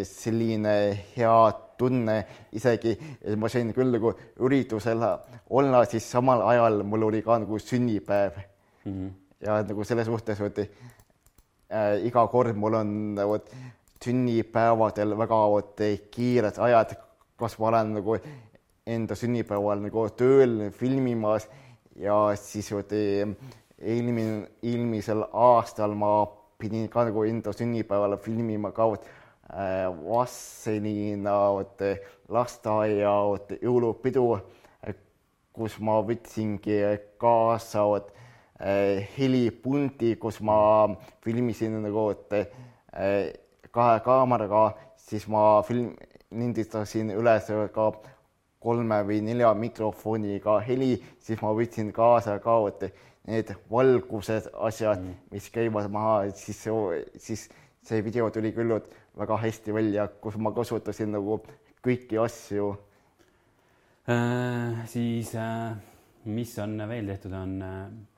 [0.03, 0.76] selline
[1.18, 2.91] hea tunne isegi,
[3.22, 5.02] et ma sain küll nagu üritusel
[5.49, 8.38] olla, siis samal ajal mul oli ka nagu sünnipäev
[8.85, 8.91] mm.
[8.91, 10.68] -hmm ja nagu selles suhtes, vot äh,
[12.05, 13.49] iga kord mul on vot
[14.01, 16.95] sünnipäevadel väga vot kiired ajad,
[17.38, 18.18] kas ma olen nagu
[18.89, 21.47] enda sünnipäeval nagu tööl filmimas
[22.01, 26.13] ja siis vot eelmine, eelmisel aastal ma
[26.61, 31.85] pidin ka nagu enda sünnipäeval filmima ka vot äh, Vassenina vot
[32.31, 34.26] lasteaia vot jõulupidu,
[35.51, 36.80] kus ma võtsingi
[37.22, 38.13] kaasa vot
[39.18, 40.88] helipunti, kus ma
[41.26, 43.32] filmisin nagu äh,
[43.74, 45.96] kahe kaameraga, siis ma film,
[46.32, 47.88] lindistasin üles ka
[48.62, 52.86] kolme või nelja mikrofoniga heli, siis ma võtsin kaasa ka vot
[53.26, 56.62] need valgused, asjad mm., mis käivad maha, siis,
[57.18, 57.48] siis
[57.86, 58.78] see video tuli küll
[59.18, 61.42] väga hästi välja, kus ma kasutasin nagu
[61.82, 62.72] kõiki asju
[64.06, 64.86] äh,.
[64.86, 65.74] siis äh,
[66.26, 68.11] mis on veel tehtud, on äh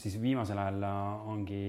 [0.00, 0.84] siis viimasel ajal
[1.32, 1.62] ongi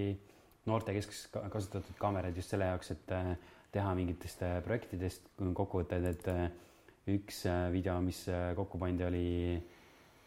[0.67, 3.33] noortekeskuses kasutatud kaameraid just selle jaoks, et äh,
[3.73, 6.47] teha mingitest äh, projektidest kokkuvõtted, et äh,
[7.13, 8.25] üks video, mis
[8.55, 9.27] kokku pandi, oli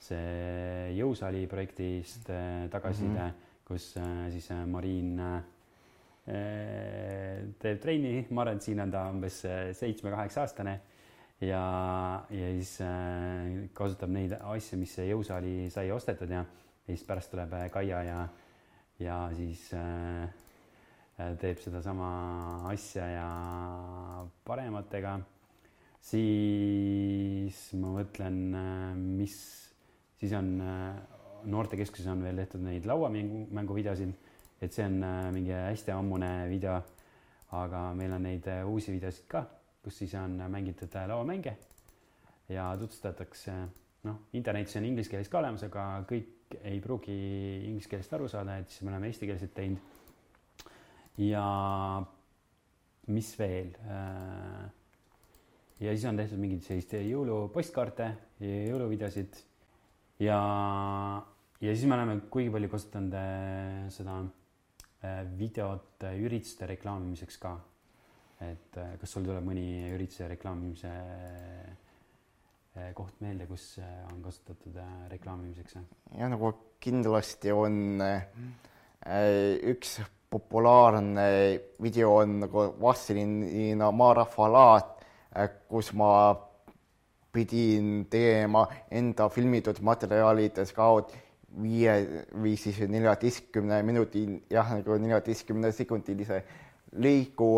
[0.01, 2.31] see Jõusaali projektist
[2.73, 3.65] tagasiside mm, -hmm.
[3.69, 3.91] kus
[4.33, 5.21] siis Mariin
[6.25, 9.43] teeb trenni, ma arvan, et siin on ta umbes
[9.77, 10.79] seitsme-kaheksa aastane
[11.45, 11.61] ja,
[12.31, 12.79] ja siis
[13.77, 16.47] kasutab neid asju, mis Jõusaali sai ostetud ja
[16.87, 18.21] ja siis pärast tuleb äh, Kaia ja,
[18.99, 20.25] ja siis äh,
[21.21, 22.11] äh, teeb sedasama
[22.71, 23.29] asja ja
[24.45, 25.21] parematega.
[26.01, 28.39] siis ma mõtlen,
[28.97, 29.37] mis
[30.21, 30.57] siis on
[31.45, 34.15] noortekeskuses on veel tehtud neid lauamängu, mänguvideosid,
[34.61, 34.97] et see on
[35.37, 36.81] mingi hästi ammune video.
[37.53, 39.45] aga meil on neid uusi videosid ka,
[39.83, 41.57] kus siis on mängitud lauamänge
[42.49, 43.53] ja tutvustatakse,
[44.07, 47.15] noh, internetis on inglise keeles ka olemas, aga kõik ei pruugi
[47.69, 49.79] inglise keelest aru saada, et siis me oleme eestikeelset teinud.
[51.21, 51.45] ja
[53.11, 53.73] mis veel?
[53.87, 54.67] Äh,
[55.81, 58.11] ja siis on tehtud mingeid selliseid jõulupostkaarte
[58.45, 59.41] jõuluvideosid
[60.27, 60.41] ja,
[61.61, 67.59] ja siis me oleme kuigi palju kasutanud äh, seda äh, videot ürituste reklaamimiseks ka.
[68.41, 70.91] et kas sul tuleb mõni ürituse reklaamimise
[72.95, 75.79] koht meelde, kus eh, on kasutatud eh, reklaamimiseks?
[76.19, 78.01] ja nagu kindlasti on
[79.71, 79.99] üks
[80.31, 81.27] populaarne
[81.83, 84.91] video on nagu Vassilina Maarahva laat,
[85.69, 86.13] kus ma
[87.33, 90.89] pidin tegema enda filmitud materjalides ka
[91.63, 91.95] viie
[92.35, 96.43] või siis neljateistkümne minuti, jah, nagu neljateistkümne sekundilise
[97.01, 97.53] lõigu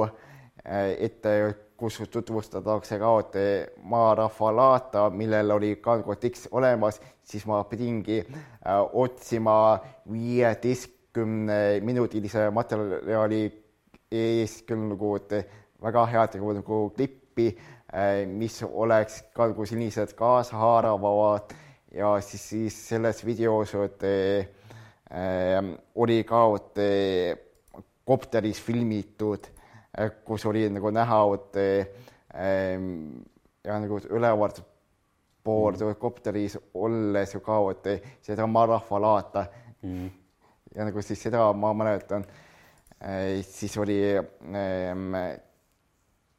[0.64, 1.34] ette
[1.82, 3.44] kus tutvustatakse kaote
[3.90, 9.56] maarahva laata, millel oli ka tekst olemas, siis ma pidingi äh, otsima
[10.12, 13.42] viieteistkümne minutilise materjali
[14.14, 15.10] eest küll nagu
[15.82, 21.56] väga head nagu, nagu klippi äh,, mis oleks ka nagu sellised kaasahaaravad
[21.98, 24.46] ja siis, siis selles videos äh,
[25.98, 26.44] oli ka
[28.06, 29.51] kopteris filmitud Äh,
[30.24, 31.56] kus oli nagu näha, et
[32.34, 33.20] ähm,
[33.64, 34.62] ja nagu ülevalt
[35.44, 35.98] poolt mm.
[36.00, 39.44] kopteris olles ju ka, et seda oma rahvalaata
[39.82, 40.10] mm..
[40.74, 42.24] ja nagu siis seda ma mäletan
[43.02, 45.16] äh,, siis oli ähm,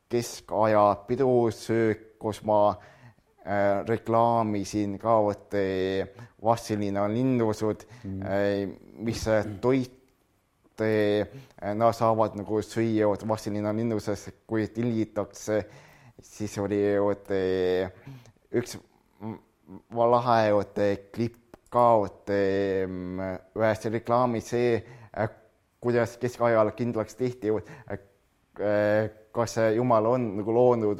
[0.09, 5.57] keskaja pidusöök, kus ma äh, reklaamisin ka, et
[6.43, 8.69] Vassilina linnusud mm., äh,
[9.03, 9.25] mis
[9.61, 10.02] toit
[10.81, 15.63] nad saavad nagu süüa Vassilina linnuses, kui tillitakse,
[16.21, 16.81] siis oli
[17.31, 17.91] eh,
[18.53, 18.77] üks
[19.87, 20.51] lahe
[21.13, 21.85] klipp ka
[23.57, 24.75] ühes reklaamis see,
[25.17, 25.29] eh,
[25.81, 27.51] kuidas keskajal kindlaks tehti,
[29.33, 30.99] kas Jumal on nagu loonud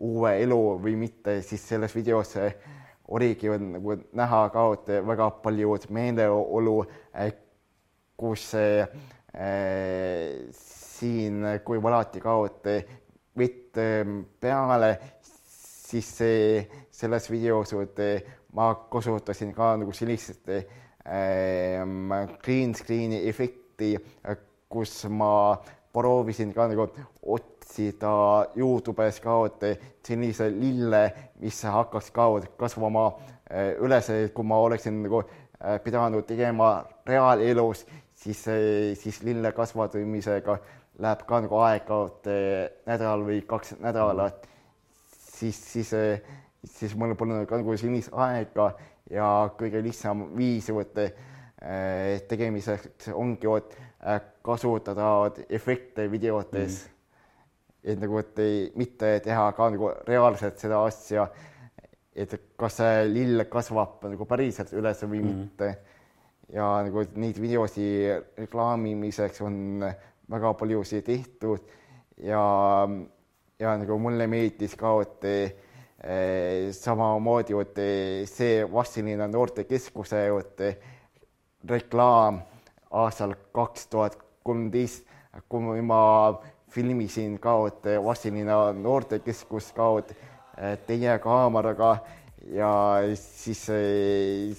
[0.00, 2.34] uue elu või mitte, siis selles videos
[3.10, 4.64] oligi nagu näha ka
[5.06, 6.84] väga palju meeleolu,
[8.20, 8.84] kus äh,
[10.52, 12.36] siin, kui valati ka
[13.40, 13.78] vett
[14.40, 14.90] peale,
[15.22, 16.10] siis
[17.00, 17.72] selles videos
[18.58, 20.50] ma kasutasin ka nagu sellist
[22.42, 23.94] green screen'i efekti,
[24.68, 25.56] kus ma
[25.94, 26.86] proovisin ka nagu
[27.22, 28.12] otsida
[28.58, 29.38] Youtube'is ka
[30.06, 31.04] sellise lille,
[31.40, 32.28] mis hakkaks ka
[32.58, 33.06] kasvama
[33.82, 35.22] üles, kui ma oleksin nagu
[35.84, 37.86] pidanud tegema reaalelus,
[38.20, 38.44] siis,
[39.00, 40.58] siis lille kasvatamisega
[41.00, 42.00] läheb ka nagu aega
[42.88, 44.46] nädal või kaks nädalat,
[45.08, 45.92] siis, siis,
[46.64, 48.72] siis mul pole ka nagu sellist aega
[49.10, 49.26] ja
[49.58, 55.10] kõige lihtsam viis võtta eh, tegemiseks ongi vot eh, kasutada
[55.48, 56.98] efekte videotes mm.
[57.92, 61.26] et nagu, et ei, mitte teha ka nagu reaalselt seda asja,
[62.14, 65.40] et kas see lill kasvab nagu päriselt üles või mm.
[65.40, 65.72] mitte.
[66.52, 69.84] Ja nagu neid videosid reklaamimiseks on
[70.30, 71.66] väga paljusid tehtud.
[72.20, 72.42] Ja,
[73.58, 77.80] ja nagu mulle meeldis ka, et eh, samamoodi, et
[78.28, 80.26] see Vassilina noortekeskuse
[81.70, 82.40] reklaam
[82.90, 85.06] aastal kaks tuhat kolmteist,
[85.48, 86.02] kui ma
[86.70, 91.94] filmisin ka, et Vassilina noortekeskus ka, et teie kaameraga
[92.50, 92.72] ja
[93.14, 93.64] siis,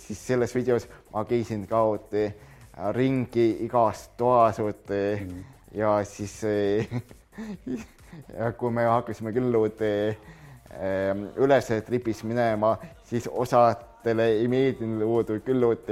[0.05, 5.41] siis selles videos ma käisin ka, et ringi igas toas, mm
[5.73, 6.41] ja siis
[8.39, 12.75] ja kui me hakkasime küllude ehm, üles tripis minema,
[13.07, 15.91] siis osadele ei meeldinud küllud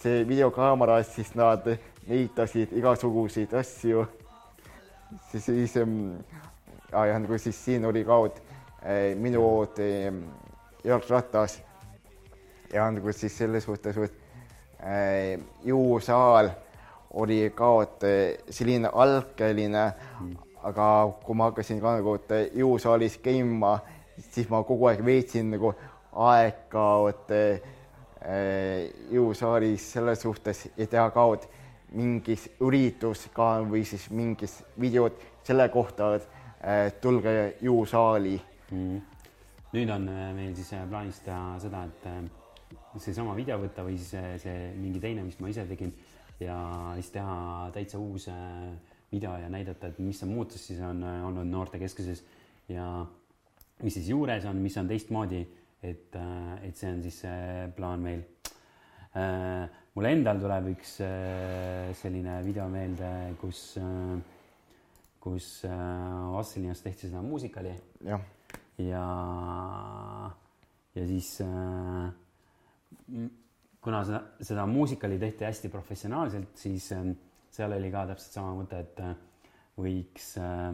[0.00, 1.66] see videokaamera, siis nad
[2.06, 4.06] näitasid igasuguseid asju.
[5.30, 8.20] siis, siis ja, ja nagu siis siin oli ka
[9.18, 9.66] minu
[10.84, 11.58] jalgratas
[12.72, 14.14] ja nagu siis selles suhtes, et
[14.82, 16.50] eh, jõusaal
[17.14, 17.70] oli ka
[18.50, 20.34] selline algeline mm.,
[20.64, 20.86] aga
[21.24, 22.16] kui ma hakkasin ka nagu
[22.56, 23.76] jõusaalis käima,
[24.30, 25.74] siis ma kogu aeg veetsin nagu
[26.24, 26.86] aega
[29.12, 31.26] jõusaalis selles suhtes ja teha ka
[31.94, 38.38] mingis üritus ka või siis mingis videod selle kohta, et tulge jõusaali
[38.70, 39.13] mm..
[39.74, 43.96] Nüüd on äh, meil siis äh, plaanis teha seda, et äh, seesama video võtta või
[43.98, 45.90] siis see, see mingi teine, mis ma ise tegin
[46.38, 46.56] ja
[46.98, 47.36] siis teha
[47.74, 48.28] täitsa uus
[49.10, 52.22] video ja näidata, et mis see muutus siis on olnud noortekeskuses
[52.70, 52.86] ja
[53.82, 55.42] mis siis juures on, mis on teistmoodi,
[55.82, 56.18] et,
[56.62, 57.20] et see on siis
[57.76, 58.22] plaan meil.
[59.94, 60.96] mul endal tuleb üks
[62.02, 63.10] selline video meelde,
[63.42, 63.62] kus,
[65.22, 65.50] kus
[66.34, 67.74] Vassilinas tehti seda muusikali.
[68.10, 68.18] ja,
[68.78, 69.06] ja,
[70.94, 71.36] ja siis
[73.84, 77.12] kuna seda, seda muusikali tehti hästi professionaalselt, siis ähm,
[77.52, 79.12] seal oli ka täpselt sama mõte, et äh,
[79.78, 80.70] võiks, äh,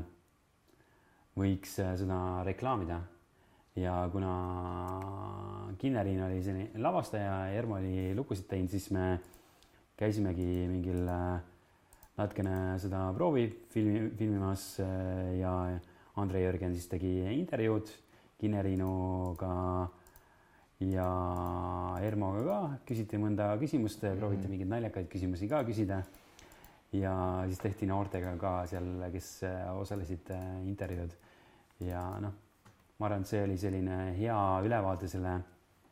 [1.38, 3.00] võiks äh, seda reklaamida.
[3.78, 4.30] ja kuna
[5.78, 9.20] Kinneriin oli selline lavastaja ja Ermo oli lugusid teinud, siis me
[9.96, 14.64] käisimegi mingil natukene seda proovi filmi, filmimas
[15.38, 15.54] ja
[16.20, 17.90] Andrei Jürgen siis tegi intervjuud
[18.40, 19.54] Kinneriinuga
[20.88, 21.08] ja
[22.00, 24.52] Ermoga ka küsiti mõnda küsimust, prooviti mm.
[24.54, 26.02] mingeid naljakaid küsimusi ka küsida.
[26.92, 27.12] ja
[27.46, 29.28] siis tehti noortega ka seal, kes
[29.78, 31.12] osalesid äh, intervjuud
[31.86, 32.32] ja noh,
[32.98, 35.36] ma arvan, et see oli selline hea ülevaade selle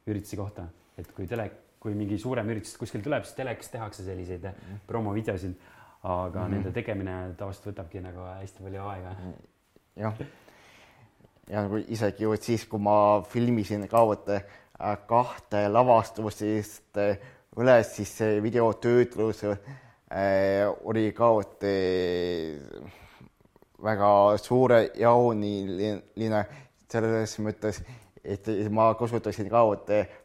[0.09, 0.67] ürituse kohta,
[0.99, 1.49] et kui tele,
[1.81, 4.83] kui mingi suurem üritus kuskil tuleb, siis telekas tehakse selliseid mm.
[4.89, 5.55] promovideosid,
[6.09, 6.57] aga mm.
[6.57, 9.15] nende tegemine tavaliselt võtabki nagu hästi palju aega.
[9.99, 10.15] Jah,
[11.49, 14.29] ja nagu isegi siis, kui ma filmisin ka, vot
[14.79, 17.16] Äh, kahte lavastusest äh,
[17.59, 19.57] üles, siis see videotöötlus äh,
[20.87, 21.33] oli ka
[23.83, 26.45] väga suurejaoniline
[26.87, 27.83] selles mõttes,
[28.23, 29.65] et ma kasutasin ka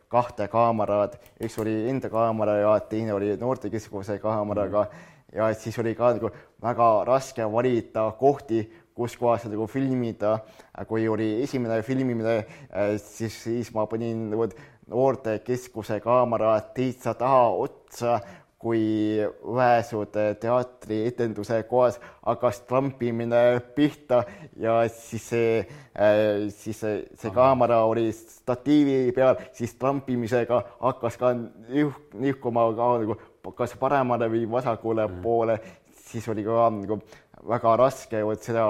[0.08, 4.86] kahte kaamerat, üks oli enda kaamera ja teine oli noortekeskuse kaameraga.
[5.34, 6.30] Ja siis oli ka nagu
[6.62, 8.62] väga raske valida kohti,
[8.96, 10.40] kus kohas nagu filmida.
[10.88, 12.38] kui oli esimene filmimine,
[12.70, 14.48] äh, siis, siis ma panin nagu
[14.88, 18.20] noortekeskuse kaamera täitsa taha otsa,
[18.64, 24.22] kui ühesud teatrietenduse kohas hakkas trampimine pihta
[24.60, 25.58] ja siis see,
[26.00, 32.90] äh, siis see, see kaamera oli statiivi peal, siis trampimisega hakkas ka nihk-, nihkuma ka
[33.04, 33.20] nagu
[33.58, 35.22] kas paremale või vasakule mm.
[35.26, 35.60] poole,
[36.08, 37.02] siis oli ka nagu
[37.48, 38.66] väga raske seda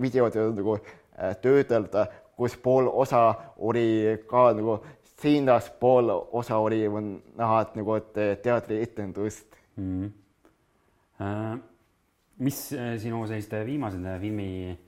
[0.00, 2.06] videot nagu äh, töödelda,
[2.36, 4.78] kus pool osa oli ka nagu
[5.16, 6.82] siinaspool osa oli
[7.36, 10.12] näha et nagu et teatrietendust mm.
[11.18, 11.58] -hmm.
[12.38, 12.68] mis
[12.98, 14.78] sinu sellised viimased filmi,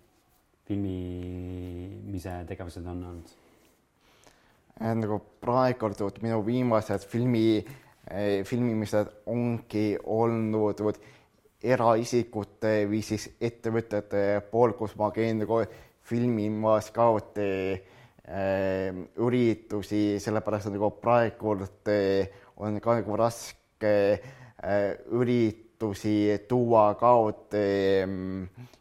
[0.69, 3.29] filmimise tegevused on olnud?
[4.79, 5.91] nagu praegu
[6.23, 7.65] minu viimased filmi,
[8.45, 10.81] filmimised ongi olnud
[11.63, 15.63] eraisikute või siis ettevõtete pool, kus ma käin nagu
[16.09, 21.57] filmimas ka äh, üritusi, sellepärast nagu praegu
[22.57, 27.13] on ka nagu raske äh, üritusi tuua ka
[27.59, 28.07] äh,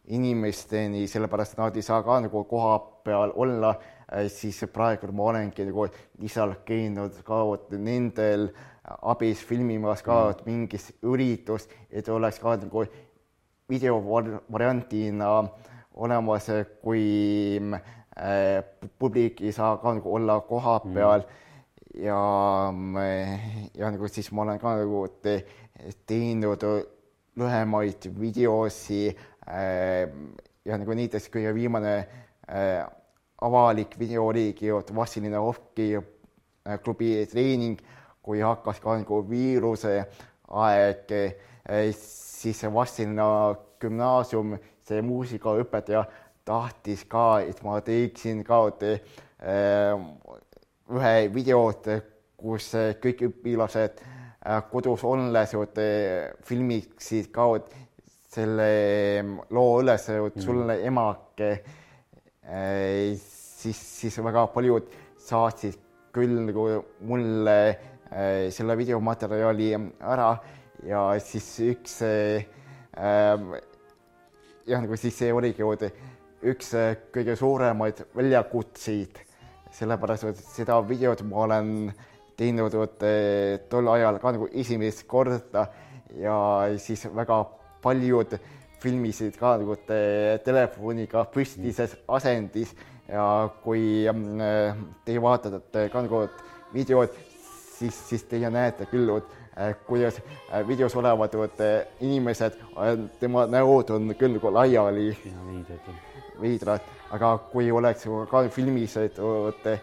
[0.08, 3.76] inimesteni, sellepärast nad ei saa ka nagu koha peal olla.
[3.76, 3.97] äh,,
[4.32, 5.88] siis praegu ma olengi nagu
[6.22, 7.42] lihtsalt käinud ka
[7.76, 10.46] nendel äh, abis filmimas ka mm.
[10.46, 12.86] mingis üritus, et oleks ka nagu
[13.68, 15.32] videovariantina
[15.98, 16.48] olemas,
[16.84, 18.64] kui äh,
[19.00, 22.04] publik ei saa ka nagu olla kohapeal mm.
[22.06, 22.22] ja,
[23.76, 25.40] ja nagu siis ma olen ka nagu te,
[26.08, 26.64] teinud
[27.38, 30.08] lühemaid videosi äh,
[30.66, 31.98] ja nagu näiteks kõige viimane
[32.48, 32.86] äh,
[33.42, 37.78] avalik video oligi Vassilina Ohki äh, klubi treening
[38.28, 39.94] kui hakkas ka nagu viiruse
[40.48, 43.28] aeg, eh, siis Vastsina
[43.80, 44.58] gümnaasium,
[44.88, 46.04] see muusikaõpetaja
[46.48, 49.96] tahtis ka, et ma teeksin ka eh,
[50.92, 51.90] ühe videot,
[52.38, 52.72] kus
[53.04, 54.04] kõik õpilased
[54.72, 55.56] kodus olles
[56.48, 57.48] filmiksid ka
[58.32, 58.70] selle
[59.56, 60.84] loo üles, sulle mm.
[62.48, 64.88] Siis, siis väga paljud
[65.28, 65.76] saatsid
[66.15, 66.68] küll nagu
[67.06, 67.57] mulle
[68.07, 70.30] Äh, selle videomaterjali ära
[70.88, 72.45] ja siis üks äh,
[74.64, 75.65] jah, nagu siis see oligi
[76.48, 79.19] üks äh, kõige suuremaid väljakutseid,
[79.76, 81.74] sellepärast et seda videot ma olen
[82.40, 82.78] teinud
[83.68, 85.65] tol ajal ka nagu esimest korda
[86.15, 86.38] ja
[86.80, 87.41] siis väga
[87.84, 88.38] paljud
[88.82, 89.99] filmisid ka nagu te
[90.45, 92.76] telefoniga püstises asendis
[93.08, 94.06] ja kui
[95.06, 96.28] teie vaatate ka nagu
[96.74, 97.14] videot,
[97.78, 99.12] siis, siis teie näete küll,
[99.58, 101.36] äh, kuidas äh, videos olevad
[102.02, 102.60] inimesed,
[103.20, 105.12] tema näod on küll nagu laiali.
[106.38, 109.18] veidrad, aga kui oleks ka filmis, et
[109.66, 109.80] äh,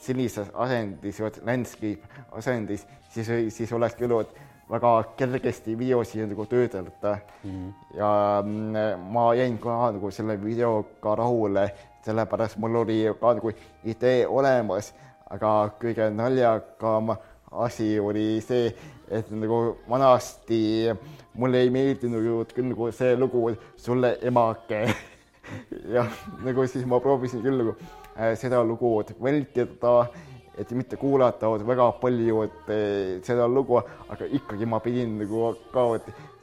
[0.00, 2.84] sellises asendis, landscape asendis,
[3.14, 4.12] siis, siis oleks küll
[4.70, 7.50] väga kergesti videosi nagu töödelda mm.
[7.50, 7.72] -hmm.
[7.96, 8.44] ja
[8.98, 11.70] ma jäin ka nagu selle videoga rahule,
[12.04, 13.52] sellepärast mul oli ka nagu
[13.84, 14.94] idee olemas
[15.30, 15.50] aga
[15.80, 17.12] kõige naljakam
[17.64, 18.70] asi oli see,
[19.12, 20.60] et nagu vanasti
[21.38, 24.82] mulle ei meeldinud küll nagu see lugu Sulle emake
[25.94, 26.04] ja
[26.44, 27.76] nagu siis ma proovisin küll nagu
[28.16, 30.08] äh, seda lugu vältida,
[30.58, 35.86] et mitte kuulata väga palju äh, seda lugu, aga ikkagi ma pidin nagu ka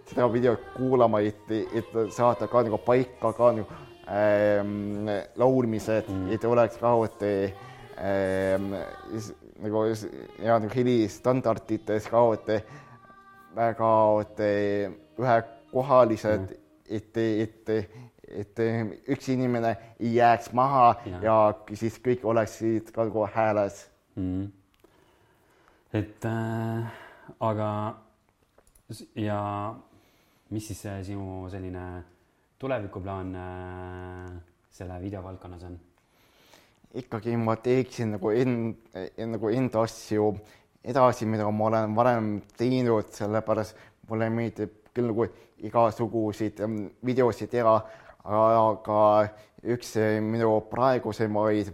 [0.06, 3.68] seda videot kuulama, et, et saada ka nagu paika ka nagu
[4.08, 7.56] ähm, laulmised mm., et oleks ka et
[7.96, 8.74] Ehm,
[9.64, 9.86] nagu
[10.44, 12.58] ja nagu helistandardites ka olete
[13.56, 14.50] väga olete
[15.16, 16.58] ühekohalised mm.,
[16.92, 17.72] et, et,
[18.44, 18.60] et
[19.16, 21.38] üks inimene ei jääks maha ja, ja
[21.72, 23.86] siis kõik oleksid ka nagu hääles
[24.16, 24.46] mm..
[25.94, 27.00] et äh,
[27.40, 27.70] aga
[29.16, 29.40] ja
[30.50, 31.86] mis siis sinu selline
[32.60, 34.32] tulevikuplaan äh,
[34.70, 35.80] selle videovaldkonnas on?
[36.96, 38.78] ikkagi ma teeksin nagu end,
[39.20, 40.30] nagu enda asju
[40.86, 43.76] edasi, mida ma olen varem teinud, sellepärast
[44.10, 45.26] mulle meeldib küll nagu
[45.66, 47.76] igasuguseid ähm, videosid teha,
[48.26, 49.02] aga
[49.76, 51.74] üks minu praegusemaid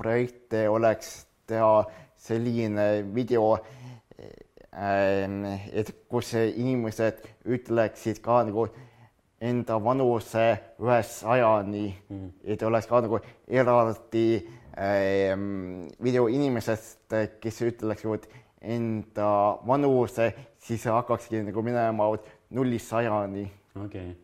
[0.00, 1.84] projekte oleks teha
[2.20, 3.56] selline video,
[4.72, 8.68] ähm, et kus inimesed ütleksid ka nagu
[9.40, 10.46] enda vanuse
[10.80, 14.26] ühest sajani mm., et oleks ka nagu eraldi
[14.76, 18.28] ähm, video inimesest, kes ütleksid
[18.60, 19.30] enda
[19.66, 22.10] vanuse, siis hakkakski nagu minema
[22.50, 23.46] nullist sajani.
[23.76, 24.18] okei okay.,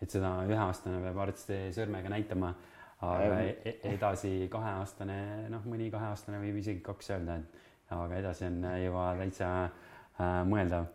[0.00, 2.52] et seda üheaastane peab arsti sõrmega näitama,
[3.00, 5.18] aga ähm, edasi kaheaastane,
[5.52, 10.88] noh, mõni kaheaastane võib isegi kaks öelda, et aga edasi on juba täitsa äh, mõeldav.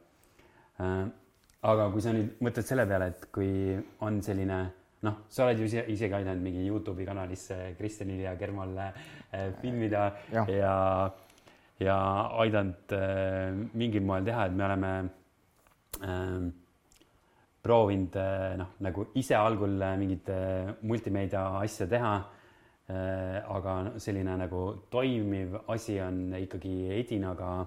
[0.82, 1.06] Äh,
[1.66, 3.50] aga kui sa nüüd mõtled selle peale, et kui
[4.06, 4.60] on selline
[5.06, 10.08] noh, sa oled ju ise, isegi aidanud mingi Youtube'i kanalisse Kristjanil ja Germal äh, filmida
[10.34, 10.76] ja, ja,
[11.82, 11.98] ja
[12.44, 14.94] aidanud äh, mingil moel teha, et me oleme
[16.02, 16.38] äh,
[17.66, 22.16] proovinud äh, noh, nagu ise algul mingit äh, multimeedia asja teha
[22.86, 24.60] aga selline nagu
[24.94, 27.66] toimiv asi on ikkagi Edinaga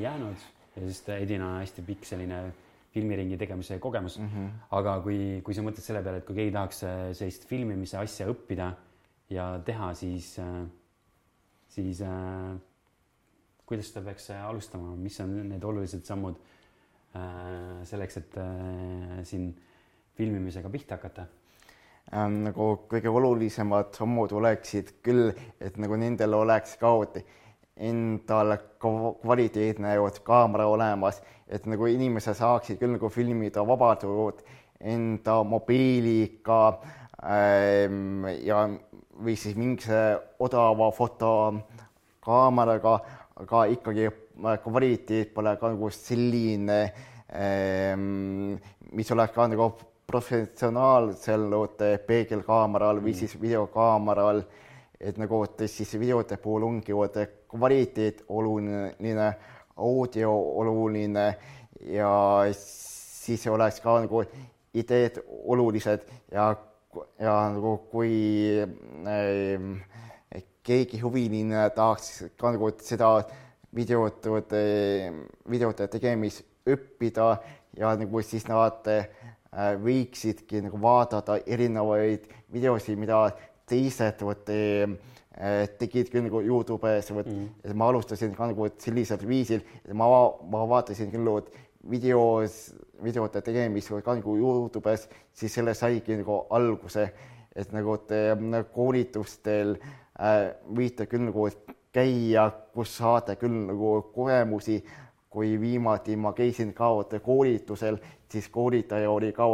[0.00, 0.40] jäänud
[0.74, 2.40] ja sest Edina on hästi pikk selline
[2.90, 4.26] filmiringi tegemise kogemus mm.
[4.26, 4.48] -hmm.
[4.80, 6.82] aga kui, kui sa mõtled selle peale, et kui keegi tahaks
[7.20, 8.72] sellist filmimise asja õppida
[9.30, 10.32] ja teha, siis,
[11.68, 12.02] siis
[13.66, 16.38] kuidas ta peaks alustama, mis on need olulised sammud
[17.86, 19.54] selleks, et äh, siin
[20.16, 21.26] filmimisega pihta hakata?
[22.14, 26.92] Ähm, nagu kõige olulisemad sammud oleksid küll, et nagu nendel oleks ka
[27.76, 34.44] endal kvaliteetne kaamera olemas, et nagu inimesed saaksid küll nagu filmida vabadust
[34.80, 36.78] enda mobiiliga
[37.24, 38.68] ähm, ja
[39.16, 43.00] või siis mingisuguse odava fotokaameraga
[43.42, 44.10] aga ikkagi
[44.62, 46.80] kvaliteet pole ka nagu selline,
[47.32, 48.56] ehm,
[48.92, 49.70] mis oleks ka nagu
[50.06, 51.48] professionaalsel
[52.06, 54.42] peegelkaameral või siis videokaameral,
[55.00, 56.94] et nagu siis videote puhul ongi
[57.50, 59.28] kvaliteet oluline,
[59.76, 60.32] audio
[60.62, 61.26] oluline
[61.92, 62.12] ja
[62.52, 64.22] siis oleks ka nagu
[64.76, 66.50] ideed olulised ja,
[67.20, 68.14] ja nagu kui
[68.62, 73.10] äh, keegi huviline tahaks ka nagu seda
[73.76, 74.60] videote,
[75.50, 77.34] videote tegemist õppida
[77.76, 79.06] ja nagu siis nad äh,
[79.82, 83.26] võiksidki nagu vaadata erinevaid videosid, mida
[83.68, 84.96] teised vot äh,
[85.78, 87.52] tegid küll nagu Youtube'is, vot mm.
[87.64, 90.08] et ma alustasin ka nagu sellisel viisil, et ma,
[90.50, 91.30] ma vaatasin küll
[91.86, 92.72] videos,
[93.04, 97.10] videote tegemist ka nagu Youtube'is, siis selle saigi nagu alguse,
[97.56, 97.98] et nagu
[98.74, 101.42] koolitustel äh, Äh, võite küll nagu
[101.96, 104.84] käia, kus saate küll nagu kogemusi.
[105.36, 106.86] kui viimati ma käisin ka
[107.20, 107.98] koolitusel,
[108.32, 109.44] siis koolitaja oli ka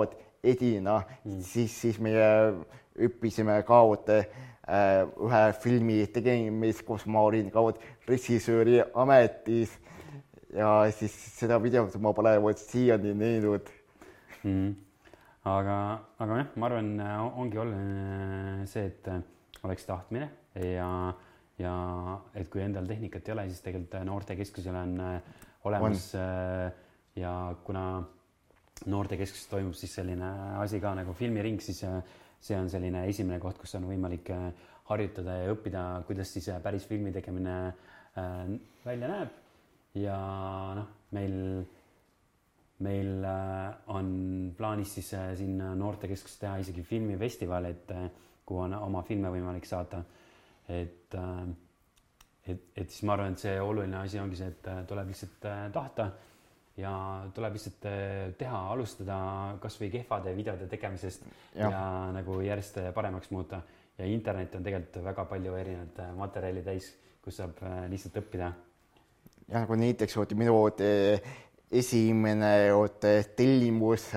[0.44, 2.52] Edina mm., siis, siis meie
[2.98, 3.80] õppisime ka
[4.12, 7.64] äh, ühe filmi tegemist, kus ma olin ka
[8.06, 9.74] režissööri ametis
[10.54, 12.36] ja siis seda videot ma pole
[12.68, 13.70] siiani näinud
[14.44, 14.72] mm..
[15.44, 15.76] aga,
[16.18, 16.94] aga jah, ma arvan,
[17.42, 20.30] ongi oluline see, et oleks tahtmine
[20.76, 20.88] ja,
[21.62, 21.74] ja
[22.38, 26.20] et kui endal tehnikat ei ole, siis tegelikult noortekeskusel on äh, olemas on.
[26.20, 26.72] Äh,
[27.22, 27.32] ja
[27.64, 27.84] kuna
[28.88, 30.28] noortekeskuses toimub siis selline
[30.62, 32.00] asi ka nagu filmiring, siis äh,
[32.42, 34.32] see on selline esimene koht, kus on võimalik
[34.88, 37.58] harjutada ja õppida, kuidas siis päris filmi tegemine
[38.82, 39.36] välja näeb.
[39.94, 40.16] ja
[40.74, 41.36] noh, meil,
[42.82, 43.28] meil
[43.94, 44.10] on
[44.58, 47.94] plaanis siis siin noortekeskuses teha isegi filmifestival, et
[48.42, 50.02] kuhu on oma filme võimalik saata
[50.72, 54.82] et, äh, et, et siis ma arvan, et see oluline asi ongi see, et äh,
[54.88, 56.08] tuleb lihtsalt äh, tahta
[56.80, 56.94] ja
[57.36, 57.86] tuleb lihtsalt
[58.40, 59.16] teha, alustada
[59.60, 61.68] kasvõi kehvade videode tegemisest ja.
[61.68, 61.82] ja
[62.16, 63.60] nagu järjest paremaks muuta.
[63.98, 66.88] ja internet on tegelikult väga palju erinevat materjali täis,
[67.20, 67.60] kus saab
[67.92, 68.48] lihtsalt õppida.
[69.48, 70.56] ja nagu näiteks minu
[71.70, 72.54] esimene
[73.36, 74.08] tellimus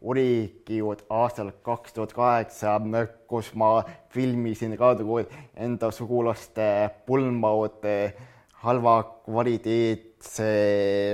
[0.00, 2.76] oligi aastal kaks tuhat kaheksa,
[3.28, 3.82] kus ma
[4.12, 5.20] filmisin ka nagu
[5.56, 7.84] enda sugulaste pulmaud
[8.62, 10.48] halva kvaliteetse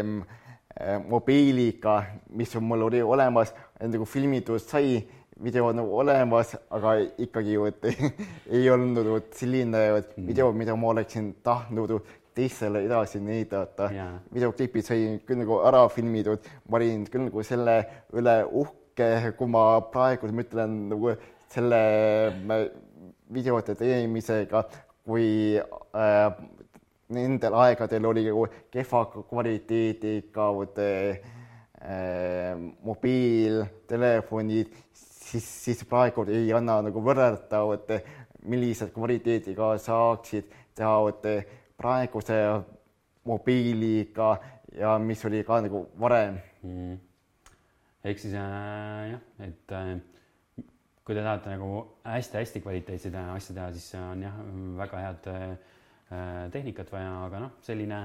[0.01, 5.03] eh, mobiiliga, mis mul oli olemas, nagu filmitud sai,
[5.43, 7.85] video nagu olemas, aga ikkagi ju, et
[8.57, 10.27] ei olnud selline mm.
[10.27, 11.99] video, mida ma oleksin tahtnud
[12.35, 13.91] teistele edasi näidata
[14.33, 17.77] videoklipid sai küll nagu ära filmitud, ma olin küll nagu selle
[18.13, 21.15] üle uhke kui ma praegu mõtlen nagu
[21.53, 21.83] selle
[23.33, 24.65] videote tegemisega,
[25.05, 26.29] kui äh,
[27.13, 30.49] nendel aegadel oli nagu kehva kvaliteediga
[30.81, 37.89] äh, mobiiltelefonid, siis, siis praegu ei anna nagu võrrelda, et
[38.49, 40.95] millise kvaliteediga saaksid teha
[41.77, 42.39] praeguse
[43.25, 44.35] mobiiliga
[44.79, 47.01] ja mis oli ka nagu varem mm
[48.05, 49.93] ehk siis äh, jah, et äh,
[51.03, 51.71] kui te tahate nagu
[52.07, 54.39] hästi-hästi kvaliteetseid asju teha, siis on jah,
[54.79, 55.45] väga head äh,
[56.55, 58.01] tehnikat vaja, aga noh, selline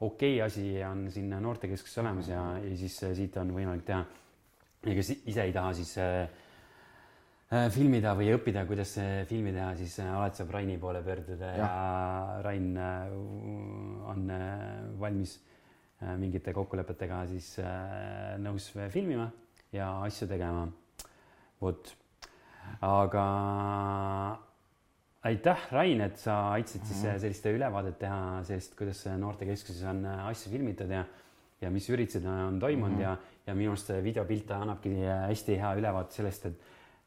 [0.00, 4.04] okei okay asi on siin noortekeskuses olemas ja, ja siis äh, siit on võimalik teha.
[4.86, 6.47] ja kes ise ei taha siis äh, äh
[7.70, 8.94] filmida või õppida, kuidas
[9.28, 14.32] filmi teha, siis äh, alati saab Raini poole pöörduda ja, ja Rain on
[15.00, 15.38] valmis
[15.98, 19.24] Äh, mingite kokkulepetega siis äh, nõus filmima
[19.74, 20.68] ja asju tegema.
[21.58, 21.90] vot,
[22.86, 23.24] aga
[25.26, 27.18] aitäh, Rain, et sa aitasid siis mhm.
[27.24, 31.02] sellist ülevaadet teha sellest, kuidas noortekeskuses on äh, asju filmitud ja
[31.58, 33.02] ja mis üritused on toimunud mm -hmm.
[33.02, 33.16] ja,
[33.48, 36.60] ja minu arust videopilt annabki hästi hea ülevaate sellest, et,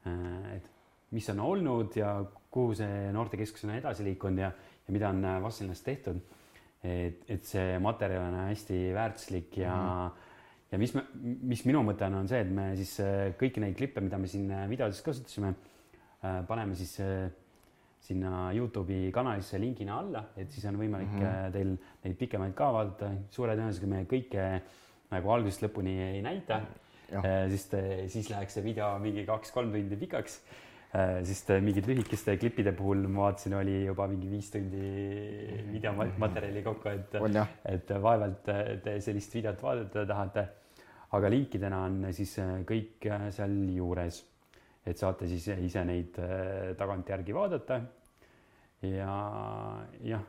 [0.05, 0.69] et
[1.11, 2.13] mis on olnud ja
[2.51, 4.51] kuhu see noortekeskus on edasi liikunud ja,
[4.87, 6.21] ja mida on Vastslinnas tehtud.
[6.83, 10.71] et, et see materjal on hästi väärtuslik ja mm, -hmm.
[10.71, 12.97] ja mis mis minu mõte on, on see, et me siis
[13.37, 15.53] kõiki neid klippe, mida me siin videodes kasutasime,
[16.47, 16.97] paneme siis
[18.01, 21.51] sinna Youtube'i kanalisse lingina alla, et siis on võimalik mm -hmm.
[21.51, 23.11] teil neid pikemaid ka vaadata.
[23.29, 24.61] suure tõenäosusega me kõike
[25.11, 26.61] nagu algusest lõpuni ei näita,
[27.51, 27.75] sest
[28.11, 30.41] siis läheks see video mingi kaks-kolm tundi pikaks.
[30.91, 34.89] Äh, sest mingite lühikeste klippide puhul ma vaatasin, oli juba mingi viis tundi
[35.71, 37.15] videomaterjali kokku, et,
[37.71, 38.49] et vaevalt
[38.83, 40.43] te sellist videot vaadata tahate.
[41.15, 44.19] aga linkidena on siis kõik sealjuures,
[44.87, 47.81] et saate siis ise neid äh, tagantjärgi vaadata.
[48.83, 49.15] ja
[50.03, 50.27] jah,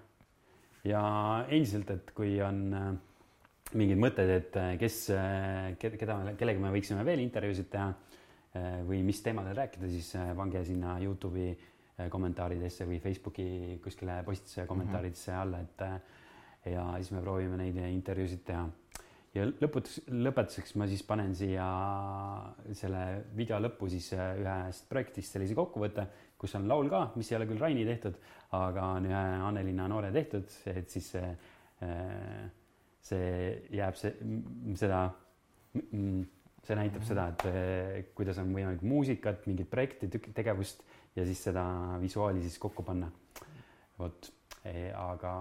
[0.85, 1.03] ja
[1.49, 2.93] endiselt, et kui on äh,
[3.79, 5.05] mingid mõtted, et kes,
[5.81, 7.93] keda, kellega me võiksime veel intervjuusid teha
[8.53, 14.19] Äh, või mis teemadel rääkida, siis äh, pange sinna Youtube'i äh, kommentaaridesse või Facebooki kuskile
[14.27, 15.85] postituse kommentaaridesse alla, et
[16.69, 18.67] ja siis me proovime neid intervjuusid teha.
[19.33, 21.65] ja lõpuks, lõpetuseks ma siis panen siia
[22.77, 23.01] selle
[23.35, 26.05] video lõppu siis ühest projektist sellise kokkuvõtte,
[26.37, 28.21] kus on laul ka, mis ei ole küll Raini tehtud,
[28.53, 31.33] aga on ühe Annelinna noore tehtud, et siis see,
[33.03, 33.29] see
[33.75, 34.15] jääb see,
[34.79, 35.07] seda
[36.63, 40.85] see näitab seda, et eh, kuidas on võimalik muusikat, mingit projekti, tegevust
[41.17, 41.65] ja siis seda
[42.03, 43.11] visuaali siis kokku panna.
[43.99, 44.31] vot,
[44.65, 45.33] eh, aga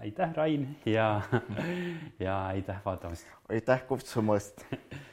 [0.00, 1.22] aitäh, Rain ja,
[2.26, 3.26] ja aitäh vaatamast.
[3.48, 4.64] aitäh kutsumast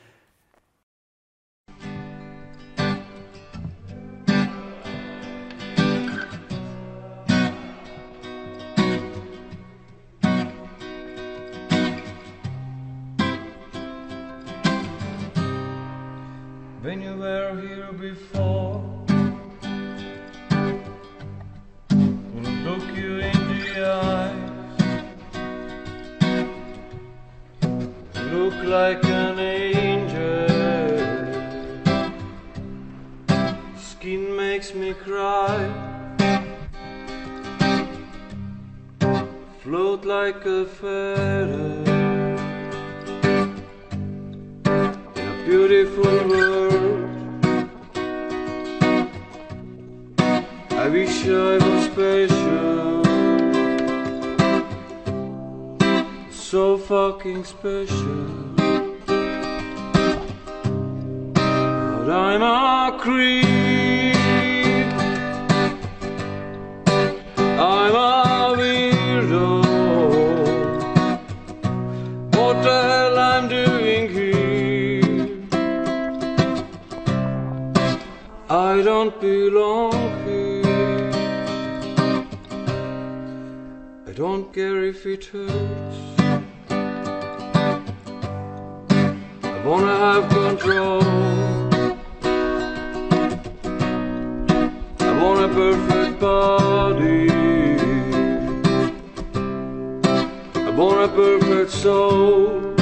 [39.68, 41.84] Float like a feather.
[44.64, 47.10] In a beautiful world.
[50.72, 53.04] I wish I was special,
[56.32, 58.26] so fucking special.
[61.34, 63.46] But I'm a creep.
[67.60, 68.17] I'm a
[79.20, 79.94] belong
[80.26, 81.12] here.
[84.08, 85.98] I don't care if it hurts.
[89.44, 91.04] I wanna have control.
[95.00, 97.30] I want a perfect body.
[100.56, 102.76] I want a perfect soul.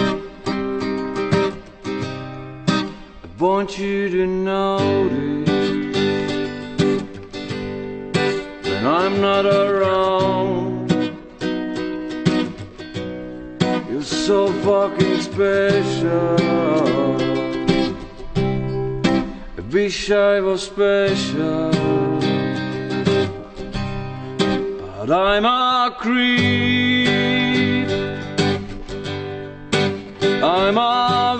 [3.24, 5.35] I want you to notice
[8.86, 10.92] I'm not around.
[13.90, 16.36] You're so fucking special.
[19.76, 21.70] Wish I was special.
[24.80, 27.10] But I'm a creep.
[30.42, 31.38] I'm a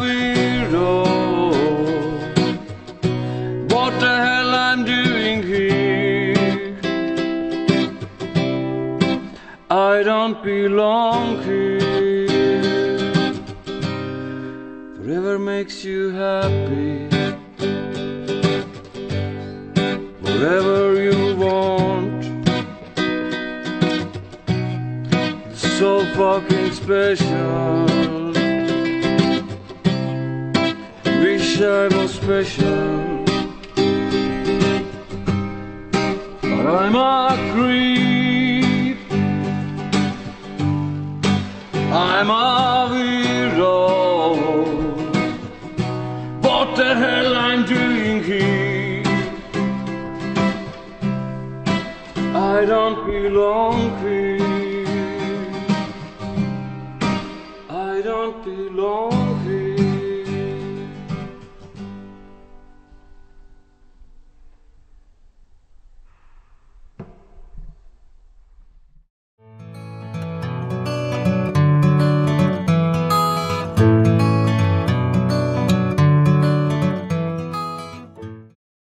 [10.46, 13.34] belong here.
[15.00, 17.08] Whatever makes you happy.
[20.22, 22.26] Whatever you want.
[25.50, 27.86] it's so fucking special.
[31.24, 33.26] Wish I was special,
[36.42, 37.95] but I'm a creep.
[41.96, 44.36] I'm a hero.
[46.42, 49.04] What the hell I'm doing here?
[52.36, 54.42] I don't belong here.
[57.70, 59.15] I don't belong.